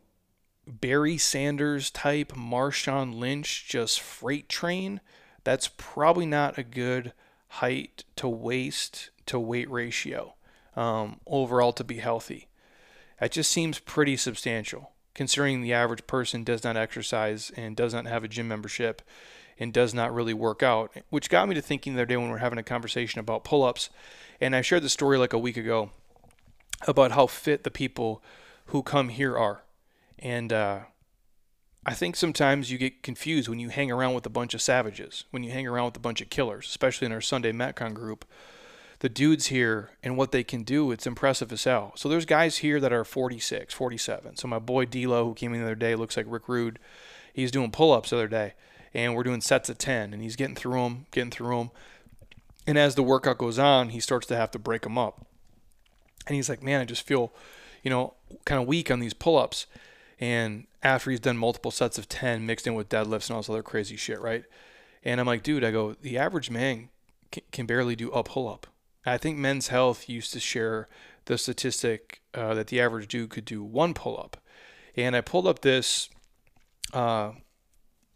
Barry 0.66 1.20
Sanders 1.20 1.92
type 1.92 2.32
Marshawn 2.32 3.20
Lynch 3.20 3.68
just 3.70 4.02
freight 4.02 4.50
train, 4.50 5.02
that's 5.44 5.70
probably 5.78 6.26
not 6.26 6.58
a 6.58 6.64
good 6.64 7.14
height 7.48 8.06
to 8.16 8.28
waist 8.28 9.12
to 9.28 9.40
weight 9.40 9.70
ratio 9.70 10.34
um, 10.76 11.20
overall 11.28 11.74
to 11.74 11.84
be 11.84 11.98
healthy. 11.98 12.48
That 13.20 13.32
just 13.32 13.52
seems 13.52 13.80
pretty 13.80 14.18
substantial 14.18 14.94
considering 15.14 15.62
the 15.62 15.74
average 15.74 16.06
person 16.08 16.44
does 16.44 16.64
not 16.64 16.78
exercise 16.78 17.52
and 17.56 17.76
does 17.76 17.94
not 17.94 18.06
have 18.06 18.24
a 18.24 18.28
gym 18.28 18.48
membership 18.48 19.02
and 19.60 19.72
does 19.72 19.94
not 19.94 20.14
really 20.14 20.34
work 20.34 20.64
out, 20.64 20.92
which 21.10 21.30
got 21.30 21.48
me 21.48 21.56
to 21.56 21.62
thinking 21.62 21.94
the 21.94 22.02
other 22.02 22.06
day 22.08 22.18
when 22.18 22.30
we 22.30 22.36
are 22.36 22.40
having 22.40 22.58
a 22.58 22.64
conversation 22.64 23.20
about 23.20 23.44
pull 23.44 23.64
ups. 23.64 23.90
And 24.42 24.56
I 24.56 24.62
shared 24.62 24.84
the 24.84 24.90
story 24.90 25.18
like 25.18 25.34
a 25.34 25.38
week 25.38 25.58
ago 25.58 25.92
about 26.88 27.12
how 27.12 27.28
fit 27.28 27.64
the 27.64 27.72
people 27.72 28.24
who 28.68 28.82
come 28.82 29.10
here 29.10 29.38
are. 29.38 29.64
And 30.18 30.52
uh, 30.52 30.80
I 31.86 31.94
think 31.94 32.16
sometimes 32.16 32.72
you 32.72 32.78
get 32.78 33.04
confused 33.04 33.48
when 33.48 33.60
you 33.60 33.70
hang 33.70 33.92
around 33.92 34.16
with 34.16 34.26
a 34.26 34.32
bunch 34.32 34.54
of 34.54 34.62
savages, 34.62 35.26
when 35.30 35.44
you 35.44 35.52
hang 35.52 35.68
around 35.68 35.86
with 35.86 35.98
a 35.98 36.02
bunch 36.02 36.22
of 36.22 36.30
killers, 36.30 36.66
especially 36.66 37.06
in 37.06 37.12
our 37.12 37.22
Sunday 37.22 37.52
Metcon 37.52 37.94
group 37.94 38.26
the 39.04 39.10
dudes 39.10 39.48
here 39.48 39.90
and 40.02 40.16
what 40.16 40.32
they 40.32 40.46
can 40.46 40.64
do, 40.64 40.90
it's 40.90 41.06
impressive 41.06 41.52
as 41.52 41.66
hell. 41.66 41.92
So 41.98 42.08
there's 42.08 42.24
guys 42.24 42.60
here 42.60 42.80
that 42.80 42.94
are 42.94 43.04
46, 43.04 43.74
47. 43.74 44.38
So 44.38 44.48
my 44.48 44.60
boy 44.60 44.86
D'Lo, 44.86 45.26
who 45.26 45.34
came 45.34 45.54
in 45.54 45.60
the 45.60 45.66
other 45.66 45.76
day, 45.76 45.94
looks 45.94 46.16
like 46.16 46.26
Rick 46.30 46.48
Rude. 46.48 46.80
He's 47.34 47.52
doing 47.52 47.70
pull-ups 47.70 48.12
the 48.12 48.16
other 48.16 48.30
day, 48.30 48.54
and 48.94 49.14
we're 49.14 49.24
doing 49.24 49.42
sets 49.42 49.68
of 49.68 49.78
10, 49.78 50.14
and 50.14 50.24
he's 50.24 50.38
getting 50.38 50.56
through 50.56 50.82
them, 50.82 51.06
getting 51.12 51.32
through 51.32 51.58
them. 51.58 51.72
And 52.66 52.78
as 52.78 52.96
the 52.96 53.04
workout 53.04 53.40
goes 53.40 53.60
on, 53.60 53.90
he 53.90 54.00
starts 54.00 54.26
to 54.28 54.38
have 54.38 54.52
to 54.52 54.60
break 54.60 54.84
them 54.84 54.98
up. 54.98 55.26
And 56.26 56.38
he's 56.38 56.48
like, 56.48 56.64
man, 56.64 56.80
I 56.80 56.86
just 56.86 57.06
feel, 57.06 57.34
you 57.84 57.90
know, 57.90 58.14
kind 58.46 58.62
of 58.62 58.70
weak 58.70 58.90
on 58.90 59.02
these 59.02 59.14
pull-ups. 59.14 59.66
And 60.18 60.66
after 60.82 61.12
he's 61.12 61.20
done 61.20 61.38
multiple 61.38 61.72
sets 61.72 61.98
of 61.98 62.08
10 62.08 62.46
mixed 62.46 62.68
in 62.68 62.74
with 62.74 62.88
deadlifts 62.88 63.28
and 63.28 63.36
all 63.36 63.42
this 63.42 63.50
other 63.50 63.64
crazy 63.64 63.98
shit, 63.98 64.22
right? 64.22 64.46
And 65.04 65.20
I'm 65.20 65.28
like, 65.28 65.44
dude, 65.44 65.66
I 65.66 65.72
go, 65.72 65.98
the 66.02 66.18
average 66.18 66.50
man 66.50 66.88
can 67.52 67.66
barely 67.66 67.98
do 67.98 68.10
a 68.12 68.24
pull-up 68.24 68.68
I 69.06 69.18
think 69.18 69.38
Men's 69.38 69.68
Health 69.68 70.08
used 70.08 70.34
to 70.34 70.40
share 70.40 70.88
the 71.26 71.38
statistic 71.38 72.22
uh, 72.34 72.54
that 72.54 72.68
the 72.68 72.80
average 72.80 73.08
dude 73.08 73.30
could 73.30 73.46
do 73.46 73.64
one 73.64 73.94
pull 73.94 74.20
up. 74.20 74.38
And 74.96 75.16
I 75.16 75.22
pulled 75.22 75.48
up 75.48 75.60
this 75.60 76.10
uh, 76.94 77.32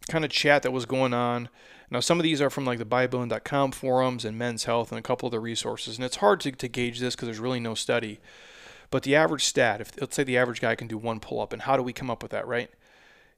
kind 0.08 0.24
of 0.24 0.30
chat 0.30 0.62
that 0.62 0.70
was 0.72 0.86
going 0.86 1.14
on. 1.14 1.48
Now, 1.90 2.00
some 2.00 2.18
of 2.18 2.24
these 2.24 2.40
are 2.40 2.50
from 2.50 2.64
like 2.64 2.78
the 2.78 2.84
bodybuilding.com 2.84 3.72
forums 3.72 4.24
and 4.24 4.38
Men's 4.38 4.64
Health 4.64 4.92
and 4.92 4.98
a 4.98 5.02
couple 5.02 5.26
of 5.26 5.32
the 5.32 5.40
resources. 5.40 5.96
And 5.96 6.04
it's 6.04 6.16
hard 6.16 6.40
to, 6.40 6.52
to 6.52 6.68
gauge 6.68 7.00
this 7.00 7.14
because 7.14 7.26
there's 7.26 7.38
really 7.38 7.60
no 7.60 7.74
study. 7.74 8.20
But 8.90 9.02
the 9.02 9.16
average 9.16 9.44
stat, 9.44 9.80
if 9.80 9.98
let's 10.00 10.16
say 10.16 10.24
the 10.24 10.38
average 10.38 10.60
guy 10.60 10.74
can 10.74 10.88
do 10.88 10.96
one 10.96 11.20
pull 11.20 11.40
up, 11.40 11.52
and 11.52 11.62
how 11.62 11.76
do 11.76 11.82
we 11.82 11.92
come 11.92 12.10
up 12.10 12.22
with 12.22 12.32
that, 12.32 12.46
right? 12.46 12.70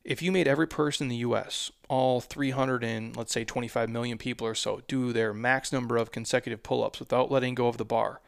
If 0.03 0.23
you 0.23 0.33
made 0.33 0.49
every 0.49 0.67
person 0.67 1.05
in 1.05 1.09
the 1.09 1.17
US, 1.17 1.71
all 1.89 2.21
300 2.21 2.83
and 2.83 3.15
let's 3.17 3.33
say 3.33 3.45
25 3.45 3.91
million 3.91 4.17
people 4.17 4.47
or 4.47 4.55
so, 4.55 4.81
do 4.89 5.13
their 5.13 5.35
max 5.35 5.73
number 5.73 5.97
of 5.97 6.11
consecutive 6.11 6.63
pull 6.63 6.83
ups 6.83 7.01
without 7.01 7.31
letting 7.31 7.55
go 7.55 7.69
of 7.69 7.77
the 7.77 7.85
bar, 7.85 8.21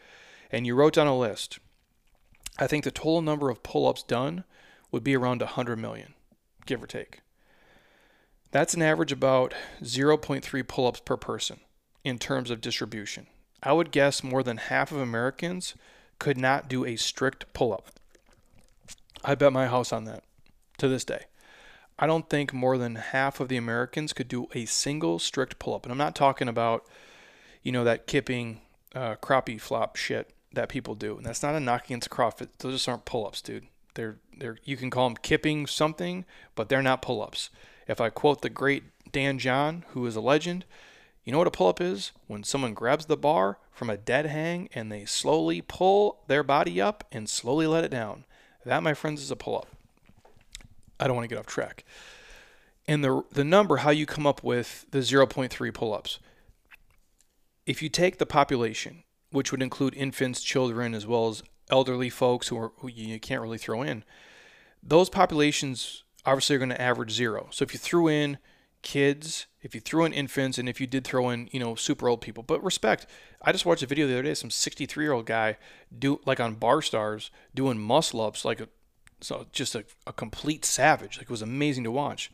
and 0.50 0.66
you 0.66 0.74
wrote 0.74 0.94
down 0.94 1.06
a 1.06 1.18
list, 1.18 1.58
I 2.58 2.66
think 2.66 2.84
the 2.84 2.90
total 2.90 3.22
number 3.22 3.48
of 3.48 3.62
pull 3.62 3.88
ups 3.88 4.02
done 4.02 4.44
would 4.90 5.02
be 5.02 5.16
around 5.16 5.40
100 5.40 5.76
million, 5.76 6.12
give 6.66 6.82
or 6.82 6.86
take. 6.86 7.20
That's 8.50 8.74
an 8.74 8.82
average 8.82 9.12
about 9.12 9.54
0.3 9.82 10.68
pull 10.68 10.86
ups 10.86 11.00
per 11.00 11.16
person 11.16 11.60
in 12.04 12.18
terms 12.18 12.50
of 12.50 12.60
distribution. 12.60 13.26
I 13.62 13.72
would 13.72 13.90
guess 13.90 14.22
more 14.22 14.42
than 14.42 14.58
half 14.58 14.92
of 14.92 14.98
Americans 14.98 15.74
could 16.18 16.36
not 16.36 16.68
do 16.68 16.84
a 16.84 16.96
strict 16.96 17.50
pull 17.54 17.72
up. 17.72 17.88
I 19.24 19.34
bet 19.34 19.52
my 19.54 19.68
house 19.68 19.92
on 19.92 20.04
that 20.04 20.24
to 20.78 20.88
this 20.88 21.04
day. 21.04 21.24
I 22.02 22.06
don't 22.06 22.28
think 22.28 22.52
more 22.52 22.78
than 22.78 22.96
half 22.96 23.38
of 23.38 23.46
the 23.46 23.56
Americans 23.56 24.12
could 24.12 24.26
do 24.26 24.48
a 24.56 24.64
single 24.64 25.20
strict 25.20 25.60
pull 25.60 25.72
up. 25.72 25.84
And 25.84 25.92
I'm 25.92 25.98
not 25.98 26.16
talking 26.16 26.48
about, 26.48 26.84
you 27.62 27.70
know, 27.70 27.84
that 27.84 28.08
kipping 28.08 28.60
uh, 28.92 29.14
crappie 29.22 29.60
flop 29.60 29.94
shit 29.94 30.34
that 30.52 30.68
people 30.68 30.96
do. 30.96 31.16
And 31.16 31.24
that's 31.24 31.44
not 31.44 31.54
a 31.54 31.60
knock 31.60 31.84
against 31.84 32.10
CrossFit. 32.10 32.48
Those 32.58 32.72
just 32.72 32.88
aren't 32.88 33.04
pull 33.04 33.24
ups, 33.24 33.40
dude. 33.40 33.68
They're 33.94 34.16
they're 34.36 34.58
you 34.64 34.76
can 34.76 34.90
call 34.90 35.08
them 35.08 35.16
kipping 35.22 35.68
something, 35.68 36.24
but 36.56 36.68
they're 36.68 36.82
not 36.82 37.02
pull 37.02 37.22
ups. 37.22 37.50
If 37.86 38.00
I 38.00 38.10
quote 38.10 38.42
the 38.42 38.50
great 38.50 38.82
Dan 39.12 39.38
John, 39.38 39.84
who 39.90 40.04
is 40.04 40.16
a 40.16 40.20
legend, 40.20 40.64
you 41.22 41.30
know 41.30 41.38
what 41.38 41.46
a 41.46 41.52
pull 41.52 41.68
up 41.68 41.80
is? 41.80 42.10
When 42.26 42.42
someone 42.42 42.74
grabs 42.74 43.06
the 43.06 43.16
bar 43.16 43.58
from 43.70 43.88
a 43.88 43.96
dead 43.96 44.26
hang 44.26 44.68
and 44.74 44.90
they 44.90 45.04
slowly 45.04 45.60
pull 45.60 46.18
their 46.26 46.42
body 46.42 46.80
up 46.80 47.04
and 47.12 47.30
slowly 47.30 47.68
let 47.68 47.84
it 47.84 47.92
down. 47.92 48.24
That, 48.64 48.82
my 48.82 48.92
friends, 48.92 49.22
is 49.22 49.30
a 49.30 49.36
pull 49.36 49.58
up. 49.58 49.68
I 51.02 51.08
don't 51.08 51.16
want 51.16 51.28
to 51.28 51.34
get 51.34 51.38
off 51.40 51.46
track. 51.46 51.84
And 52.86 53.02
the 53.02 53.22
the 53.32 53.44
number, 53.44 53.78
how 53.78 53.90
you 53.90 54.06
come 54.06 54.26
up 54.26 54.42
with 54.42 54.86
the 54.90 54.98
0.3 54.98 55.74
pull 55.74 55.92
ups. 55.92 56.18
If 57.66 57.82
you 57.82 57.88
take 57.88 58.18
the 58.18 58.26
population, 58.26 59.02
which 59.30 59.50
would 59.50 59.62
include 59.62 59.94
infants, 59.94 60.42
children, 60.42 60.94
as 60.94 61.06
well 61.06 61.28
as 61.28 61.42
elderly 61.70 62.10
folks 62.10 62.48
who, 62.48 62.58
are, 62.58 62.72
who 62.78 62.88
you 62.88 63.18
can't 63.20 63.40
really 63.40 63.58
throw 63.58 63.82
in, 63.82 64.04
those 64.82 65.08
populations 65.08 66.04
obviously 66.24 66.56
are 66.56 66.58
going 66.58 66.68
to 66.70 66.80
average 66.80 67.12
zero. 67.12 67.48
So 67.50 67.62
if 67.62 67.72
you 67.72 67.78
threw 67.78 68.08
in 68.08 68.38
kids, 68.82 69.46
if 69.60 69.74
you 69.74 69.80
threw 69.80 70.04
in 70.04 70.12
infants, 70.12 70.58
and 70.58 70.68
if 70.68 70.80
you 70.80 70.86
did 70.86 71.04
throw 71.04 71.30
in, 71.30 71.48
you 71.52 71.60
know, 71.60 71.76
super 71.76 72.08
old 72.08 72.20
people, 72.20 72.42
but 72.42 72.62
respect. 72.62 73.06
I 73.40 73.52
just 73.52 73.64
watched 73.64 73.82
a 73.82 73.86
video 73.86 74.06
the 74.06 74.14
other 74.14 74.22
day, 74.22 74.34
some 74.34 74.50
63 74.50 75.04
year 75.04 75.12
old 75.12 75.26
guy 75.26 75.56
do 75.96 76.20
like 76.26 76.40
on 76.40 76.56
Barstarzz 76.56 77.30
doing 77.54 77.78
muscle 77.78 78.20
ups, 78.20 78.44
like 78.44 78.60
a, 78.60 78.68
so 79.22 79.46
just 79.52 79.74
a, 79.74 79.84
a 80.06 80.12
complete 80.12 80.64
savage. 80.64 81.18
Like 81.18 81.24
it 81.24 81.30
was 81.30 81.42
amazing 81.42 81.84
to 81.84 81.90
watch. 81.90 82.30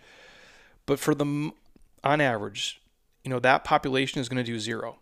But 0.86 0.98
for 0.98 1.14
the, 1.14 1.52
on 2.02 2.20
average, 2.20 2.80
you 3.24 3.30
know, 3.30 3.38
that 3.40 3.64
population 3.64 4.20
is 4.20 4.28
going 4.28 4.42
to 4.42 4.50
do 4.50 4.58
zero. 4.58 4.98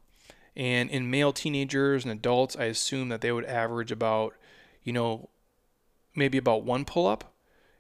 And 0.57 0.91
in 0.91 1.11
male 1.11 1.33
teenagers 1.33 2.05
and 2.05 2.13
adults, 2.13 2.57
I 2.57 2.65
assume 2.65 3.09
that 3.11 3.21
they 3.21 3.31
would 3.31 3.45
average 3.45 3.93
about, 3.93 4.35
you 4.83 4.93
know, 4.93 5.29
maybe 6.15 6.39
about 6.39 6.65
one 6.65 6.85
pull 6.85 7.07
up 7.07 7.37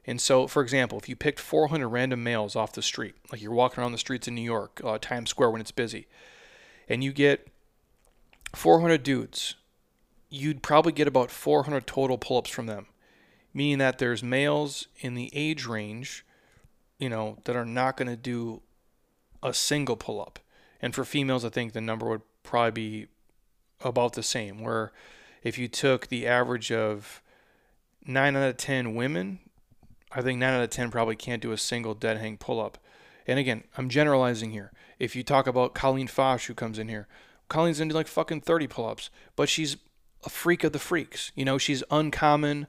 and 0.06 0.20
so, 0.20 0.46
for 0.46 0.62
example, 0.62 0.98
if 0.98 1.08
you 1.08 1.16
picked 1.16 1.40
400 1.40 1.88
random 1.88 2.22
males 2.22 2.54
off 2.54 2.72
the 2.72 2.82
street, 2.82 3.16
like 3.32 3.42
you're 3.42 3.52
walking 3.52 3.82
around 3.82 3.92
the 3.92 3.98
streets 3.98 4.28
in 4.28 4.36
New 4.36 4.42
York, 4.42 4.80
uh, 4.84 4.98
Times 4.98 5.30
Square 5.30 5.50
when 5.50 5.60
it's 5.60 5.72
busy, 5.72 6.06
and 6.88 7.02
you 7.02 7.12
get 7.12 7.48
400 8.54 9.02
dudes, 9.02 9.56
you'd 10.30 10.62
probably 10.62 10.92
get 10.92 11.08
about 11.08 11.32
400 11.32 11.86
total 11.86 12.18
pull 12.18 12.38
ups 12.38 12.50
from 12.50 12.66
them, 12.66 12.86
meaning 13.56 13.78
that 13.78 13.98
there's 13.98 14.22
males 14.22 14.88
in 15.00 15.14
the 15.14 15.30
age 15.34 15.66
range, 15.66 16.24
you 16.98 17.08
know, 17.08 17.38
that 17.44 17.56
are 17.56 17.64
not 17.64 17.96
going 17.96 18.08
to 18.08 18.16
do 18.16 18.62
a 19.42 19.52
single 19.54 19.96
pull 19.96 20.20
up. 20.20 20.38
And 20.80 20.94
for 20.94 21.04
females, 21.04 21.44
I 21.44 21.48
think 21.48 21.72
the 21.72 21.80
number 21.80 22.08
would 22.08 22.22
probably 22.42 22.70
be 22.70 23.06
about 23.80 24.12
the 24.12 24.22
same, 24.22 24.60
where 24.60 24.92
if 25.42 25.58
you 25.58 25.68
took 25.68 26.08
the 26.08 26.26
average 26.26 26.70
of 26.70 27.22
9 28.06 28.36
out 28.36 28.48
of 28.48 28.56
10 28.56 28.94
women 28.94 29.40
I 30.16 30.22
think 30.22 30.38
9 30.38 30.54
out 30.54 30.62
of 30.62 30.70
10 30.70 30.90
probably 30.90 31.16
can't 31.16 31.42
do 31.42 31.52
a 31.52 31.58
single 31.58 31.94
dead 31.94 32.18
hang 32.18 32.38
pull 32.38 32.60
up. 32.60 32.78
And 33.26 33.38
again, 33.38 33.64
I'm 33.76 33.88
generalizing 33.88 34.52
here. 34.52 34.72
If 34.98 35.16
you 35.16 35.22
talk 35.22 35.46
about 35.46 35.74
Colleen 35.74 36.06
Fosh, 36.06 36.46
who 36.46 36.54
comes 36.54 36.78
in 36.78 36.88
here, 36.88 37.06
Colleen's 37.48 37.80
into 37.80 37.94
like 37.94 38.06
fucking 38.06 38.40
30 38.40 38.66
pull 38.66 38.88
ups, 38.88 39.10
but 39.34 39.48
she's 39.48 39.76
a 40.24 40.30
freak 40.30 40.64
of 40.64 40.72
the 40.72 40.78
freaks. 40.78 41.32
You 41.34 41.44
know, 41.44 41.58
she's 41.58 41.82
uncommon 41.90 42.66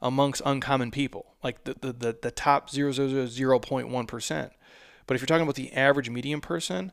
amongst 0.00 0.42
uncommon 0.44 0.90
people, 0.90 1.34
like 1.42 1.64
the, 1.64 1.74
the, 1.80 1.92
the, 1.92 2.18
the 2.22 2.30
top 2.30 2.70
0.1%. 2.70 4.50
But 5.06 5.14
if 5.14 5.20
you're 5.20 5.26
talking 5.26 5.42
about 5.42 5.54
the 5.54 5.72
average 5.72 6.10
medium 6.10 6.40
person, 6.40 6.92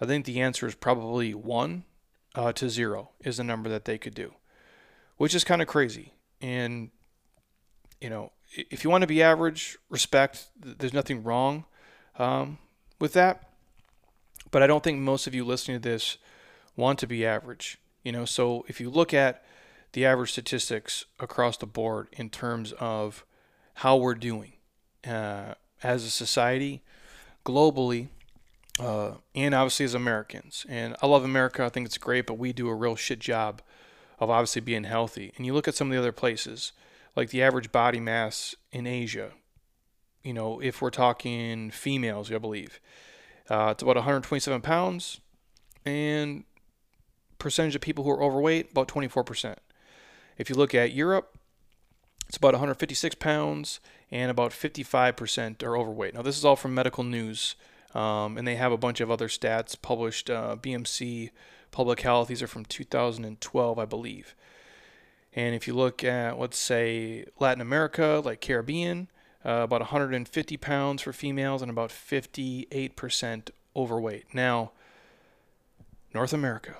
I 0.00 0.06
think 0.06 0.24
the 0.24 0.40
answer 0.40 0.66
is 0.66 0.74
probably 0.74 1.34
1 1.34 1.84
uh, 2.34 2.52
to 2.52 2.70
0 2.70 3.10
is 3.20 3.38
the 3.38 3.44
number 3.44 3.68
that 3.68 3.84
they 3.84 3.98
could 3.98 4.14
do, 4.14 4.34
which 5.16 5.34
is 5.34 5.44
kind 5.44 5.60
of 5.60 5.68
crazy. 5.68 6.14
And, 6.40 6.90
you 8.00 8.08
know, 8.08 8.32
if 8.54 8.84
you 8.84 8.90
want 8.90 9.02
to 9.02 9.08
be 9.08 9.22
average, 9.22 9.76
respect. 9.88 10.46
There's 10.58 10.92
nothing 10.92 11.22
wrong 11.22 11.64
um, 12.18 12.58
with 13.00 13.12
that. 13.14 13.50
But 14.50 14.62
I 14.62 14.66
don't 14.66 14.82
think 14.82 14.98
most 14.98 15.26
of 15.26 15.34
you 15.34 15.44
listening 15.44 15.80
to 15.80 15.88
this 15.88 16.16
want 16.76 16.98
to 17.00 17.06
be 17.06 17.26
average. 17.26 17.78
You 18.02 18.12
know, 18.12 18.24
so 18.24 18.64
if 18.68 18.80
you 18.80 18.88
look 18.88 19.12
at 19.12 19.44
the 19.92 20.04
average 20.04 20.32
statistics 20.32 21.04
across 21.18 21.56
the 21.56 21.66
board 21.66 22.08
in 22.12 22.30
terms 22.30 22.72
of 22.78 23.24
how 23.74 23.96
we're 23.96 24.14
doing 24.14 24.52
uh, 25.06 25.54
as 25.82 26.04
a 26.04 26.10
society, 26.10 26.82
globally, 27.44 28.08
uh, 28.80 29.12
and 29.34 29.54
obviously 29.54 29.84
as 29.84 29.94
Americans. 29.94 30.66
And 30.68 30.96
I 31.02 31.06
love 31.06 31.24
America. 31.24 31.64
I 31.64 31.68
think 31.68 31.86
it's 31.86 31.98
great, 31.98 32.26
but 32.26 32.34
we 32.34 32.52
do 32.52 32.68
a 32.68 32.74
real 32.74 32.96
shit 32.96 33.18
job 33.18 33.62
of 34.18 34.30
obviously 34.30 34.60
being 34.60 34.84
healthy. 34.84 35.32
And 35.36 35.46
you 35.46 35.54
look 35.54 35.68
at 35.68 35.74
some 35.74 35.88
of 35.88 35.92
the 35.92 35.98
other 35.98 36.12
places 36.12 36.72
like 37.16 37.30
the 37.30 37.42
average 37.42 37.72
body 37.72 38.00
mass 38.00 38.54
in 38.72 38.86
Asia, 38.86 39.32
you 40.22 40.32
know, 40.32 40.60
if 40.60 40.82
we're 40.82 40.90
talking 40.90 41.70
females, 41.70 42.30
I 42.30 42.38
believe, 42.38 42.80
uh, 43.48 43.70
it's 43.72 43.82
about 43.82 43.96
127 43.96 44.60
pounds, 44.60 45.20
and 45.84 46.44
percentage 47.38 47.74
of 47.74 47.80
people 47.80 48.04
who 48.04 48.10
are 48.10 48.22
overweight 48.22 48.72
about 48.72 48.88
24%. 48.88 49.56
If 50.38 50.48
you 50.48 50.56
look 50.56 50.74
at 50.74 50.92
Europe, 50.92 51.36
it's 52.28 52.36
about 52.36 52.54
156 52.54 53.16
pounds, 53.16 53.80
and 54.10 54.30
about 54.30 54.52
55% 54.52 55.62
are 55.62 55.76
overweight. 55.76 56.14
Now, 56.14 56.22
this 56.22 56.38
is 56.38 56.44
all 56.44 56.56
from 56.56 56.74
medical 56.74 57.04
news, 57.04 57.56
um, 57.94 58.38
and 58.38 58.46
they 58.46 58.56
have 58.56 58.72
a 58.72 58.76
bunch 58.76 59.00
of 59.00 59.10
other 59.10 59.28
stats 59.28 59.80
published. 59.80 60.30
Uh, 60.30 60.56
BMC 60.56 61.30
Public 61.70 62.00
Health. 62.00 62.28
These 62.28 62.42
are 62.42 62.46
from 62.46 62.64
2012, 62.64 63.78
I 63.78 63.84
believe. 63.84 64.34
And 65.34 65.54
if 65.54 65.66
you 65.66 65.74
look 65.74 66.02
at, 66.02 66.38
let's 66.38 66.58
say, 66.58 67.26
Latin 67.38 67.60
America, 67.60 68.22
like 68.24 68.40
Caribbean, 68.40 69.08
uh, 69.44 69.62
about 69.62 69.80
150 69.80 70.56
pounds 70.56 71.02
for 71.02 71.12
females 71.12 71.62
and 71.62 71.70
about 71.70 71.90
58% 71.90 73.50
overweight. 73.76 74.34
Now, 74.34 74.72
North 76.14 76.32
America, 76.32 76.76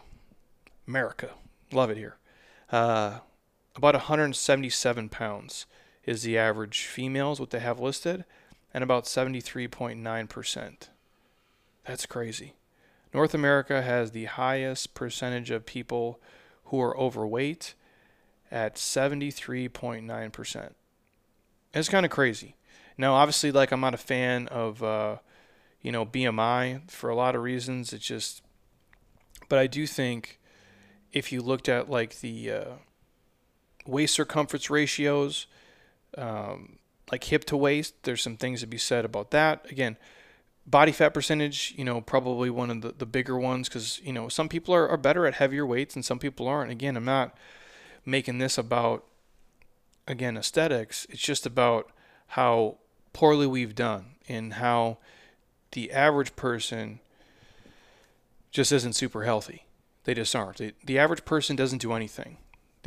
America, 0.87 1.31
love 1.71 1.91
it 1.91 1.97
here. 1.97 2.17
Uh, 2.71 3.19
about 3.79 3.95
177 3.95 5.09
pounds 5.09 5.65
is 6.05 6.25
the 6.25 6.37
average 6.37 6.87
females, 6.87 7.39
what 7.39 7.51
they 7.51 7.61
have 7.61 7.79
listed, 7.79 8.25
and 8.75 8.83
about 8.83 9.05
73.9%. 9.05 10.89
That's 11.87 12.05
crazy. 12.05 12.55
North 13.15 13.35
America 13.35 13.81
has 13.83 14.11
the 14.11 14.25
highest 14.25 14.95
percentage 14.95 15.53
of 15.53 15.65
people 15.65 16.19
who 16.65 16.81
are 16.81 16.99
overweight 16.99 17.75
at 18.51 18.75
73.9%. 18.75 20.71
It's 21.73 21.89
kind 21.89 22.05
of 22.05 22.11
crazy. 22.11 22.57
Now, 22.97 23.15
obviously, 23.15 23.53
like 23.53 23.71
I'm 23.71 23.81
not 23.81 23.95
a 23.95 23.99
fan 23.99 24.49
of, 24.49 24.83
uh, 24.83 25.19
you 25.81 25.93
know, 25.93 26.05
BMI 26.05 26.91
for 26.91 27.11
a 27.11 27.15
lot 27.15 27.37
of 27.37 27.43
reasons. 27.43 27.93
It's 27.93 28.05
just, 28.05 28.43
but 29.49 29.61
I 29.61 29.69
do 29.69 29.87
think 29.87 30.41
if 31.13 31.31
you 31.31 31.41
looked 31.43 31.69
at 31.69 31.89
like 31.89 32.19
the 32.19 32.51
uh, 32.51 32.65
waist 33.89 34.15
circumference 34.15 34.71
ratios, 34.71 35.47
um, 36.17 36.79
like 37.11 37.25
hip 37.25 37.45
to 37.47 37.57
waist, 37.57 37.95
there's 38.03 38.23
some 38.23 38.37
things 38.37 38.61
to 38.61 38.67
be 38.67 38.79
said 38.79 39.05
about 39.05 39.31
that. 39.31 39.67
Again, 39.71 39.97
body 40.67 40.93
fat 40.93 41.15
percentage, 41.15 41.75
you 41.77 41.85
know, 41.85 42.01
probably 42.01 42.51
one 42.51 42.71
of 42.71 42.83
the, 42.83 42.93
the 42.93 43.07
bigger 43.07 43.39
ones 43.39 43.69
because, 43.69 44.01
you 44.05 44.13
know, 44.13 44.29
some 44.29 44.49
people 44.49 44.75
are, 44.75 44.89
are 44.89 44.99
better 44.99 45.27
at 45.27 45.35
heavier 45.35 45.67
weights 45.67 45.97
and 45.97 46.05
some 46.05 46.19
people 46.19 46.47
aren't. 46.47 46.71
Again, 46.71 46.97
I'm 46.97 47.05
not 47.05 47.37
making 48.05 48.39
this 48.39 48.59
about 48.59 49.05
again 50.07 50.37
aesthetics. 50.37 51.07
It's 51.09 51.23
just 51.23 51.47
about 51.47 51.91
how 52.29 52.77
poorly 53.13 53.47
we've 53.47 53.75
done 53.75 54.17
and 54.29 54.55
how 54.55 54.99
the 55.73 55.91
average 55.93 56.37
person 56.37 57.01
just 58.51 58.71
isn't 58.73 58.95
super 58.95 59.25
healthy. 59.25 59.65
They 60.05 60.15
just 60.15 60.35
aren't. 60.35 60.59
They, 60.59 60.73
the 60.85 60.99
average 60.99 61.25
person 61.25 61.57
doesn't 61.57 61.81
do 61.83 61.93
anything. 61.93 62.39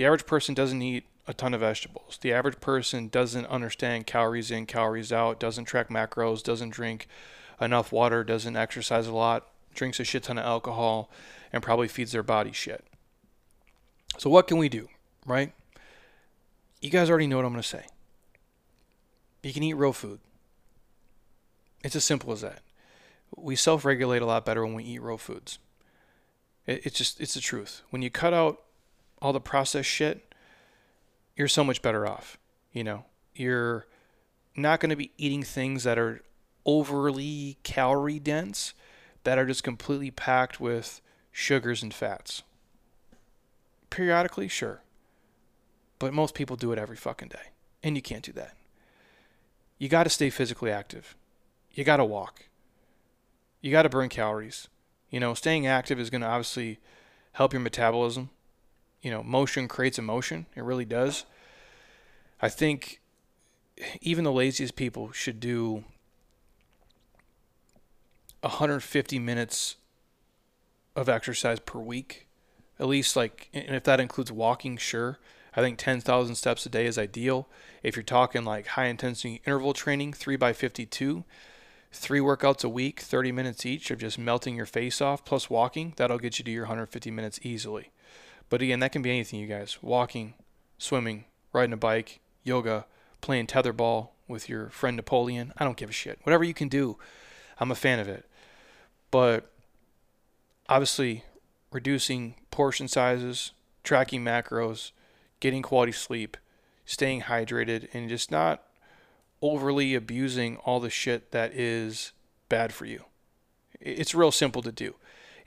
The 0.01 0.07
average 0.07 0.25
person 0.25 0.55
doesn't 0.55 0.81
eat 0.81 1.05
a 1.27 1.33
ton 1.35 1.53
of 1.53 1.59
vegetables. 1.59 2.17
The 2.19 2.33
average 2.33 2.59
person 2.59 3.07
doesn't 3.09 3.45
understand 3.45 4.07
calories 4.07 4.49
in, 4.49 4.65
calories 4.65 5.13
out, 5.13 5.39
doesn't 5.39 5.65
track 5.65 5.89
macros, 5.89 6.41
doesn't 6.41 6.71
drink 6.71 7.07
enough 7.61 7.91
water, 7.91 8.23
doesn't 8.23 8.55
exercise 8.55 9.05
a 9.05 9.13
lot, 9.13 9.47
drinks 9.75 9.99
a 9.99 10.03
shit 10.03 10.23
ton 10.23 10.39
of 10.39 10.43
alcohol, 10.43 11.11
and 11.53 11.61
probably 11.61 11.87
feeds 11.87 12.13
their 12.13 12.23
body 12.23 12.51
shit. 12.51 12.83
So, 14.17 14.27
what 14.27 14.47
can 14.47 14.57
we 14.57 14.69
do, 14.69 14.87
right? 15.23 15.53
You 16.81 16.89
guys 16.89 17.07
already 17.07 17.27
know 17.27 17.35
what 17.35 17.45
I'm 17.45 17.51
going 17.51 17.61
to 17.61 17.67
say. 17.67 17.85
You 19.43 19.53
can 19.53 19.61
eat 19.61 19.75
real 19.75 19.93
food. 19.93 20.19
It's 21.83 21.95
as 21.95 22.03
simple 22.03 22.33
as 22.33 22.41
that. 22.41 22.63
We 23.37 23.55
self 23.55 23.85
regulate 23.85 24.23
a 24.23 24.25
lot 24.25 24.45
better 24.45 24.65
when 24.65 24.73
we 24.73 24.83
eat 24.83 25.03
real 25.03 25.19
foods. 25.19 25.59
It's 26.65 26.97
just, 26.97 27.21
it's 27.21 27.35
the 27.35 27.39
truth. 27.39 27.83
When 27.91 28.01
you 28.01 28.09
cut 28.09 28.33
out 28.33 28.63
all 29.21 29.33
the 29.33 29.39
processed 29.39 29.89
shit, 29.89 30.33
you're 31.35 31.47
so 31.47 31.63
much 31.63 31.81
better 31.81 32.07
off. 32.07 32.37
You 32.71 32.83
know, 32.83 33.05
you're 33.35 33.85
not 34.55 34.79
going 34.79 34.89
to 34.89 34.95
be 34.95 35.11
eating 35.17 35.43
things 35.43 35.83
that 35.83 35.97
are 35.97 36.21
overly 36.65 37.57
calorie 37.63 38.19
dense, 38.19 38.73
that 39.23 39.37
are 39.37 39.45
just 39.45 39.63
completely 39.63 40.11
packed 40.11 40.59
with 40.59 41.01
sugars 41.31 41.83
and 41.83 41.93
fats. 41.93 42.43
Periodically, 43.89 44.47
sure. 44.47 44.81
But 45.99 46.13
most 46.13 46.33
people 46.33 46.55
do 46.55 46.71
it 46.71 46.79
every 46.79 46.95
fucking 46.95 47.29
day. 47.29 47.51
And 47.83 47.95
you 47.95 48.01
can't 48.01 48.23
do 48.23 48.31
that. 48.33 48.55
You 49.77 49.89
got 49.89 50.03
to 50.03 50.09
stay 50.09 50.29
physically 50.29 50.71
active. 50.71 51.15
You 51.71 51.83
got 51.83 51.97
to 51.97 52.05
walk. 52.05 52.45
You 53.61 53.71
got 53.71 53.83
to 53.83 53.89
burn 53.89 54.09
calories. 54.09 54.67
You 55.09 55.19
know, 55.19 55.33
staying 55.33 55.67
active 55.67 55.99
is 55.99 56.09
going 56.09 56.21
to 56.21 56.27
obviously 56.27 56.79
help 57.33 57.53
your 57.53 57.61
metabolism. 57.61 58.29
You 59.01 59.11
know, 59.11 59.23
motion 59.23 59.67
creates 59.67 59.97
emotion. 59.97 60.45
It 60.55 60.63
really 60.63 60.85
does. 60.85 61.25
I 62.41 62.49
think 62.49 63.01
even 64.01 64.23
the 64.23 64.31
laziest 64.31 64.75
people 64.75 65.11
should 65.11 65.39
do 65.39 65.83
150 68.41 69.19
minutes 69.19 69.75
of 70.95 71.09
exercise 71.09 71.59
per 71.59 71.79
week. 71.79 72.27
At 72.79 72.87
least, 72.87 73.15
like, 73.15 73.49
and 73.53 73.75
if 73.75 73.83
that 73.83 73.99
includes 73.99 74.31
walking, 74.31 74.77
sure. 74.77 75.19
I 75.55 75.61
think 75.61 75.77
10,000 75.77 76.35
steps 76.35 76.65
a 76.65 76.69
day 76.69 76.85
is 76.85 76.97
ideal. 76.97 77.47
If 77.83 77.95
you're 77.95 78.03
talking 78.03 78.43
like 78.43 78.67
high 78.67 78.85
intensity 78.85 79.41
interval 79.45 79.73
training, 79.73 80.13
3 80.13 80.35
by 80.37 80.53
52, 80.53 81.23
three 81.91 82.19
workouts 82.19 82.63
a 82.63 82.69
week, 82.69 83.01
30 83.01 83.31
minutes 83.31 83.65
each 83.65 83.91
of 83.91 83.99
just 83.99 84.17
melting 84.17 84.55
your 84.55 84.65
face 84.65 85.01
off 85.01 85.25
plus 85.25 85.49
walking, 85.49 85.93
that'll 85.97 86.17
get 86.17 86.39
you 86.39 86.45
to 86.45 86.51
your 86.51 86.63
150 86.63 87.11
minutes 87.11 87.39
easily. 87.43 87.91
But 88.51 88.61
again, 88.61 88.81
that 88.81 88.91
can 88.91 89.01
be 89.01 89.09
anything, 89.09 89.39
you 89.39 89.47
guys. 89.47 89.77
Walking, 89.81 90.33
swimming, 90.77 91.23
riding 91.53 91.71
a 91.71 91.77
bike, 91.77 92.19
yoga, 92.43 92.85
playing 93.21 93.47
tetherball 93.47 94.09
with 94.27 94.49
your 94.49 94.67
friend 94.69 94.97
Napoleon. 94.97 95.53
I 95.57 95.63
don't 95.63 95.77
give 95.77 95.89
a 95.89 95.93
shit. 95.93 96.19
Whatever 96.23 96.43
you 96.43 96.53
can 96.53 96.67
do, 96.67 96.97
I'm 97.59 97.71
a 97.71 97.75
fan 97.75 97.99
of 97.99 98.09
it. 98.09 98.25
But 99.09 99.49
obviously, 100.67 101.23
reducing 101.71 102.35
portion 102.51 102.89
sizes, 102.89 103.53
tracking 103.85 104.21
macros, 104.21 104.91
getting 105.39 105.61
quality 105.61 105.93
sleep, 105.93 106.35
staying 106.85 107.21
hydrated, 107.21 107.87
and 107.93 108.09
just 108.09 108.31
not 108.31 108.63
overly 109.41 109.95
abusing 109.95 110.57
all 110.57 110.81
the 110.81 110.89
shit 110.89 111.31
that 111.31 111.53
is 111.53 112.11
bad 112.49 112.73
for 112.73 112.83
you. 112.83 113.05
It's 113.79 114.13
real 114.13 114.31
simple 114.31 114.61
to 114.61 114.73
do. 114.73 114.95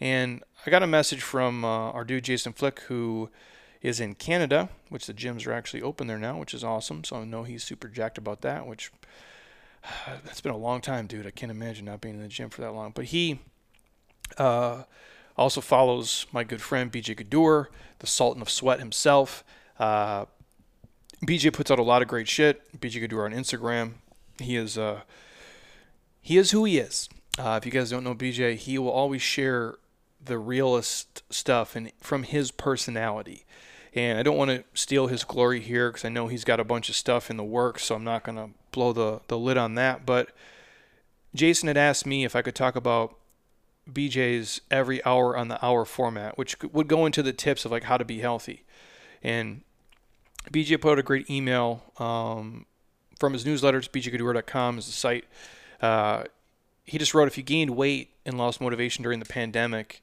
And 0.01 0.43
I 0.67 0.71
got 0.71 0.83
a 0.83 0.87
message 0.87 1.23
from 1.23 1.65
uh, 1.65 1.91
our 1.93 2.05
dude 2.05 2.25
Jason 2.25 2.53
Flick, 2.53 2.81
who 2.81 3.31
is 3.83 4.01
in 4.01 4.15
Canada, 4.15 4.71
which 4.89 5.07
the 5.07 5.15
gyms 5.15 5.47
are 5.47 5.53
actually 5.53 5.83
open 5.83 6.07
there 6.07 6.19
now, 6.19 6.39
which 6.39 6.55
is 6.55 6.65
awesome. 6.65 7.05
So 7.05 7.17
I 7.17 7.25
know 7.25 7.43
he's 7.43 7.63
super 7.63 7.89
jacked 7.89 8.19
about 8.19 8.41
that, 8.41 8.67
which 8.67 8.91
that's 10.25 10.41
been 10.41 10.53
a 10.53 10.57
long 10.57 10.81
time, 10.81 11.07
dude. 11.07 11.27
I 11.27 11.31
can't 11.31 11.53
imagine 11.53 11.85
not 11.85 12.01
being 12.01 12.15
in 12.15 12.23
the 12.23 12.29
gym 12.29 12.51
for 12.51 12.63
that 12.63 12.73
long. 12.73 12.93
But 12.93 13.07
he 13.07 13.41
uh, 14.39 14.85
also 15.37 15.61
follows 15.61 16.27
my 16.33 16.45
good 16.45 16.63
friend 16.63 16.91
BJ 16.91 17.17
Gaddour, 17.17 17.71
the 17.99 18.07
Sultan 18.07 18.43
of 18.43 18.51
Sweat 18.51 18.79
himself. 18.79 19.45
Uh, 19.79 20.25
BJ 21.27 21.53
puts 21.53 21.71
out 21.71 21.79
a 21.79 21.83
lot 21.83 22.03
of 22.03 22.09
great 22.09 22.29
shit. 22.29 22.63
BJ 22.81 23.01
Gaddour 23.01 23.25
on 23.25 23.33
Instagram. 23.33 23.93
He 24.41 24.57
is 24.57 24.77
uh, 24.79 25.03
he 26.21 26.39
is 26.39 26.51
who 26.51 26.65
he 26.65 26.79
is. 26.79 27.09
Uh, 27.39 27.59
if 27.61 27.67
you 27.67 27.73
guys 27.73 27.91
don't 27.91 28.05
know 28.05 28.15
BJ, 28.15 28.57
he 28.57 28.79
will 28.79 28.91
always 28.91 29.21
share 29.21 29.77
the 30.25 30.39
realest 30.39 31.23
stuff 31.31 31.77
and 31.77 31.93
from 32.01 32.23
his 32.23 32.51
personality. 32.51 33.45
And 33.95 34.19
I 34.19 34.23
don't 34.23 34.37
want 34.37 34.51
to 34.51 34.65
steal 34.75 35.07
his 35.07 35.23
glory 35.23 35.61
here 35.61 35.91
because 35.91 36.05
I 36.05 36.09
know 36.09 36.27
he's 36.27 36.45
got 36.45 36.59
a 36.59 36.65
bunch 36.65 36.89
of 36.89 36.97
stuff 36.97 37.31
in 37.31 37.37
the 37.37 37.45
works, 37.45 37.85
so 37.85 37.95
I'm 37.95 38.05
not 38.05 38.25
going 38.25 38.37
to 38.37 38.51
blow 38.73 38.93
the, 38.93 39.21
the 39.29 39.39
lid 39.39 39.57
on 39.57 39.77
that. 39.77 40.05
But 40.05 40.31
Jason 41.35 41.69
had 41.69 41.77
asked 41.77 42.05
me 42.05 42.25
if 42.25 42.35
I 42.35 42.43
could 42.43 42.57
talk 42.57 42.75
about 42.75 43.17
BJ's 43.91 44.61
every 44.71 45.05
hour 45.05 45.37
on 45.37 45.49
the 45.49 45.65
hour 45.65 45.85
format, 45.85 46.37
which 46.37 46.57
would 46.63 46.89
go 46.89 47.07
into 47.07 47.23
the 47.23 47.33
tips 47.33 47.65
of 47.65 47.71
like 47.71 47.85
how 47.85 47.97
to 47.97 48.05
be 48.05 48.19
healthy. 48.19 48.65
And 49.23 49.63
BJ 50.51 50.81
put 50.81 50.93
out 50.93 50.99
a 50.99 51.03
great 51.03 51.31
email 51.31 51.83
um, 51.99 52.67
from 53.19 53.33
his 53.33 53.45
newsletters. 53.45 53.89
BJGaddour.com 53.89 54.79
is 54.79 54.87
the 54.87 54.93
site. 54.93 55.25
Uh, 55.81 56.25
he 56.85 56.99
just 56.99 57.15
wrote 57.15 57.29
if 57.29 57.37
you 57.39 57.43
gained 57.43 57.71
weight 57.71 58.11
and 58.27 58.39
lost 58.39 58.61
motivation 58.61 59.03
during 59.03 59.19
the 59.19 59.27
pandemic, 59.27 60.03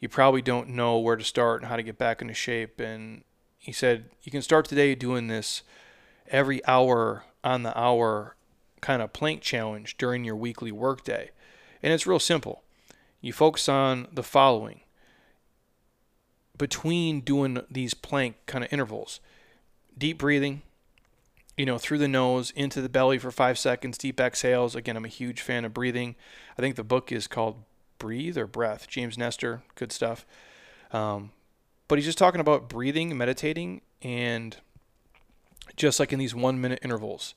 you 0.00 0.08
probably 0.08 0.42
don't 0.42 0.70
know 0.70 0.98
where 0.98 1.16
to 1.16 1.24
start 1.24 1.60
and 1.60 1.68
how 1.68 1.76
to 1.76 1.82
get 1.82 1.98
back 1.98 2.22
into 2.22 2.34
shape. 2.34 2.80
And 2.80 3.22
he 3.58 3.72
said 3.72 4.06
you 4.22 4.32
can 4.32 4.42
start 4.42 4.66
today 4.66 4.94
doing 4.94 5.28
this 5.28 5.62
every 6.28 6.64
hour 6.66 7.24
on 7.44 7.62
the 7.62 7.78
hour 7.78 8.36
kind 8.80 9.02
of 9.02 9.12
plank 9.12 9.42
challenge 9.42 9.96
during 9.98 10.24
your 10.24 10.36
weekly 10.36 10.72
workday. 10.72 11.30
And 11.82 11.92
it's 11.92 12.06
real 12.06 12.18
simple 12.18 12.62
you 13.20 13.32
focus 13.32 13.68
on 13.68 14.08
the 14.12 14.22
following 14.22 14.80
between 16.56 17.20
doing 17.20 17.60
these 17.70 17.94
plank 17.94 18.36
kind 18.46 18.64
of 18.64 18.72
intervals 18.72 19.20
deep 19.96 20.18
breathing 20.18 20.62
you 21.56 21.66
know 21.66 21.78
through 21.78 21.98
the 21.98 22.08
nose 22.08 22.50
into 22.52 22.80
the 22.80 22.88
belly 22.88 23.18
for 23.18 23.30
five 23.30 23.58
seconds 23.58 23.98
deep 23.98 24.20
exhales 24.20 24.74
again 24.74 24.96
i'm 24.96 25.04
a 25.04 25.08
huge 25.08 25.40
fan 25.40 25.64
of 25.64 25.74
breathing 25.74 26.14
i 26.58 26.62
think 26.62 26.76
the 26.76 26.84
book 26.84 27.10
is 27.12 27.26
called 27.26 27.56
breathe 28.00 28.36
or 28.36 28.48
breath 28.48 28.88
james 28.88 29.16
nestor 29.16 29.62
good 29.76 29.92
stuff 29.92 30.26
um, 30.90 31.30
but 31.86 31.98
he's 31.98 32.06
just 32.06 32.18
talking 32.18 32.40
about 32.40 32.68
breathing 32.68 33.16
meditating 33.16 33.80
and 34.02 34.56
just 35.76 36.00
like 36.00 36.12
in 36.12 36.18
these 36.18 36.34
one 36.34 36.60
minute 36.60 36.80
intervals 36.82 37.34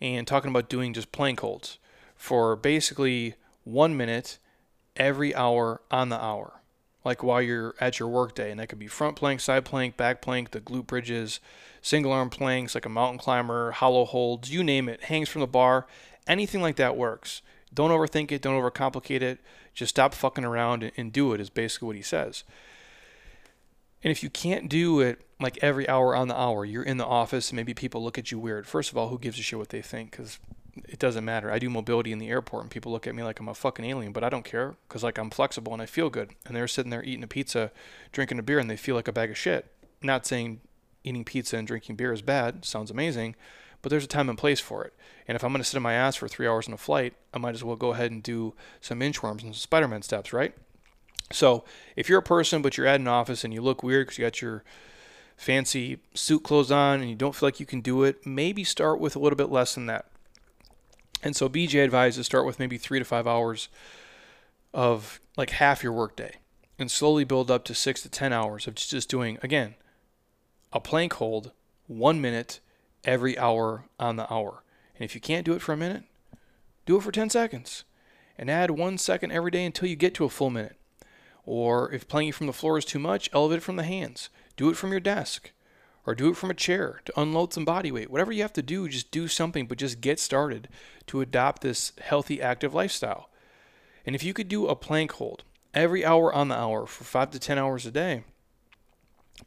and 0.00 0.26
talking 0.26 0.50
about 0.50 0.68
doing 0.68 0.92
just 0.92 1.12
plank 1.12 1.40
holds 1.40 1.78
for 2.14 2.56
basically 2.56 3.34
one 3.64 3.96
minute 3.96 4.38
every 4.96 5.34
hour 5.34 5.80
on 5.90 6.08
the 6.08 6.22
hour, 6.22 6.60
like 7.04 7.22
while 7.22 7.42
you're 7.42 7.74
at 7.80 7.98
your 7.98 8.08
workday. 8.08 8.50
And 8.50 8.60
that 8.60 8.68
could 8.68 8.78
be 8.78 8.86
front 8.86 9.16
plank, 9.16 9.40
side 9.40 9.64
plank, 9.64 9.96
back 9.96 10.22
plank, 10.22 10.50
the 10.50 10.60
glute 10.60 10.86
bridges, 10.86 11.40
single 11.82 12.12
arm 12.12 12.30
planks 12.30 12.74
like 12.74 12.86
a 12.86 12.90
mountain 12.90 13.18
climber, 13.18 13.72
hollow 13.72 14.04
holds, 14.04 14.52
you 14.52 14.62
name 14.62 14.88
it, 14.88 15.04
hangs 15.04 15.28
from 15.28 15.40
the 15.40 15.46
bar. 15.46 15.86
Anything 16.26 16.62
like 16.62 16.76
that 16.76 16.96
works. 16.96 17.42
Don't 17.72 17.90
overthink 17.90 18.30
it, 18.30 18.40
don't 18.40 18.60
overcomplicate 18.60 19.20
it. 19.20 19.40
Just 19.74 19.90
stop 19.90 20.14
fucking 20.14 20.44
around 20.44 20.90
and 20.96 21.12
do 21.12 21.32
it, 21.32 21.40
is 21.40 21.50
basically 21.50 21.86
what 21.86 21.96
he 21.96 22.02
says. 22.02 22.44
And 24.02 24.10
if 24.10 24.22
you 24.22 24.30
can't 24.30 24.68
do 24.68 25.00
it 25.00 25.22
like 25.40 25.58
every 25.62 25.88
hour 25.88 26.14
on 26.14 26.28
the 26.28 26.38
hour, 26.38 26.64
you're 26.64 26.82
in 26.82 26.98
the 26.98 27.06
office 27.06 27.50
and 27.50 27.56
maybe 27.56 27.74
people 27.74 28.04
look 28.04 28.18
at 28.18 28.30
you 28.30 28.38
weird. 28.38 28.66
First 28.66 28.90
of 28.90 28.98
all, 28.98 29.08
who 29.08 29.18
gives 29.18 29.38
a 29.38 29.42
shit 29.42 29.58
what 29.58 29.70
they 29.70 29.82
think? 29.82 30.10
Because 30.10 30.38
it 30.88 30.98
doesn't 30.98 31.24
matter. 31.24 31.50
I 31.50 31.58
do 31.58 31.70
mobility 31.70 32.12
in 32.12 32.18
the 32.18 32.28
airport 32.28 32.64
and 32.64 32.70
people 32.70 32.92
look 32.92 33.06
at 33.06 33.14
me 33.14 33.22
like 33.22 33.40
I'm 33.40 33.48
a 33.48 33.54
fucking 33.54 33.84
alien, 33.84 34.12
but 34.12 34.22
I 34.22 34.28
don't 34.28 34.44
care 34.44 34.74
because 34.86 35.02
like 35.02 35.18
I'm 35.18 35.30
flexible 35.30 35.72
and 35.72 35.80
I 35.80 35.86
feel 35.86 36.10
good. 36.10 36.30
And 36.46 36.54
they're 36.54 36.68
sitting 36.68 36.90
there 36.90 37.02
eating 37.02 37.24
a 37.24 37.28
pizza, 37.28 37.70
drinking 38.12 38.38
a 38.38 38.42
beer, 38.42 38.58
and 38.58 38.68
they 38.68 38.76
feel 38.76 38.94
like 38.94 39.08
a 39.08 39.12
bag 39.12 39.30
of 39.30 39.38
shit. 39.38 39.66
Not 40.02 40.26
saying 40.26 40.60
eating 41.02 41.24
pizza 41.24 41.56
and 41.56 41.66
drinking 41.66 41.96
beer 41.96 42.12
is 42.12 42.22
bad. 42.22 42.64
Sounds 42.64 42.90
amazing, 42.90 43.36
but 43.80 43.88
there's 43.88 44.04
a 44.04 44.08
time 44.08 44.28
and 44.28 44.38
place 44.38 44.60
for 44.60 44.84
it. 44.84 44.92
And 45.26 45.36
if 45.36 45.44
I'm 45.44 45.52
going 45.52 45.62
to 45.62 45.68
sit 45.68 45.76
on 45.76 45.82
my 45.82 45.94
ass 45.94 46.16
for 46.16 46.28
three 46.28 46.46
hours 46.46 46.68
on 46.68 46.74
a 46.74 46.78
flight, 46.78 47.14
I 47.32 47.38
might 47.38 47.54
as 47.54 47.64
well 47.64 47.76
go 47.76 47.92
ahead 47.92 48.10
and 48.10 48.22
do 48.22 48.54
some 48.80 49.00
inchworms 49.00 49.42
and 49.42 49.54
some 49.54 49.54
Spider-Man 49.54 50.02
steps, 50.02 50.32
right? 50.32 50.54
So 51.32 51.64
if 51.96 52.08
you're 52.08 52.18
a 52.18 52.22
person 52.22 52.62
but 52.62 52.76
you're 52.76 52.86
at 52.86 53.00
an 53.00 53.08
office 53.08 53.44
and 53.44 53.54
you 53.54 53.62
look 53.62 53.82
weird 53.82 54.06
because 54.06 54.18
you 54.18 54.24
got 54.24 54.42
your 54.42 54.62
fancy 55.36 55.98
suit 56.14 56.44
clothes 56.44 56.70
on 56.70 57.00
and 57.00 57.08
you 57.08 57.16
don't 57.16 57.34
feel 57.34 57.46
like 57.46 57.60
you 57.60 57.66
can 57.66 57.80
do 57.80 58.02
it, 58.02 58.26
maybe 58.26 58.64
start 58.64 59.00
with 59.00 59.16
a 59.16 59.18
little 59.18 59.36
bit 59.36 59.50
less 59.50 59.74
than 59.74 59.86
that. 59.86 60.06
And 61.22 61.34
so 61.34 61.48
BJ 61.48 61.82
advises 61.82 62.26
start 62.26 62.44
with 62.44 62.58
maybe 62.58 62.76
three 62.76 62.98
to 62.98 63.04
five 63.04 63.26
hours 63.26 63.68
of 64.74 65.20
like 65.36 65.50
half 65.50 65.82
your 65.82 65.92
workday 65.92 66.36
and 66.78 66.90
slowly 66.90 67.24
build 67.24 67.50
up 67.50 67.64
to 67.64 67.74
six 67.74 68.02
to 68.02 68.10
10 68.10 68.32
hours 68.32 68.66
of 68.66 68.74
just 68.74 69.08
doing, 69.08 69.38
again, 69.42 69.74
a 70.72 70.80
plank 70.80 71.14
hold, 71.14 71.52
one 71.86 72.20
minute 72.20 72.60
every 73.04 73.38
hour 73.38 73.84
on 73.98 74.16
the 74.16 74.32
hour. 74.32 74.62
And 74.94 75.04
if 75.04 75.14
you 75.14 75.20
can't 75.20 75.44
do 75.44 75.54
it 75.54 75.62
for 75.62 75.72
a 75.72 75.76
minute, 75.76 76.04
do 76.86 76.96
it 76.96 77.02
for 77.02 77.12
10 77.12 77.30
seconds. 77.30 77.84
and 78.36 78.50
add 78.50 78.72
one 78.72 78.98
second 78.98 79.30
every 79.30 79.52
day 79.52 79.64
until 79.64 79.88
you 79.88 79.94
get 79.94 80.12
to 80.14 80.24
a 80.24 80.28
full 80.28 80.50
minute. 80.50 80.76
Or 81.46 81.92
if 81.92 82.08
planking 82.08 82.32
from 82.32 82.48
the 82.48 82.52
floor 82.52 82.76
is 82.76 82.84
too 82.84 82.98
much, 82.98 83.30
elevate 83.32 83.58
it 83.58 83.62
from 83.62 83.76
the 83.76 83.84
hands. 83.84 84.28
Do 84.56 84.70
it 84.70 84.76
from 84.76 84.90
your 84.90 84.98
desk 84.98 85.52
or 86.06 86.14
do 86.14 86.30
it 86.30 86.36
from 86.36 86.50
a 86.50 86.54
chair 86.54 87.00
to 87.04 87.20
unload 87.20 87.52
some 87.52 87.64
body 87.64 87.90
weight. 87.90 88.10
Whatever 88.10 88.32
you 88.32 88.42
have 88.42 88.52
to 88.54 88.62
do, 88.62 88.88
just 88.88 89.10
do 89.10 89.28
something, 89.28 89.66
but 89.66 89.78
just 89.78 90.00
get 90.00 90.20
started 90.20 90.68
to 91.06 91.20
adopt 91.20 91.62
this 91.62 91.92
healthy, 92.00 92.42
active 92.42 92.74
lifestyle. 92.74 93.30
And 94.04 94.14
if 94.14 94.22
you 94.22 94.34
could 94.34 94.48
do 94.48 94.66
a 94.66 94.76
plank 94.76 95.12
hold 95.12 95.44
every 95.72 96.04
hour 96.04 96.32
on 96.32 96.48
the 96.48 96.56
hour 96.56 96.86
for 96.86 97.04
five 97.04 97.30
to 97.30 97.38
10 97.38 97.58
hours 97.58 97.86
a 97.86 97.90
day, 97.90 98.24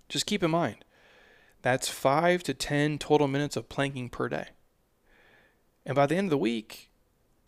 just 0.10 0.26
keep 0.26 0.44
in 0.44 0.52
mind 0.52 0.78
that's 1.62 1.90
five 1.90 2.44
to 2.44 2.54
10 2.54 2.98
total 2.98 3.28
minutes 3.28 3.56
of 3.58 3.68
planking 3.68 4.10
per 4.10 4.30
day. 4.30 4.48
And 5.88 5.96
by 5.96 6.06
the 6.06 6.18
end 6.18 6.26
of 6.26 6.32
the 6.32 6.38
week, 6.38 6.92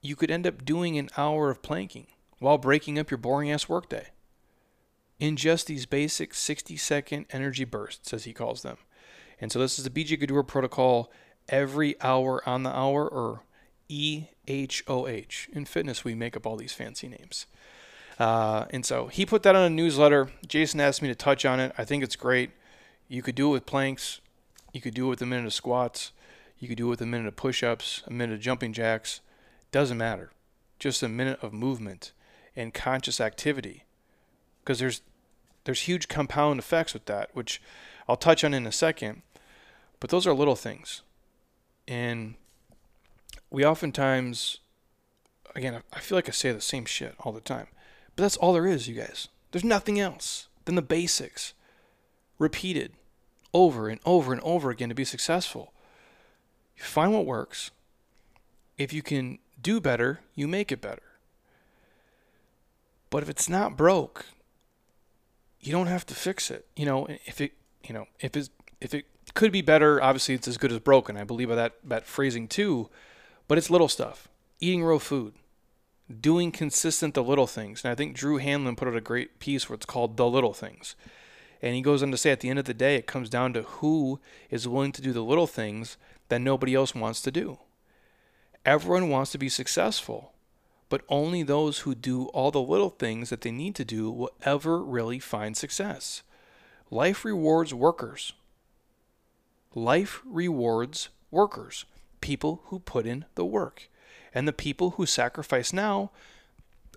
you 0.01 0.15
could 0.15 0.31
end 0.31 0.47
up 0.47 0.63
doing 0.63 0.97
an 0.97 1.09
hour 1.17 1.51
of 1.51 1.61
planking 1.61 2.07
while 2.39 2.57
breaking 2.57 2.97
up 2.97 3.11
your 3.11 3.17
boring 3.17 3.51
ass 3.51 3.67
workday 3.67 4.07
in 5.19 5.35
just 5.35 5.67
these 5.67 5.85
basic 5.85 6.33
60 6.33 6.77
second 6.77 7.25
energy 7.31 7.65
bursts, 7.65 8.13
as 8.13 8.23
he 8.23 8.31
calls 8.31 8.61
them. 8.61 8.77
And 9.41 9.51
so 9.51 9.59
this 9.59 9.77
is 9.77 9.83
the 9.83 9.89
BJ 9.89 10.17
Gaddour 10.17 10.43
protocol 10.43 11.11
every 11.49 11.99
hour 12.01 12.47
on 12.47 12.63
the 12.63 12.69
hour, 12.69 13.05
or 13.05 13.43
EHOH. 13.89 15.49
In 15.49 15.65
fitness, 15.65 16.05
we 16.05 16.15
make 16.15 16.37
up 16.37 16.47
all 16.47 16.55
these 16.55 16.73
fancy 16.73 17.09
names. 17.09 17.45
Uh, 18.17 18.65
and 18.69 18.85
so 18.85 19.07
he 19.07 19.25
put 19.25 19.43
that 19.43 19.55
on 19.57 19.63
a 19.63 19.69
newsletter. 19.69 20.29
Jason 20.47 20.79
asked 20.79 21.01
me 21.01 21.09
to 21.09 21.15
touch 21.15 21.43
on 21.43 21.59
it. 21.59 21.73
I 21.77 21.83
think 21.83 22.05
it's 22.05 22.15
great. 22.15 22.51
You 23.09 23.21
could 23.21 23.35
do 23.35 23.49
it 23.49 23.51
with 23.51 23.65
planks. 23.65 24.21
You 24.71 24.79
could 24.79 24.93
do 24.93 25.07
it 25.07 25.09
with 25.09 25.21
a 25.21 25.25
minute 25.25 25.45
of 25.45 25.53
squats. 25.53 26.13
You 26.59 26.67
could 26.67 26.77
do 26.77 26.87
it 26.87 26.89
with 26.89 27.01
a 27.01 27.05
minute 27.05 27.27
of 27.27 27.35
push 27.35 27.63
ups, 27.63 28.03
a 28.05 28.11
minute 28.11 28.33
of 28.33 28.41
jumping 28.41 28.73
jacks. 28.73 29.21
Doesn't 29.71 29.97
matter. 29.97 30.31
Just 30.77 31.01
a 31.01 31.09
minute 31.09 31.39
of 31.41 31.53
movement 31.53 32.11
and 32.55 32.73
conscious 32.73 33.21
activity. 33.21 33.85
Because 34.61 34.79
there's 34.79 35.01
there's 35.63 35.81
huge 35.81 36.07
compound 36.07 36.59
effects 36.59 36.93
with 36.93 37.05
that, 37.05 37.29
which 37.33 37.61
I'll 38.07 38.17
touch 38.17 38.43
on 38.43 38.53
in 38.53 38.65
a 38.65 38.71
second. 38.71 39.21
But 39.99 40.09
those 40.09 40.25
are 40.25 40.33
little 40.33 40.55
things. 40.55 41.01
And 41.87 42.35
we 43.49 43.65
oftentimes, 43.65 44.59
again, 45.55 45.81
I 45.93 45.99
feel 45.99 46.17
like 46.17 46.29
I 46.29 46.31
say 46.31 46.51
the 46.51 46.61
same 46.61 46.85
shit 46.85 47.15
all 47.19 47.31
the 47.31 47.41
time. 47.41 47.67
But 48.15 48.23
that's 48.23 48.37
all 48.37 48.53
there 48.53 48.67
is, 48.67 48.87
you 48.87 48.95
guys. 48.95 49.27
There's 49.51 49.63
nothing 49.63 49.99
else 49.99 50.47
than 50.65 50.75
the 50.75 50.81
basics 50.81 51.53
repeated 52.37 52.93
over 53.53 53.89
and 53.89 53.99
over 54.05 54.31
and 54.31 54.41
over 54.41 54.69
again 54.69 54.89
to 54.89 54.95
be 54.95 55.05
successful. 55.05 55.73
You 56.79 56.85
find 56.85 57.13
what 57.13 57.25
works. 57.25 57.71
If 58.77 58.93
you 58.93 59.01
can 59.01 59.39
do 59.61 59.81
better, 59.81 60.21
you 60.33 60.47
make 60.47 60.71
it 60.71 60.79
better. 60.79 61.03
But 63.09 63.21
if 63.21 63.29
it's 63.29 63.49
not 63.49 63.75
broke, 63.75 64.25
you 65.59 65.73
don't 65.73 65.87
have 65.87 66.05
to 66.05 66.15
fix 66.15 66.49
it. 66.49 66.65
You 66.77 66.85
know, 66.85 67.07
if 67.25 67.41
it, 67.41 67.51
you 67.83 67.93
know, 67.93 68.07
if 68.21 68.37
it, 68.37 68.49
if 68.79 68.93
it 68.93 69.05
could 69.33 69.51
be 69.51 69.61
better, 69.61 70.01
obviously 70.01 70.35
it's 70.35 70.47
as 70.47 70.57
good 70.57 70.71
as 70.71 70.79
broken. 70.79 71.17
I 71.17 71.25
believe 71.25 71.49
that 71.49 71.73
that 71.83 72.05
phrasing 72.05 72.47
too, 72.47 72.89
but 73.49 73.57
it's 73.57 73.69
little 73.69 73.89
stuff. 73.89 74.29
Eating 74.61 74.83
real 74.83 74.99
food, 74.99 75.33
doing 76.21 76.51
consistent 76.51 77.13
the 77.13 77.23
little 77.23 77.47
things. 77.47 77.83
And 77.83 77.91
I 77.91 77.95
think 77.95 78.15
Drew 78.15 78.39
Hanlen 78.39 78.77
put 78.77 78.87
out 78.87 78.95
a 78.95 79.01
great 79.01 79.39
piece 79.39 79.67
where 79.67 79.75
it's 79.75 79.85
called 79.85 80.15
The 80.17 80.27
Little 80.27 80.53
Things. 80.53 80.95
And 81.61 81.75
he 81.75 81.81
goes 81.81 82.01
on 82.01 82.11
to 82.11 82.17
say 82.17 82.31
at 82.31 82.39
the 82.39 82.49
end 82.49 82.59
of 82.59 82.65
the 82.65 82.73
day, 82.73 82.95
it 82.95 83.07
comes 83.07 83.29
down 83.29 83.53
to 83.53 83.63
who 83.63 84.19
is 84.49 84.67
willing 84.67 84.93
to 84.93 85.01
do 85.01 85.11
the 85.11 85.23
little 85.23 85.47
things 85.47 85.97
that 86.29 86.39
nobody 86.39 86.73
else 86.73 86.95
wants 86.95 87.21
to 87.21 87.31
do. 87.31 87.59
Everyone 88.65 89.09
wants 89.09 89.31
to 89.31 89.37
be 89.37 89.49
successful, 89.49 90.33
but 90.89 91.01
only 91.09 91.43
those 91.43 91.79
who 91.79 91.93
do 91.95 92.25
all 92.27 92.51
the 92.51 92.61
little 92.61 92.89
things 92.89 93.29
that 93.29 93.41
they 93.41 93.51
need 93.51 93.75
to 93.75 93.85
do 93.85 94.09
will 94.09 94.31
ever 94.43 94.83
really 94.83 95.19
find 95.19 95.55
success. 95.55 96.23
Life 96.91 97.23
rewards 97.23 97.73
workers. 97.73 98.33
Life 99.75 100.21
rewards 100.25 101.09
workers, 101.29 101.85
people 102.21 102.61
who 102.65 102.79
put 102.79 103.05
in 103.05 103.25
the 103.35 103.45
work. 103.45 103.87
And 104.33 104.47
the 104.47 104.53
people 104.53 104.91
who 104.91 105.05
sacrifice 105.05 105.71
now 105.71 106.11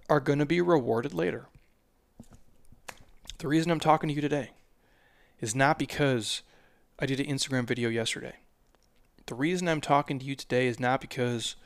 are 0.08 0.20
going 0.20 0.38
to 0.38 0.46
be 0.46 0.60
rewarded 0.60 1.14
later. 1.14 1.46
The 3.38 3.48
reason 3.48 3.70
I'm 3.70 3.80
talking 3.80 4.08
to 4.08 4.14
you 4.14 4.20
today 4.20 4.50
is 5.40 5.54
not 5.54 5.78
because 5.78 6.42
I 6.98 7.06
did 7.06 7.20
an 7.20 7.26
Instagram 7.26 7.66
video 7.66 7.88
yesterday. 7.88 8.36
The 9.26 9.34
reason 9.34 9.68
I'm 9.68 9.80
talking 9.80 10.18
to 10.18 10.24
you 10.24 10.34
today 10.34 10.66
is 10.66 10.80
not 10.80 11.00
because 11.00 11.56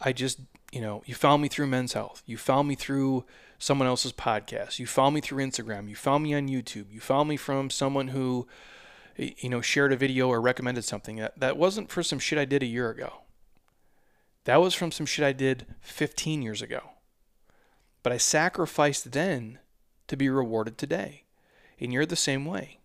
I 0.00 0.12
just, 0.12 0.40
you 0.72 0.80
know, 0.80 1.02
you 1.06 1.14
found 1.14 1.42
me 1.42 1.48
through 1.48 1.66
Men's 1.68 1.92
Health. 1.92 2.22
You 2.26 2.36
found 2.36 2.68
me 2.68 2.74
through 2.74 3.24
someone 3.58 3.88
else's 3.88 4.12
podcast. 4.12 4.78
You 4.78 4.86
found 4.86 5.14
me 5.14 5.20
through 5.20 5.44
Instagram. 5.44 5.88
You 5.88 5.96
found 5.96 6.24
me 6.24 6.34
on 6.34 6.48
YouTube. 6.48 6.90
You 6.90 7.00
found 7.00 7.28
me 7.28 7.36
from 7.36 7.70
someone 7.70 8.08
who 8.08 8.46
you 9.18 9.48
know, 9.48 9.60
shared 9.60 9.92
a 9.92 9.96
video 9.96 10.28
or 10.28 10.40
recommended 10.40 10.84
something. 10.84 11.16
That, 11.16 11.38
that 11.40 11.56
wasn't 11.56 11.90
for 11.90 12.02
some 12.02 12.20
shit 12.20 12.38
I 12.38 12.44
did 12.44 12.62
a 12.62 12.66
year 12.66 12.88
ago. 12.88 13.22
That 14.44 14.60
was 14.60 14.74
from 14.74 14.92
some 14.92 15.06
shit 15.06 15.24
I 15.24 15.32
did 15.32 15.66
15 15.80 16.40
years 16.40 16.62
ago. 16.62 16.90
But 18.02 18.12
I 18.12 18.16
sacrificed 18.16 19.12
then 19.12 19.58
to 20.06 20.16
be 20.16 20.28
rewarded 20.28 20.78
today. 20.78 21.24
And 21.80 21.92
you're 21.92 22.06
the 22.06 22.16
same 22.16 22.44
way. 22.44 22.78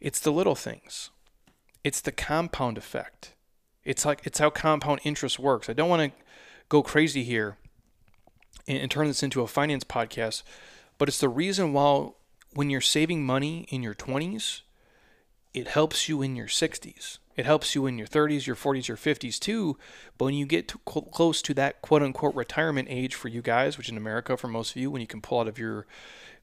It's 0.00 0.20
the 0.20 0.32
little 0.32 0.56
things. 0.56 1.10
It's 1.82 2.00
the 2.00 2.12
compound 2.12 2.78
effect. 2.78 3.34
It's 3.84 4.04
like 4.04 4.20
it's 4.24 4.38
how 4.38 4.50
compound 4.50 5.00
interest 5.04 5.38
works. 5.38 5.68
I 5.68 5.72
don't 5.72 5.88
want 5.88 6.12
to 6.12 6.24
go 6.68 6.82
crazy 6.82 7.24
here 7.24 7.56
and, 8.68 8.78
and 8.78 8.90
turn 8.90 9.06
this 9.08 9.22
into 9.22 9.40
a 9.42 9.46
finance 9.46 9.84
podcast, 9.84 10.42
but 10.98 11.08
it's 11.08 11.20
the 11.20 11.28
reason 11.28 11.72
why 11.72 12.10
when 12.54 12.70
you're 12.70 12.80
saving 12.80 13.24
money 13.24 13.66
in 13.70 13.82
your 13.82 13.94
20s, 13.94 14.62
it 15.54 15.68
helps 15.68 16.08
you 16.08 16.22
in 16.22 16.36
your 16.36 16.46
60s. 16.46 17.18
It 17.36 17.46
helps 17.46 17.74
you 17.74 17.86
in 17.86 17.96
your 17.96 18.06
30s, 18.06 18.46
your 18.46 18.56
40s, 18.56 18.88
your 18.88 18.96
50s 18.96 19.38
too. 19.38 19.78
But 20.18 20.26
when 20.26 20.34
you 20.34 20.46
get 20.46 20.68
to 20.68 20.78
close 20.84 21.40
to 21.42 21.54
that 21.54 21.80
quote 21.80 22.02
unquote 22.02 22.34
retirement 22.34 22.88
age 22.90 23.14
for 23.14 23.28
you 23.28 23.40
guys, 23.40 23.78
which 23.78 23.88
in 23.88 23.96
America 23.96 24.36
for 24.36 24.48
most 24.48 24.72
of 24.72 24.76
you, 24.82 24.90
when 24.90 25.00
you 25.00 25.06
can 25.06 25.20
pull 25.22 25.40
out 25.40 25.48
of 25.48 25.58
your 25.58 25.86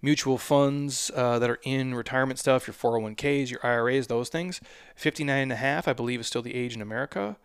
mutual 0.01 0.37
funds 0.37 1.11
uh, 1.15 1.39
that 1.39 1.49
are 1.49 1.59
in 1.63 1.95
retirement 1.95 2.39
stuff, 2.39 2.67
your 2.67 2.73
401ks, 2.73 3.49
your 3.49 3.65
IRAs, 3.65 4.07
those 4.07 4.29
things, 4.29 4.61
59 4.95 5.41
and 5.41 5.51
a 5.51 5.55
half, 5.55 5.87
I 5.87 5.93
believe, 5.93 6.19
is 6.19 6.27
still 6.27 6.41
the 6.41 6.55
age 6.55 6.75
in 6.75 6.81
America. 6.81 7.37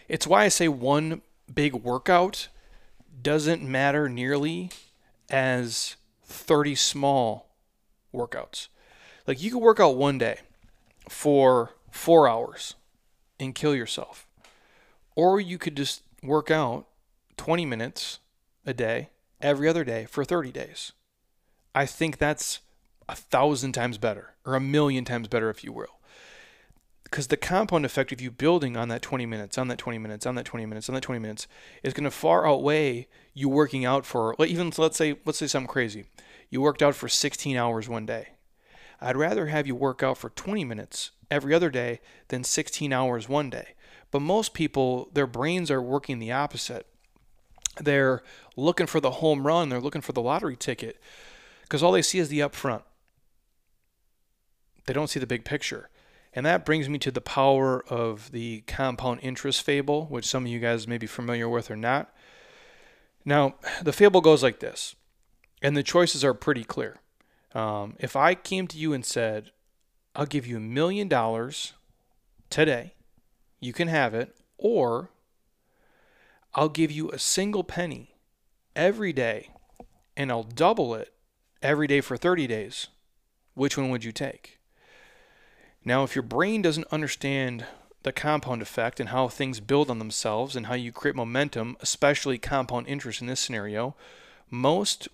It's 0.08 0.26
why 0.26 0.44
I 0.44 0.48
say 0.48 0.68
one 0.68 1.22
big 1.52 1.74
workout 1.74 2.48
doesn't 3.22 3.62
matter 3.62 4.08
nearly 4.08 4.70
as 5.28 5.96
30 6.24 6.74
small 6.76 7.48
workouts. 8.14 8.68
Like 9.26 9.42
you 9.42 9.50
could 9.50 9.58
work 9.58 9.80
out 9.80 9.96
one 9.96 10.18
day 10.18 10.38
for 11.08 11.72
four 11.96 12.28
hours 12.28 12.74
and 13.40 13.54
kill 13.54 13.74
yourself. 13.74 14.26
Or 15.14 15.40
you 15.40 15.58
could 15.58 15.76
just 15.76 16.02
work 16.22 16.50
out 16.50 16.86
20 17.36 17.64
minutes 17.66 18.18
a 18.64 18.74
day, 18.74 19.10
every 19.40 19.68
other 19.68 19.84
day 19.84 20.06
for 20.06 20.24
30 20.24 20.52
days. 20.52 20.92
I 21.74 21.86
think 21.86 22.18
that's 22.18 22.60
a 23.08 23.14
thousand 23.14 23.72
times 23.72 23.98
better, 23.98 24.34
or 24.44 24.54
a 24.54 24.60
million 24.60 25.04
times 25.04 25.28
better, 25.28 25.50
if 25.50 25.62
you 25.62 25.72
will. 25.72 26.00
Because 27.04 27.28
the 27.28 27.36
compound 27.36 27.84
effect 27.84 28.10
of 28.10 28.20
you 28.20 28.30
building 28.30 28.76
on 28.76 28.88
that 28.88 29.02
20 29.02 29.26
minutes, 29.26 29.56
on 29.56 29.68
that 29.68 29.78
20 29.78 29.98
minutes, 29.98 30.26
on 30.26 30.34
that 30.34 30.44
20 30.44 30.66
minutes, 30.66 30.88
on 30.88 30.94
that 30.94 31.02
20 31.02 31.20
minutes 31.20 31.46
is 31.84 31.92
going 31.92 32.04
to 32.04 32.10
far 32.10 32.48
outweigh 32.48 33.06
you 33.32 33.48
working 33.48 33.84
out 33.84 34.04
for, 34.04 34.34
even 34.44 34.72
let's 34.76 34.96
say, 34.96 35.16
let's 35.24 35.38
say 35.38 35.46
something 35.46 35.68
crazy. 35.68 36.04
You 36.50 36.60
worked 36.60 36.82
out 36.82 36.94
for 36.94 37.08
16 37.08 37.56
hours 37.56 37.88
one 37.88 38.06
day. 38.06 38.28
I'd 39.00 39.16
rather 39.16 39.46
have 39.46 39.66
you 39.66 39.74
work 39.74 40.02
out 40.02 40.18
for 40.18 40.30
20 40.30 40.64
minutes 40.64 41.10
every 41.30 41.54
other 41.54 41.70
day 41.70 42.00
than 42.28 42.44
16 42.44 42.92
hours 42.92 43.28
one 43.28 43.50
day. 43.50 43.74
But 44.10 44.20
most 44.20 44.54
people, 44.54 45.10
their 45.12 45.26
brains 45.26 45.70
are 45.70 45.82
working 45.82 46.18
the 46.18 46.32
opposite. 46.32 46.86
They're 47.78 48.22
looking 48.56 48.86
for 48.86 49.00
the 49.00 49.10
home 49.12 49.46
run, 49.46 49.68
they're 49.68 49.80
looking 49.80 50.00
for 50.00 50.12
the 50.12 50.22
lottery 50.22 50.56
ticket 50.56 50.98
because 51.62 51.82
all 51.82 51.92
they 51.92 52.02
see 52.02 52.18
is 52.18 52.28
the 52.28 52.40
upfront. 52.40 52.82
They 54.86 54.94
don't 54.94 55.08
see 55.08 55.20
the 55.20 55.26
big 55.26 55.44
picture. 55.44 55.90
And 56.32 56.46
that 56.46 56.64
brings 56.64 56.88
me 56.88 56.98
to 56.98 57.10
the 57.10 57.20
power 57.20 57.84
of 57.88 58.30
the 58.30 58.60
compound 58.66 59.20
interest 59.22 59.62
fable, 59.62 60.06
which 60.06 60.26
some 60.26 60.44
of 60.44 60.50
you 60.50 60.60
guys 60.60 60.86
may 60.86 60.98
be 60.98 61.06
familiar 61.06 61.48
with 61.48 61.70
or 61.70 61.76
not. 61.76 62.14
Now, 63.24 63.56
the 63.82 63.92
fable 63.92 64.20
goes 64.20 64.42
like 64.42 64.60
this, 64.60 64.94
and 65.60 65.76
the 65.76 65.82
choices 65.82 66.24
are 66.24 66.34
pretty 66.34 66.62
clear. 66.62 67.00
Um, 67.54 67.94
if 67.98 68.16
I 68.16 68.34
came 68.34 68.66
to 68.68 68.78
you 68.78 68.92
and 68.92 69.04
said, 69.04 69.50
I'll 70.14 70.26
give 70.26 70.46
you 70.46 70.56
a 70.56 70.60
million 70.60 71.08
dollars 71.08 71.74
today, 72.50 72.94
you 73.60 73.72
can 73.72 73.88
have 73.88 74.14
it, 74.14 74.34
or 74.58 75.10
I'll 76.54 76.68
give 76.68 76.90
you 76.90 77.10
a 77.10 77.18
single 77.18 77.64
penny 77.64 78.14
every 78.74 79.12
day 79.12 79.50
and 80.16 80.30
I'll 80.30 80.42
double 80.42 80.94
it 80.94 81.12
every 81.62 81.86
day 81.86 82.00
for 82.00 82.16
30 82.16 82.46
days, 82.46 82.88
which 83.54 83.76
one 83.76 83.90
would 83.90 84.04
you 84.04 84.12
take? 84.12 84.58
Now, 85.84 86.02
if 86.02 86.16
your 86.16 86.22
brain 86.22 86.62
doesn't 86.62 86.86
understand 86.90 87.66
the 88.02 88.12
compound 88.12 88.62
effect 88.62 89.00
and 89.00 89.10
how 89.10 89.28
things 89.28 89.60
build 89.60 89.90
on 89.90 89.98
themselves 89.98 90.56
and 90.56 90.66
how 90.66 90.74
you 90.74 90.92
create 90.92 91.16
momentum, 91.16 91.76
especially 91.80 92.38
compound 92.38 92.86
interest 92.88 93.20
in 93.20 93.26
this 93.26 93.40
scenario, 93.40 93.94
most 94.50 95.08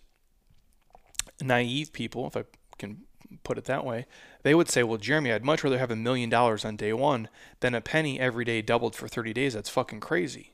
naive 1.42 1.92
people, 1.92 2.26
if 2.26 2.36
I 2.36 2.44
can 2.78 3.02
put 3.44 3.58
it 3.58 3.64
that 3.64 3.84
way, 3.84 4.06
they 4.42 4.54
would 4.54 4.68
say, 4.68 4.82
Well, 4.82 4.98
Jeremy, 4.98 5.32
I'd 5.32 5.44
much 5.44 5.64
rather 5.64 5.78
have 5.78 5.90
a 5.90 5.96
million 5.96 6.30
dollars 6.30 6.64
on 6.64 6.76
day 6.76 6.92
one 6.92 7.28
than 7.60 7.74
a 7.74 7.80
penny 7.80 8.20
every 8.20 8.44
day 8.44 8.62
doubled 8.62 8.94
for 8.94 9.08
30 9.08 9.32
days. 9.32 9.54
That's 9.54 9.70
fucking 9.70 10.00
crazy. 10.00 10.52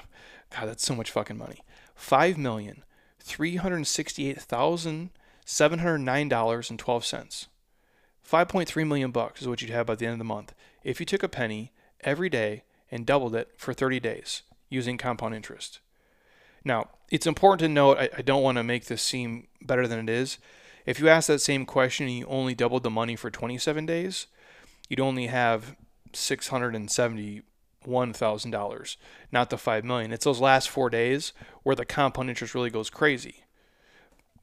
God, 0.50 0.66
that's 0.66 0.84
so 0.84 0.94
much 0.94 1.10
fucking 1.10 1.38
money. 1.38 1.64
$5,368,709.12. 5.50 7.46
5.3 8.30 8.86
million 8.86 9.10
bucks 9.10 9.42
is 9.42 9.48
what 9.48 9.60
you'd 9.60 9.70
have 9.70 9.86
by 9.86 9.96
the 9.96 10.06
end 10.06 10.12
of 10.12 10.18
the 10.18 10.24
month 10.24 10.54
if 10.84 11.00
you 11.00 11.06
took 11.06 11.24
a 11.24 11.28
penny 11.28 11.72
every 12.02 12.28
day 12.28 12.62
and 12.90 13.04
doubled 13.04 13.34
it 13.34 13.50
for 13.56 13.74
30 13.74 14.00
days 14.00 14.42
using 14.68 14.96
compound 14.96 15.34
interest. 15.34 15.80
Now, 16.64 16.90
it's 17.10 17.26
important 17.26 17.58
to 17.60 17.68
note, 17.68 17.98
I, 17.98 18.08
I 18.18 18.22
don't 18.22 18.44
want 18.44 18.58
to 18.58 18.62
make 18.62 18.84
this 18.86 19.02
seem 19.02 19.48
better 19.60 19.88
than 19.88 19.98
it 19.98 20.08
is. 20.08 20.38
If 20.86 21.00
you 21.00 21.08
ask 21.08 21.26
that 21.26 21.40
same 21.40 21.66
question 21.66 22.06
and 22.06 22.16
you 22.16 22.26
only 22.26 22.54
doubled 22.54 22.84
the 22.84 22.90
money 22.90 23.16
for 23.16 23.30
27 23.30 23.86
days, 23.86 24.28
you'd 24.88 25.00
only 25.00 25.26
have 25.26 25.74
$671,000, 26.12 28.96
not 29.32 29.50
the 29.50 29.58
5 29.58 29.84
million. 29.84 30.12
It's 30.12 30.24
those 30.24 30.40
last 30.40 30.68
4 30.68 30.90
days 30.90 31.32
where 31.64 31.74
the 31.74 31.84
compound 31.84 32.28
interest 32.28 32.54
really 32.54 32.70
goes 32.70 32.90
crazy. 32.90 33.42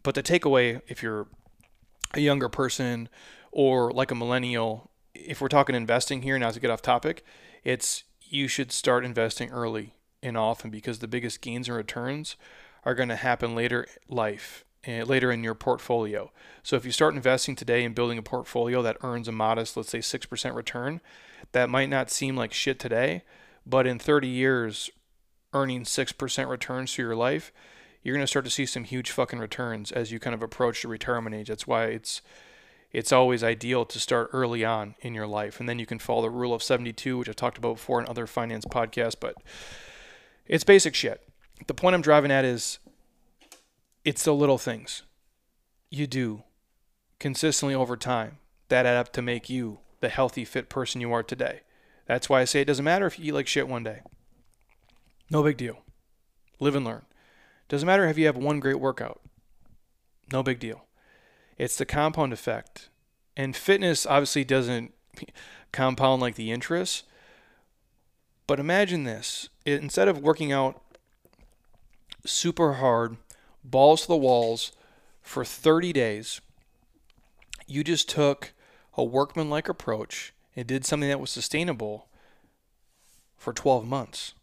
But 0.07 0.15
the 0.15 0.23
takeaway 0.23 0.79
if 0.87 1.03
you're 1.03 1.27
a 2.13 2.21
younger 2.21 2.47
person 2.47 3.09
or 3.51 3.91
like 3.91 4.09
a 4.09 4.15
millennial, 4.15 4.89
if 5.13 5.41
we're 5.41 5.49
talking 5.49 5.75
investing 5.75 6.21
here, 6.21 6.39
now 6.39 6.49
to 6.49 6.61
get 6.61 6.69
off 6.69 6.81
topic, 6.81 7.25
it's 7.65 8.05
you 8.21 8.47
should 8.47 8.71
start 8.71 9.03
investing 9.03 9.51
early 9.51 9.95
and 10.23 10.37
often 10.37 10.69
because 10.69 10.99
the 10.99 11.09
biggest 11.09 11.41
gains 11.41 11.67
and 11.67 11.75
returns 11.75 12.37
are 12.85 12.95
going 12.95 13.09
to 13.09 13.17
happen 13.17 13.53
later 13.53 13.85
life 14.07 14.63
uh, 14.87 15.03
later 15.03 15.29
in 15.29 15.43
your 15.43 15.55
portfolio. 15.55 16.31
So 16.63 16.77
if 16.77 16.85
you 16.85 16.93
start 16.93 17.13
investing 17.13 17.57
today 17.57 17.83
and 17.83 17.93
building 17.93 18.17
a 18.17 18.23
portfolio 18.23 18.81
that 18.83 18.95
earns 19.03 19.27
a 19.27 19.33
modest, 19.33 19.75
let's 19.75 19.89
say 19.89 19.99
6% 19.99 20.55
return, 20.55 21.01
that 21.51 21.69
might 21.69 21.89
not 21.89 22.09
seem 22.09 22.37
like 22.37 22.53
shit 22.53 22.79
today, 22.79 23.23
but 23.65 23.85
in 23.85 23.99
30 23.99 24.29
years 24.29 24.89
earning 25.51 25.83
6% 25.83 26.49
returns 26.49 26.93
to 26.93 27.01
your 27.01 27.15
life, 27.17 27.51
you're 28.07 28.15
going 28.15 28.23
to 28.23 28.27
start 28.27 28.45
to 28.45 28.51
see 28.51 28.65
some 28.65 28.85
huge 28.85 29.11
fucking 29.11 29.37
returns 29.37 29.91
as 29.91 30.13
you 30.13 30.17
kind 30.17 30.33
of 30.33 30.41
approach 30.41 30.81
the 30.81 30.87
retirement 30.87 31.35
age. 31.35 31.49
That's 31.49 31.67
why 31.67 31.87
it's 31.87 32.21
it's 32.89 33.11
always 33.11 33.43
ideal 33.43 33.83
to 33.83 33.99
start 33.99 34.29
early 34.31 34.63
on 34.63 34.95
in 35.01 35.13
your 35.13 35.27
life 35.27 35.59
and 35.59 35.67
then 35.67 35.77
you 35.77 35.85
can 35.85 35.99
follow 35.99 36.21
the 36.21 36.29
rule 36.29 36.53
of 36.53 36.63
72, 36.63 37.17
which 37.17 37.27
I've 37.27 37.35
talked 37.35 37.57
about 37.57 37.75
before 37.75 37.99
in 37.99 38.07
other 38.07 38.25
finance 38.25 38.63
podcasts, 38.63 39.17
but 39.19 39.35
it's 40.45 40.63
basic 40.63 40.95
shit. 40.95 41.21
The 41.67 41.73
point 41.73 41.95
I'm 41.95 42.01
driving 42.01 42.31
at 42.31 42.45
is 42.45 42.79
it's 44.05 44.23
the 44.23 44.33
little 44.33 44.57
things 44.57 45.03
you 45.89 46.07
do 46.07 46.43
consistently 47.19 47.75
over 47.75 47.97
time 47.97 48.37
that 48.69 48.85
add 48.85 48.95
up 48.95 49.11
to 49.13 49.21
make 49.21 49.49
you 49.49 49.79
the 49.99 50.07
healthy, 50.07 50.45
fit 50.45 50.69
person 50.69 51.01
you 51.01 51.11
are 51.11 51.23
today. 51.23 51.59
That's 52.05 52.29
why 52.29 52.39
I 52.39 52.45
say 52.45 52.61
it 52.61 52.67
doesn't 52.67 52.85
matter 52.85 53.05
if 53.05 53.19
you 53.19 53.25
eat 53.25 53.33
like 53.33 53.47
shit 53.47 53.67
one 53.67 53.83
day. 53.83 53.99
No 55.29 55.43
big 55.43 55.57
deal. 55.57 55.79
Live 56.61 56.73
and 56.73 56.85
learn. 56.85 57.01
Doesn't 57.67 57.85
matter 57.85 58.05
if 58.05 58.17
you 58.17 58.25
have 58.25 58.37
one 58.37 58.59
great 58.59 58.79
workout. 58.79 59.21
No 60.31 60.43
big 60.43 60.59
deal. 60.59 60.85
It's 61.57 61.77
the 61.77 61.85
compound 61.85 62.33
effect. 62.33 62.89
And 63.35 63.55
fitness 63.55 64.05
obviously 64.05 64.43
doesn't 64.43 64.93
compound 65.71 66.21
like 66.21 66.35
the 66.35 66.51
interest, 66.51 67.05
but 68.45 68.59
imagine 68.59 69.03
this 69.03 69.49
instead 69.65 70.07
of 70.07 70.21
working 70.21 70.51
out 70.51 70.81
super 72.25 72.73
hard, 72.73 73.17
balls 73.63 74.01
to 74.01 74.07
the 74.07 74.17
walls 74.17 74.71
for 75.21 75.43
30 75.43 75.91
days, 75.93 76.41
you 77.67 77.83
just 77.83 78.09
took 78.09 78.53
a 78.97 79.03
workmanlike 79.03 79.67
approach 79.67 80.33
and 80.55 80.65
did 80.65 80.85
something 80.85 81.09
that 81.09 81.19
was 81.19 81.29
sustainable 81.29 82.07
for 83.37 83.53
12 83.53 83.85
months 83.85 84.33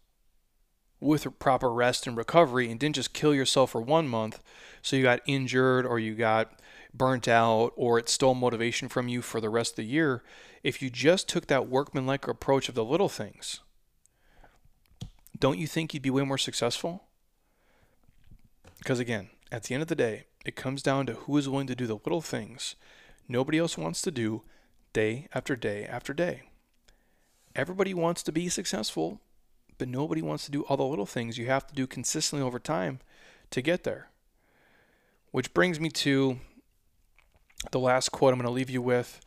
with 1.05 1.39
proper 1.39 1.71
rest 1.71 2.07
and 2.07 2.17
recovery 2.17 2.69
and 2.69 2.79
didn't 2.79 2.95
just 2.95 3.13
kill 3.13 3.33
yourself 3.33 3.71
for 3.71 3.81
one 3.81 4.07
month 4.07 4.41
so 4.81 4.95
you 4.95 5.03
got 5.03 5.21
injured 5.25 5.85
or 5.85 5.99
you 5.99 6.15
got 6.15 6.59
burnt 6.93 7.27
out 7.27 7.71
or 7.75 7.99
it 7.99 8.09
stole 8.09 8.35
motivation 8.35 8.89
from 8.89 9.07
you 9.07 9.21
for 9.21 9.39
the 9.39 9.49
rest 9.49 9.73
of 9.73 9.77
the 9.77 9.83
year. 9.83 10.23
If 10.63 10.81
you 10.81 10.89
just 10.89 11.29
took 11.29 11.47
that 11.47 11.67
workmanlike 11.67 12.27
approach 12.27 12.69
of 12.69 12.75
the 12.75 12.85
little 12.85 13.09
things, 13.09 13.59
don't 15.37 15.59
you 15.59 15.67
think 15.67 15.93
you'd 15.93 16.03
be 16.03 16.09
way 16.09 16.23
more 16.23 16.37
successful? 16.37 17.03
Because 18.79 18.99
again, 18.99 19.29
at 19.51 19.63
the 19.63 19.73
end 19.73 19.81
of 19.81 19.89
the 19.89 19.95
day, 19.95 20.25
it 20.45 20.55
comes 20.55 20.83
down 20.83 21.05
to 21.07 21.13
who 21.13 21.37
is 21.37 21.49
willing 21.49 21.67
to 21.67 21.75
do 21.75 21.87
the 21.87 21.95
little 21.95 22.21
things 22.21 22.75
nobody 23.27 23.57
else 23.57 23.77
wants 23.77 24.01
to 24.03 24.11
do 24.11 24.43
day 24.93 25.27
after 25.33 25.55
day 25.55 25.85
after 25.85 26.13
day. 26.13 26.43
Everybody 27.55 27.93
wants 27.93 28.21
to 28.23 28.31
be 28.31 28.49
successful, 28.49 29.21
but 29.77 29.87
nobody 29.87 30.21
wants 30.21 30.45
to 30.45 30.51
do 30.51 30.61
all 30.63 30.77
the 30.77 30.85
little 30.85 31.05
things 31.05 31.37
you 31.37 31.47
have 31.47 31.67
to 31.67 31.75
do 31.75 31.87
consistently 31.87 32.45
over 32.45 32.59
time 32.59 32.99
to 33.51 33.61
get 33.61 33.83
there. 33.83 34.09
Which 35.31 35.53
brings 35.53 35.79
me 35.79 35.89
to 35.89 36.39
the 37.71 37.79
last 37.79 38.09
quote 38.11 38.33
I'm 38.33 38.39
going 38.39 38.47
to 38.47 38.53
leave 38.53 38.69
you 38.69 38.81
with 38.81 39.21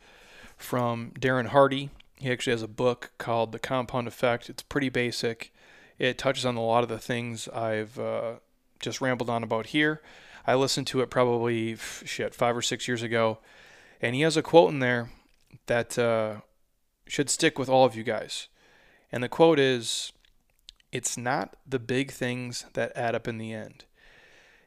from 0.57 1.11
Darren 1.19 1.47
Hardy. 1.47 1.89
He 2.17 2.31
actually 2.31 2.51
has 2.51 2.63
a 2.63 2.67
book 2.67 3.11
called 3.17 3.51
The 3.51 3.59
Compound 3.59 4.07
Effect. 4.07 4.49
It's 4.49 4.63
pretty 4.63 4.89
basic. 4.89 5.53
It 5.97 6.17
touches 6.17 6.45
on 6.45 6.55
a 6.55 6.61
lot 6.61 6.83
of 6.83 6.89
the 6.89 6.99
things 6.99 7.47
I've 7.49 7.99
uh, 7.99 8.33
just 8.79 9.01
rambled 9.01 9.29
on 9.29 9.43
about 9.43 9.67
here. 9.67 10.01
I 10.47 10.55
listened 10.55 10.87
to 10.87 11.01
it 11.01 11.09
probably 11.09 11.75
shit 11.75 12.33
five 12.33 12.57
or 12.57 12.61
six 12.61 12.87
years 12.87 13.03
ago, 13.03 13.39
and 14.01 14.15
he 14.15 14.21
has 14.21 14.37
a 14.37 14.41
quote 14.41 14.71
in 14.71 14.79
there 14.79 15.09
that 15.67 15.97
uh, 15.99 16.37
should 17.07 17.29
stick 17.29 17.59
with 17.59 17.69
all 17.69 17.85
of 17.85 17.95
you 17.95 18.03
guys. 18.03 18.47
And 19.11 19.23
the 19.23 19.29
quote 19.29 19.59
is, 19.59 20.11
it's 20.91 21.17
not 21.17 21.55
the 21.67 21.79
big 21.79 22.11
things 22.11 22.65
that 22.73 22.95
add 22.95 23.15
up 23.15 23.27
in 23.27 23.37
the 23.37 23.53
end. 23.53 23.85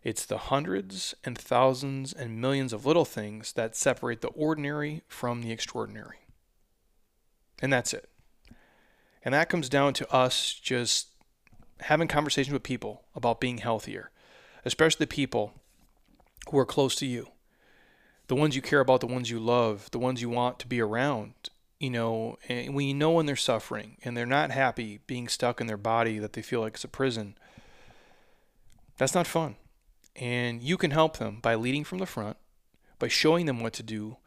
It's 0.03 0.25
the 0.27 0.39
hundreds 0.39 1.15
and 1.25 1.39
thousands 1.39 2.13
and 2.13 2.41
millions 2.41 2.73
of 2.73 2.85
little 2.85 3.05
things 3.05 3.53
that 3.53 3.77
separate 3.77 4.21
the 4.21 4.29
ordinary 4.29 5.03
from 5.07 5.43
the 5.43 5.53
extraordinary. 5.53 6.19
And 7.61 7.73
that's 7.73 7.95
it. 7.95 8.09
And 9.25 9.33
that 9.33 9.49
comes 9.49 9.69
down 9.69 9.95
to 9.95 10.13
us 10.13 10.55
just 10.55 11.09
having 11.81 12.09
conversations 12.09 12.53
with 12.53 12.65
people 12.65 13.05
about 13.15 13.41
being 13.41 13.59
healthier, 13.59 14.11
especially 14.65 15.05
the 15.05 15.09
people 15.09 15.55
who 16.51 16.59
are 16.59 16.67
close 16.67 16.97
to 16.97 17.07
you, 17.07 17.29
the 18.27 18.35
ones 18.35 18.57
you 18.57 18.63
care 18.63 18.81
about, 18.81 19.01
the 19.01 19.07
ones 19.07 19.31
you 19.31 19.39
love, 19.39 19.89
the 19.93 19.99
ones 19.99 20.21
you 20.21 20.29
want 20.29 20.59
to 20.59 20.67
be 20.67 20.81
around. 20.81 21.35
You 21.83 21.91
know, 21.91 22.39
and 22.49 22.77
when 22.77 22.87
you 22.87 22.95
know 22.95 23.11
when 23.11 23.27
they're 23.27 23.35
suffering 23.35 23.97
and 24.05 24.17
they're 24.17 24.25
not 24.25 24.53
happy 24.53 25.01
being 25.09 25.27
stuck 25.27 25.61
in 25.61 25.67
their 25.67 25.77
body 25.77 26.21
that 26.21 26.33
they 26.33 26.41
feel 26.41 26.61
like 26.61 26.75
it's 26.75 26.85
a 26.85 26.89
prison, 26.89 27.37
that's 28.97 29.17
not 29.17 29.27
fun. 29.27 29.57
And 30.15 30.63
you 30.63 30.77
can 30.77 30.93
help 30.93 31.17
them 31.17 31.41
by 31.43 31.57
leading 31.57 31.83
from 31.83 31.99
the 31.99 32.07
front, 32.07 32.37
by 33.01 33.09
showing 33.09 33.47
them 33.47 33.59
what 33.59 33.73
to 33.73 33.83
do, 33.83 34.19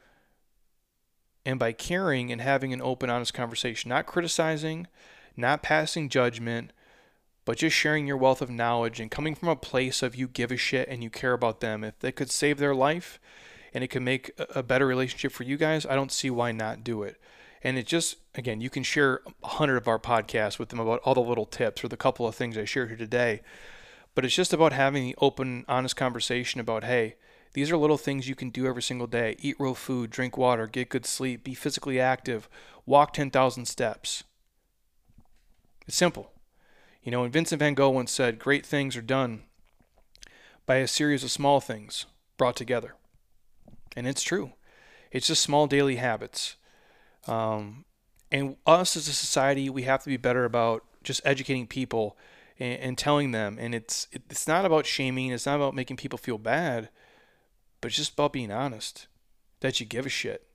and 1.46 1.58
by 1.58 1.72
caring 1.72 2.30
and 2.30 2.42
having 2.42 2.74
an 2.74 2.82
open, 2.82 3.10
honest 3.10 3.34
conversation, 3.34 3.88
not 3.88 4.06
criticizing, 4.06 4.88
not 5.38 5.64
passing 5.64 6.10
judgment, 6.10 6.74
but 7.46 7.60
just 7.60 7.74
sharing 7.74 8.06
your 8.06 8.18
wealth 8.18 8.42
of 8.42 8.50
knowledge 8.50 9.00
and 9.00 9.10
coming 9.10 9.34
from 9.34 9.48
a 9.48 9.56
place 9.56 10.04
of 10.04 10.14
you 10.14 10.28
give 10.28 10.52
a 10.52 10.58
shit 10.58 10.90
and 10.90 11.06
you 11.06 11.10
care 11.10 11.32
about 11.32 11.62
them. 11.62 11.86
If 11.86 12.00
they 12.00 12.12
could 12.12 12.32
save 12.32 12.58
their 12.58 12.76
life 12.76 13.18
and 13.74 13.82
it 13.82 13.88
could 13.88 14.02
make 14.02 14.32
a 14.38 14.62
better 14.62 14.86
relationship 14.86 15.32
for 15.32 15.44
you 15.44 15.56
guys, 15.56 15.86
I 15.86 15.96
don't 15.96 16.12
see 16.12 16.30
why 16.30 16.52
not 16.52 16.84
do 16.84 17.02
it. 17.04 17.16
And 17.66 17.80
it 17.80 17.88
just, 17.88 18.18
again, 18.36 18.62
you 18.62 18.70
can 18.70 18.84
share 18.84 19.22
a 19.44 19.48
hundred 19.48 19.78
of 19.78 19.88
our 19.88 19.98
podcasts 19.98 20.60
with 20.60 20.70
them 20.70 20.80
about 20.80 21.02
all 21.04 21.16
the 21.16 21.20
little 21.20 21.48
tips 21.48 21.84
or 21.84 21.88
the 21.88 21.98
couple 21.98 22.28
of 22.28 22.36
things 22.36 22.60
I 22.60 22.66
shared 22.66 22.90
here 22.90 22.98
today. 22.98 23.42
But 24.14 24.24
it's 24.24 24.36
just 24.36 24.54
about 24.54 24.72
having 24.72 25.04
the 25.04 25.16
open, 25.20 25.66
honest 25.68 25.96
conversation 25.96 26.62
about, 26.62 26.84
hey, 26.84 27.16
these 27.54 27.72
are 27.72 27.78
little 27.78 27.98
things 27.98 28.30
you 28.30 28.36
can 28.36 28.52
do 28.52 28.68
every 28.68 28.84
single 28.84 29.08
day. 29.08 29.36
Eat 29.40 29.56
real 29.58 29.74
food, 29.74 30.12
drink 30.12 30.38
water, 30.38 30.68
get 30.68 30.90
good 30.90 31.08
sleep, 31.08 31.44
be 31.44 31.56
physically 31.56 32.00
active, 32.00 32.48
walk 32.86 33.14
10,000 33.14 33.66
steps. 33.66 34.24
It's 35.88 35.98
simple. 35.98 36.34
You 37.02 37.12
know, 37.12 37.24
and 37.24 37.34
Vincent 37.34 37.58
van 37.58 37.74
Gogh 37.74 37.90
once 37.90 38.12
said, 38.12 38.38
great 38.38 38.64
things 38.64 38.96
are 38.96 39.02
done 39.02 39.42
by 40.68 40.76
a 40.76 40.88
series 40.88 41.24
of 41.24 41.32
small 41.32 41.60
things 41.60 42.06
brought 42.38 42.56
together. 42.56 42.94
And 43.98 44.06
it's 44.06 44.22
true. 44.22 44.52
It's 45.12 45.26
just 45.26 45.42
small 45.42 45.66
daily 45.66 45.96
habits. 45.96 46.58
Um, 47.28 47.86
and 48.32 48.58
us 48.66 48.96
as 48.96 49.08
a 49.08 49.14
society, 49.14 49.70
we 49.70 49.84
have 49.84 50.04
to 50.04 50.10
be 50.10 50.18
better 50.18 50.46
about 50.46 50.84
just 51.04 51.22
educating 51.26 51.68
people 51.68 52.18
and, 52.60 52.80
and 52.80 52.98
telling 52.98 53.32
them. 53.32 53.58
And 53.60 53.74
it's 53.74 54.08
it's 54.12 54.48
not 54.48 54.66
about 54.66 54.86
shaming. 54.86 55.32
It's 55.32 55.46
not 55.46 55.56
about 55.56 55.76
making 55.76 55.98
people 55.98 56.18
feel 56.18 56.38
bad, 56.38 56.90
but 57.82 57.88
it's 57.88 57.98
just 57.98 58.14
about 58.14 58.34
being 58.34 58.52
honest. 58.52 59.08
That 59.62 59.80
you 59.80 59.86
give 59.86 60.06
a 60.06 60.10
shit. 60.10 60.46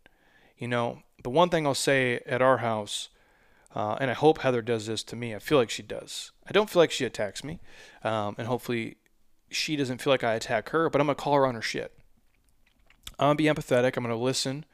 You 0.59 0.69
know, 0.69 1.03
the 1.23 1.31
one 1.31 1.49
thing 1.49 1.67
I'll 1.67 1.75
say 1.75 2.21
at 2.27 2.43
our 2.43 2.59
house 2.59 3.09
uh, 3.75 3.97
and 4.01 4.11
I 4.11 4.15
hope 4.15 4.39
Heather 4.39 4.63
does 4.63 4.87
this 4.87 5.03
to 5.05 5.17
me. 5.17 5.35
I 5.35 5.39
feel 5.39 5.59
like 5.59 5.71
she 5.71 5.83
does. 5.83 6.33
I 6.47 6.53
don't 6.53 6.69
feel 6.69 6.81
like 6.81 6.91
she 6.91 7.05
attacks 7.05 7.45
me, 7.45 7.61
um, 8.03 8.35
and 8.37 8.49
hopefully 8.49 8.97
she 9.49 9.77
doesn't 9.77 9.99
feel 9.99 10.13
like 10.13 10.25
I 10.25 10.35
attack 10.35 10.71
her. 10.71 10.91
But 10.91 11.01
I'm 11.01 11.07
gonna 11.07 11.15
call 11.15 11.35
her 11.35 11.47
on 11.47 11.55
her 11.55 11.63
shit. 11.63 11.97
I'm 13.19 13.29
gonna 13.29 13.35
be 13.37 13.45
empathetic. 13.45 13.97
I'm 13.97 14.03
gonna 14.03 14.17
listen 14.17 14.65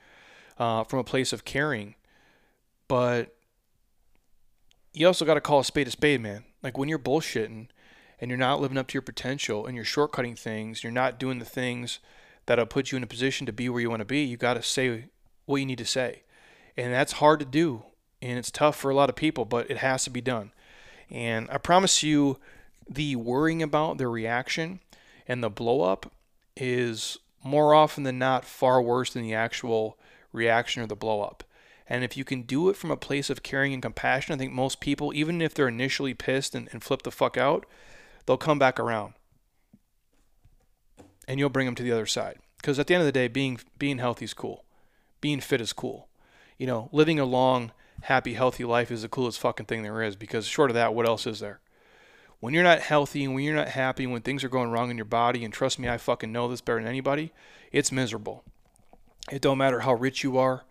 uh, 0.59 0.85
from 0.85 0.99
a 0.99 1.05
place 1.05 1.33
of 1.33 1.45
caring, 1.45 1.95
but 2.89 3.35
you 4.93 5.07
also 5.07 5.25
got 5.25 5.35
to 5.35 5.41
call 5.41 5.61
a 5.61 5.65
spade 5.65 5.89
a 5.89 5.91
spade, 5.91 6.21
man. 6.21 6.45
Like 6.63 6.79
when 6.79 6.89
you're 6.89 6.99
bullshitting 6.99 7.69
and 8.21 8.31
you're 8.31 8.39
not 8.39 8.61
living 8.61 8.79
up 8.79 8.89
to 8.89 8.95
your 8.95 9.03
potential 9.03 9.67
and 9.67 9.77
you're 9.77 9.85
shortcutting 9.85 10.39
things, 10.39 10.83
you're 10.83 10.93
not 10.93 11.19
doing 11.19 11.39
the 11.39 11.45
things 11.45 11.99
that'll 12.47 12.67
put 12.67 12.91
you 12.91 12.97
in 12.97 13.03
a 13.03 13.09
position 13.09 13.47
to 13.47 13.53
be 13.53 13.69
where 13.69 13.81
you 13.81 13.91
want 13.91 14.01
to 14.01 14.07
be. 14.07 14.23
You 14.25 14.37
got 14.37 14.55
to 14.55 14.63
say 14.63 15.07
what 15.45 15.59
you 15.59 15.67
need 15.67 15.79
to 15.79 15.85
say, 15.85 16.23
and 16.77 16.93
that's 16.93 17.13
hard 17.13 17.41
to 17.41 17.47
do 17.47 17.85
and 18.23 18.39
it's 18.39 18.51
tough 18.51 18.77
for 18.77 18.91
a 18.91 18.95
lot 18.95 19.09
of 19.09 19.17
people, 19.17 19.45
but 19.45 19.71
it 19.71 19.79
has 19.79 20.05
to 20.05 20.11
be 20.11 20.21
done. 20.21 20.53
And 21.11 21.49
I 21.51 21.59
promise 21.59 22.03
you, 22.03 22.39
the 22.89 23.17
worrying 23.17 23.63
about 23.63 23.99
the 23.99 24.09
reaction 24.09 24.81
and 25.29 25.43
the 25.43 25.51
blow 25.51 25.83
up 25.83 26.13
is 26.57 27.19
more 27.45 27.75
often 27.75 28.05
than 28.05 28.19
not 28.19 28.45
far 28.45 28.81
worse 28.81 29.13
than 29.13 29.23
the 29.23 29.35
actual 29.35 29.99
reaction 30.37 30.82
or 30.82 30.87
the 30.87 30.95
blow 30.95 31.22
up. 31.22 31.43
And 31.89 32.03
if 32.05 32.16
you 32.16 32.24
can 32.24 32.43
do 32.43 32.68
it 32.68 32.76
from 32.76 32.91
a 32.91 32.97
place 32.97 33.30
of 33.30 33.43
caring 33.43 33.72
and 33.72 33.82
compassion, 33.82 34.34
I 34.34 34.39
think 34.39 34.53
most 34.53 34.80
people, 34.80 35.14
even 35.14 35.41
if 35.41 35.55
they're 35.55 35.68
initially 35.68 36.14
pissed 36.14 36.55
and, 36.55 36.68
and 36.72 36.82
flip 36.82 37.03
the 37.03 37.11
fuck 37.11 37.37
out, 37.37 37.64
they'll 38.26 38.37
come 38.37 38.59
back 38.59 38.80
around. 38.80 39.14
And 41.28 41.39
you'll 41.39 41.49
bring 41.49 41.66
them 41.66 41.74
to 41.76 41.82
the 41.82 41.93
other 41.93 42.07
side. 42.07 42.39
Because 42.57 42.78
at 42.78 42.87
the 42.87 42.95
end 42.95 43.03
of 43.03 43.07
the 43.07 43.12
day, 43.12 43.28
being 43.28 43.61
being 43.78 43.99
healthy 43.99 44.24
is 44.24 44.34
cool. 44.34 44.64
Being 45.20 45.41
fit 45.41 45.61
is 45.61 45.72
cool. 45.72 46.09
You 46.59 46.66
know, 46.66 46.89
living 46.93 47.20
a 47.20 47.24
long 47.24 47.72
happy, 48.03 48.34
healthy 48.34 48.64
life 48.64 48.91
is 48.91 49.03
the 49.03 49.09
coolest 49.09 49.39
fucking 49.39 49.66
thing 49.66 49.82
there 49.82 50.03
is 50.03 50.16
because 50.16 50.47
short 50.47 50.70
of 50.70 50.74
that, 50.74 50.95
what 50.95 51.07
else 51.07 51.26
is 51.26 51.41
there? 51.41 51.61
When 52.41 52.53
you're 52.55 52.62
not 52.62 52.80
healthy 52.80 53.24
and 53.24 53.34
when 53.34 53.45
you're 53.45 53.55
not 53.55 53.68
happy, 53.68 54.07
when 54.07 54.22
things 54.22 54.45
are 54.45 54.49
going 54.49 54.70
wrong 54.70 54.91
in 54.91 54.97
your 54.97 55.07
body, 55.07 55.45
and 55.45 55.53
trust 55.53 55.78
me, 55.78 55.89
I 55.89 55.97
fucking 55.97 56.32
know 56.32 56.49
this 56.49 56.61
better 56.61 56.78
than 56.78 56.89
anybody, 56.89 57.32
it's 57.72 57.91
miserable. 57.91 58.45
It 59.31 59.43
don't 59.43 59.59
matter 59.59 59.81
how 59.81 59.95
rich 59.95 60.22
you 60.22 60.39
are. 60.39 60.64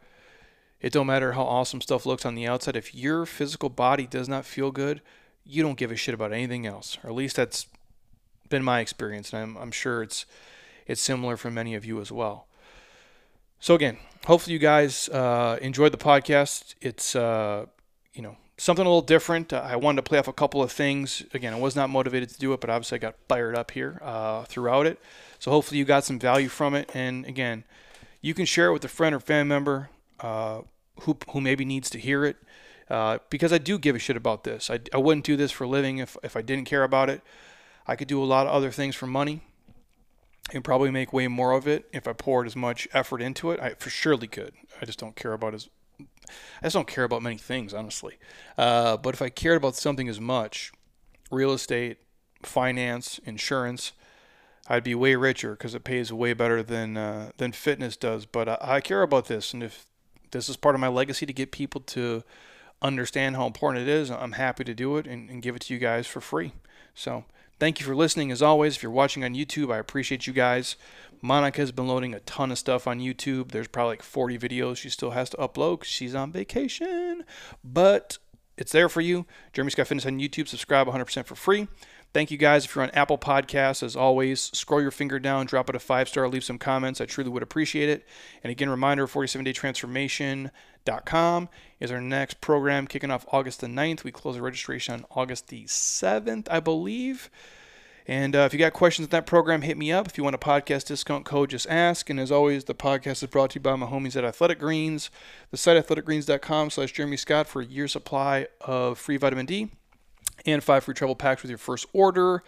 It 0.81 0.93
don't 0.93 1.07
matter 1.07 1.33
how 1.33 1.43
awesome 1.43 1.81
stuff 1.81 2.05
looks 2.05 2.25
on 2.25 2.35
the 2.35 2.47
outside. 2.47 2.75
If 2.75 2.93
your 2.93 3.25
physical 3.25 3.69
body 3.69 4.05
does 4.05 4.29
not 4.29 4.45
feel 4.45 4.71
good, 4.71 5.01
you 5.45 5.63
don't 5.63 5.77
give 5.77 5.91
a 5.91 5.95
shit 5.95 6.13
about 6.13 6.33
anything 6.33 6.65
else. 6.65 6.97
Or 7.03 7.09
at 7.09 7.15
least 7.15 7.35
that's 7.35 7.67
been 8.49 8.63
my 8.63 8.79
experience, 8.79 9.33
and 9.33 9.41
I'm, 9.41 9.57
I'm 9.57 9.71
sure 9.71 10.03
it's 10.03 10.25
it's 10.87 11.01
similar 11.01 11.35
for 11.35 11.49
many 11.49 11.73
of 11.73 11.83
you 11.85 11.99
as 11.99 12.11
well. 12.11 12.47
So 13.59 13.73
again, 13.73 13.97
hopefully 14.25 14.53
you 14.53 14.59
guys 14.59 15.09
uh, 15.09 15.57
enjoyed 15.61 15.91
the 15.91 15.97
podcast. 15.97 16.75
It's 16.81 17.15
uh, 17.15 17.65
you 18.13 18.21
know 18.21 18.37
something 18.57 18.85
a 18.85 18.89
little 18.89 19.01
different. 19.01 19.53
I 19.53 19.75
wanted 19.75 19.97
to 19.97 20.03
play 20.03 20.19
off 20.19 20.27
a 20.27 20.33
couple 20.33 20.61
of 20.61 20.71
things. 20.71 21.23
Again, 21.33 21.53
I 21.53 21.59
was 21.59 21.75
not 21.75 21.89
motivated 21.89 22.29
to 22.29 22.39
do 22.39 22.53
it, 22.53 22.61
but 22.61 22.69
obviously 22.69 22.97
I 22.97 22.99
got 22.99 23.15
fired 23.27 23.55
up 23.55 23.71
here 23.71 23.99
uh, 24.01 24.43
throughout 24.43 24.85
it. 24.85 24.99
So 25.39 25.51
hopefully 25.51 25.77
you 25.79 25.85
got 25.85 26.03
some 26.03 26.19
value 26.19 26.47
from 26.47 26.75
it. 26.75 26.89
And 26.93 27.25
again, 27.25 27.63
you 28.25 28.33
can 28.33 28.45
share 28.45 28.69
it 28.69 28.73
with 28.73 28.83
a 28.83 28.87
friend 28.87 29.13
or 29.13 29.19
family 29.19 29.47
member 29.47 29.91
uh, 30.19 30.61
who 31.01 31.15
who 31.29 31.39
maybe 31.39 31.63
needs 31.63 31.91
to 31.91 31.99
hear 31.99 32.25
it. 32.25 32.37
Uh, 32.89 33.19
because 33.29 33.53
I 33.53 33.59
do 33.59 33.77
give 33.77 33.95
a 33.95 33.99
shit 33.99 34.17
about 34.17 34.43
this. 34.43 34.71
I, 34.71 34.79
I 34.91 34.97
wouldn't 34.97 35.25
do 35.25 35.35
this 35.35 35.51
for 35.51 35.65
a 35.65 35.67
living 35.67 35.99
if, 35.99 36.17
if 36.23 36.35
I 36.35 36.41
didn't 36.41 36.65
care 36.65 36.83
about 36.83 37.09
it. 37.09 37.21
I 37.87 37.95
could 37.95 38.07
do 38.07 38.23
a 38.23 38.25
lot 38.25 38.47
of 38.47 38.53
other 38.53 38.71
things 38.71 38.95
for 38.95 39.07
money 39.07 39.41
and 40.53 40.63
probably 40.63 40.91
make 40.91 41.13
way 41.13 41.27
more 41.27 41.51
of 41.51 41.67
it 41.67 41.85
if 41.93 42.07
I 42.07 42.13
poured 42.13 42.47
as 42.47 42.55
much 42.55 42.87
effort 42.93 43.21
into 43.21 43.51
it. 43.51 43.59
I 43.59 43.75
for 43.75 43.91
surely 43.91 44.27
could. 44.27 44.53
I 44.81 44.85
just 44.85 44.97
don't 44.97 45.15
care 45.15 45.33
about 45.33 45.53
as 45.53 45.69
I 45.99 46.63
just 46.63 46.73
don't 46.73 46.87
care 46.87 47.03
about 47.03 47.21
many 47.21 47.37
things, 47.37 47.75
honestly. 47.75 48.17
Uh, 48.57 48.97
but 48.97 49.13
if 49.13 49.21
I 49.21 49.29
cared 49.29 49.57
about 49.57 49.75
something 49.75 50.09
as 50.09 50.19
much, 50.19 50.71
real 51.29 51.53
estate, 51.53 51.97
finance, 52.41 53.19
insurance, 53.23 53.91
I'd 54.67 54.83
be 54.83 54.95
way 54.95 55.15
richer 55.15 55.51
because 55.51 55.75
it 55.75 55.83
pays 55.83 56.11
way 56.11 56.33
better 56.33 56.63
than 56.63 56.97
uh, 56.97 57.31
than 57.37 57.51
fitness 57.51 57.95
does. 57.97 58.25
But 58.25 58.49
I, 58.49 58.57
I 58.61 58.81
care 58.81 59.01
about 59.01 59.27
this, 59.27 59.53
and 59.53 59.63
if 59.63 59.85
this 60.31 60.49
is 60.49 60.57
part 60.57 60.75
of 60.75 60.81
my 60.81 60.87
legacy 60.87 61.25
to 61.25 61.33
get 61.33 61.51
people 61.51 61.81
to 61.81 62.23
understand 62.81 63.35
how 63.35 63.45
important 63.47 63.87
it 63.87 63.89
is, 63.89 64.09
I'm 64.11 64.33
happy 64.33 64.63
to 64.63 64.73
do 64.73 64.97
it 64.97 65.07
and, 65.07 65.29
and 65.29 65.41
give 65.41 65.55
it 65.55 65.63
to 65.63 65.73
you 65.73 65.79
guys 65.79 66.07
for 66.07 66.21
free. 66.21 66.53
So 66.93 67.25
Thank 67.57 67.79
you 67.79 67.85
for 67.85 67.95
listening. 67.95 68.31
As 68.31 68.41
always, 68.41 68.75
if 68.75 68.83
you're 68.83 68.91
watching 68.91 69.23
on 69.23 69.33
YouTube, 69.33 69.73
I 69.73 69.77
appreciate 69.77 70.27
you 70.27 70.33
guys. 70.33 70.75
Monica 71.21 71.61
has 71.61 71.71
been 71.71 71.87
loading 71.87 72.13
a 72.13 72.19
ton 72.21 72.51
of 72.51 72.57
stuff 72.57 72.85
on 72.85 72.99
YouTube. 72.99 73.51
There's 73.51 73.69
probably 73.69 73.93
like 73.93 74.03
40 74.03 74.37
videos 74.37 74.75
she 74.77 74.89
still 74.89 75.11
has 75.11 75.29
to 75.29 75.37
upload 75.37 75.85
she's 75.85 76.13
on 76.13 76.33
vacation. 76.33 77.23
But 77.63 78.17
it's 78.57 78.73
there 78.73 78.89
for 78.89 78.99
you. 78.99 79.25
Jeremy 79.53 79.71
Scott 79.71 79.87
Fitness 79.87 80.05
on 80.05 80.19
YouTube. 80.19 80.49
Subscribe 80.49 80.87
100% 80.87 81.25
for 81.25 81.35
free. 81.35 81.69
Thank 82.15 82.31
you 82.31 82.37
guys. 82.37 82.63
If 82.63 82.73
you're 82.73 82.83
on 82.85 82.91
Apple 82.91 83.17
Podcasts, 83.17 83.83
as 83.83 83.93
always, 83.93 84.39
scroll 84.39 84.81
your 84.81 84.89
finger 84.89 85.19
down, 85.19 85.47
drop 85.47 85.69
it 85.69 85.75
a 85.75 85.79
five 85.79 86.07
star, 86.07 86.29
leave 86.29 86.45
some 86.45 86.57
comments. 86.57 87.01
I 87.01 87.05
truly 87.05 87.29
would 87.29 87.43
appreciate 87.43 87.89
it. 87.89 88.07
And 88.41 88.51
again, 88.51 88.69
reminder 88.69 89.05
47 89.05 89.43
day 89.43 89.51
transformation.com 89.51 91.49
is 91.81 91.91
our 91.91 91.99
next 91.99 92.39
program 92.39 92.87
kicking 92.87 93.11
off 93.11 93.25
August 93.33 93.59
the 93.59 93.67
9th. 93.67 94.05
We 94.05 94.13
close 94.13 94.35
the 94.35 94.41
registration 94.41 94.93
on 94.93 95.05
August 95.11 95.49
the 95.49 95.65
7th, 95.65 96.47
I 96.49 96.61
believe. 96.61 97.29
And 98.07 98.33
uh, 98.33 98.43
if 98.45 98.53
you 98.53 98.59
got 98.59 98.71
questions 98.71 99.07
on 99.07 99.09
that 99.09 99.25
program, 99.25 99.63
hit 99.63 99.77
me 99.77 99.91
up. 99.91 100.07
If 100.07 100.17
you 100.17 100.23
want 100.23 100.37
a 100.37 100.39
podcast 100.39 100.85
discount 100.85 101.25
code, 101.25 101.49
just 101.49 101.67
ask. 101.67 102.09
And 102.09 102.17
as 102.17 102.31
always, 102.31 102.63
the 102.63 102.73
podcast 102.73 103.23
is 103.23 103.29
brought 103.29 103.49
to 103.49 103.55
you 103.55 103.61
by 103.61 103.75
my 103.75 103.87
homies 103.87 104.15
at 104.15 104.23
Athletic 104.23 104.59
Greens. 104.59 105.11
The 105.51 105.57
site 105.57 105.85
athleticgreens.com 105.85 106.69
slash 106.69 106.93
Jeremy 106.93 107.17
Scott 107.17 107.45
for 107.45 107.61
a 107.61 107.65
year 107.65 107.89
supply 107.89 108.47
of 108.61 108.97
free 108.97 109.17
vitamin 109.17 109.45
D 109.45 109.71
and 110.45 110.63
five 110.63 110.83
free 110.83 110.93
travel 110.93 111.15
packs 111.15 111.41
with 111.41 111.49
your 111.49 111.57
first 111.57 111.85
order. 111.93 112.43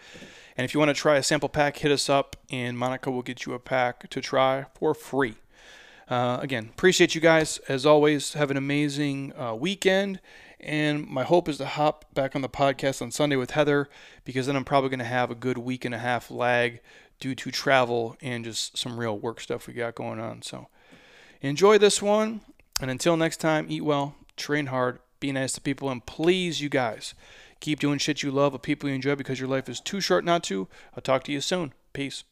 And 0.56 0.64
if 0.64 0.74
you 0.74 0.80
want 0.80 0.88
to 0.88 0.94
try 0.94 1.16
a 1.16 1.22
sample 1.22 1.48
pack, 1.48 1.76
hit 1.78 1.92
us 1.92 2.08
up, 2.08 2.36
and 2.50 2.76
Monica 2.76 3.10
will 3.10 3.22
get 3.22 3.46
you 3.46 3.54
a 3.54 3.58
pack 3.58 4.08
to 4.10 4.20
try 4.20 4.66
for 4.74 4.92
free. 4.94 5.36
Uh, 6.10 6.38
again, 6.40 6.70
appreciate 6.72 7.14
you 7.14 7.20
guys. 7.20 7.58
As 7.68 7.84
always, 7.84 8.32
have 8.32 8.50
an 8.50 8.56
amazing 8.56 9.32
uh, 9.38 9.54
weekend, 9.54 10.20
And 10.58 11.06
my 11.06 11.22
hope 11.22 11.48
is 11.48 11.58
to 11.58 11.66
hop 11.66 12.06
back 12.14 12.34
on 12.34 12.42
the 12.42 12.48
podcast 12.48 13.00
on 13.02 13.10
Sunday 13.10 13.36
with 13.36 13.52
Heather 13.52 13.88
because 14.24 14.46
then 14.46 14.56
I'm 14.56 14.64
probably 14.64 14.90
going 14.90 14.98
to 14.98 15.04
have 15.04 15.30
a 15.30 15.36
good 15.36 15.58
week 15.58 15.84
and 15.84 15.94
a 15.94 15.98
half 15.98 16.30
lag 16.30 16.80
due 17.20 17.34
to 17.34 17.50
travel 17.50 18.16
and 18.20 18.44
just 18.44 18.76
some 18.76 18.98
real 18.98 19.16
work 19.18 19.40
stuff 19.40 19.66
we 19.66 19.74
got 19.74 19.94
going 19.94 20.18
on. 20.18 20.42
So 20.42 20.68
enjoy 21.40 21.78
this 21.78 22.02
one. 22.02 22.40
And 22.80 22.90
until 22.90 23.16
next 23.16 23.38
time, 23.38 23.66
eat 23.68 23.84
well, 23.84 24.14
train 24.36 24.66
hard, 24.66 25.00
be 25.20 25.32
nice 25.32 25.52
to 25.54 25.60
people, 25.60 25.90
and 25.90 26.04
please, 26.06 26.60
you 26.60 26.68
guys, 26.68 27.14
keep 27.60 27.80
doing 27.80 27.98
shit 27.98 28.22
you 28.22 28.30
love 28.30 28.52
with 28.52 28.62
people 28.62 28.88
you 28.88 28.94
enjoy 28.94 29.14
because 29.16 29.40
your 29.40 29.48
life 29.48 29.68
is 29.68 29.80
too 29.80 30.00
short 30.00 30.24
not 30.24 30.42
to. 30.44 30.68
I'll 30.94 31.02
talk 31.02 31.24
to 31.24 31.32
you 31.32 31.40
soon. 31.40 31.72
Peace. 31.92 32.24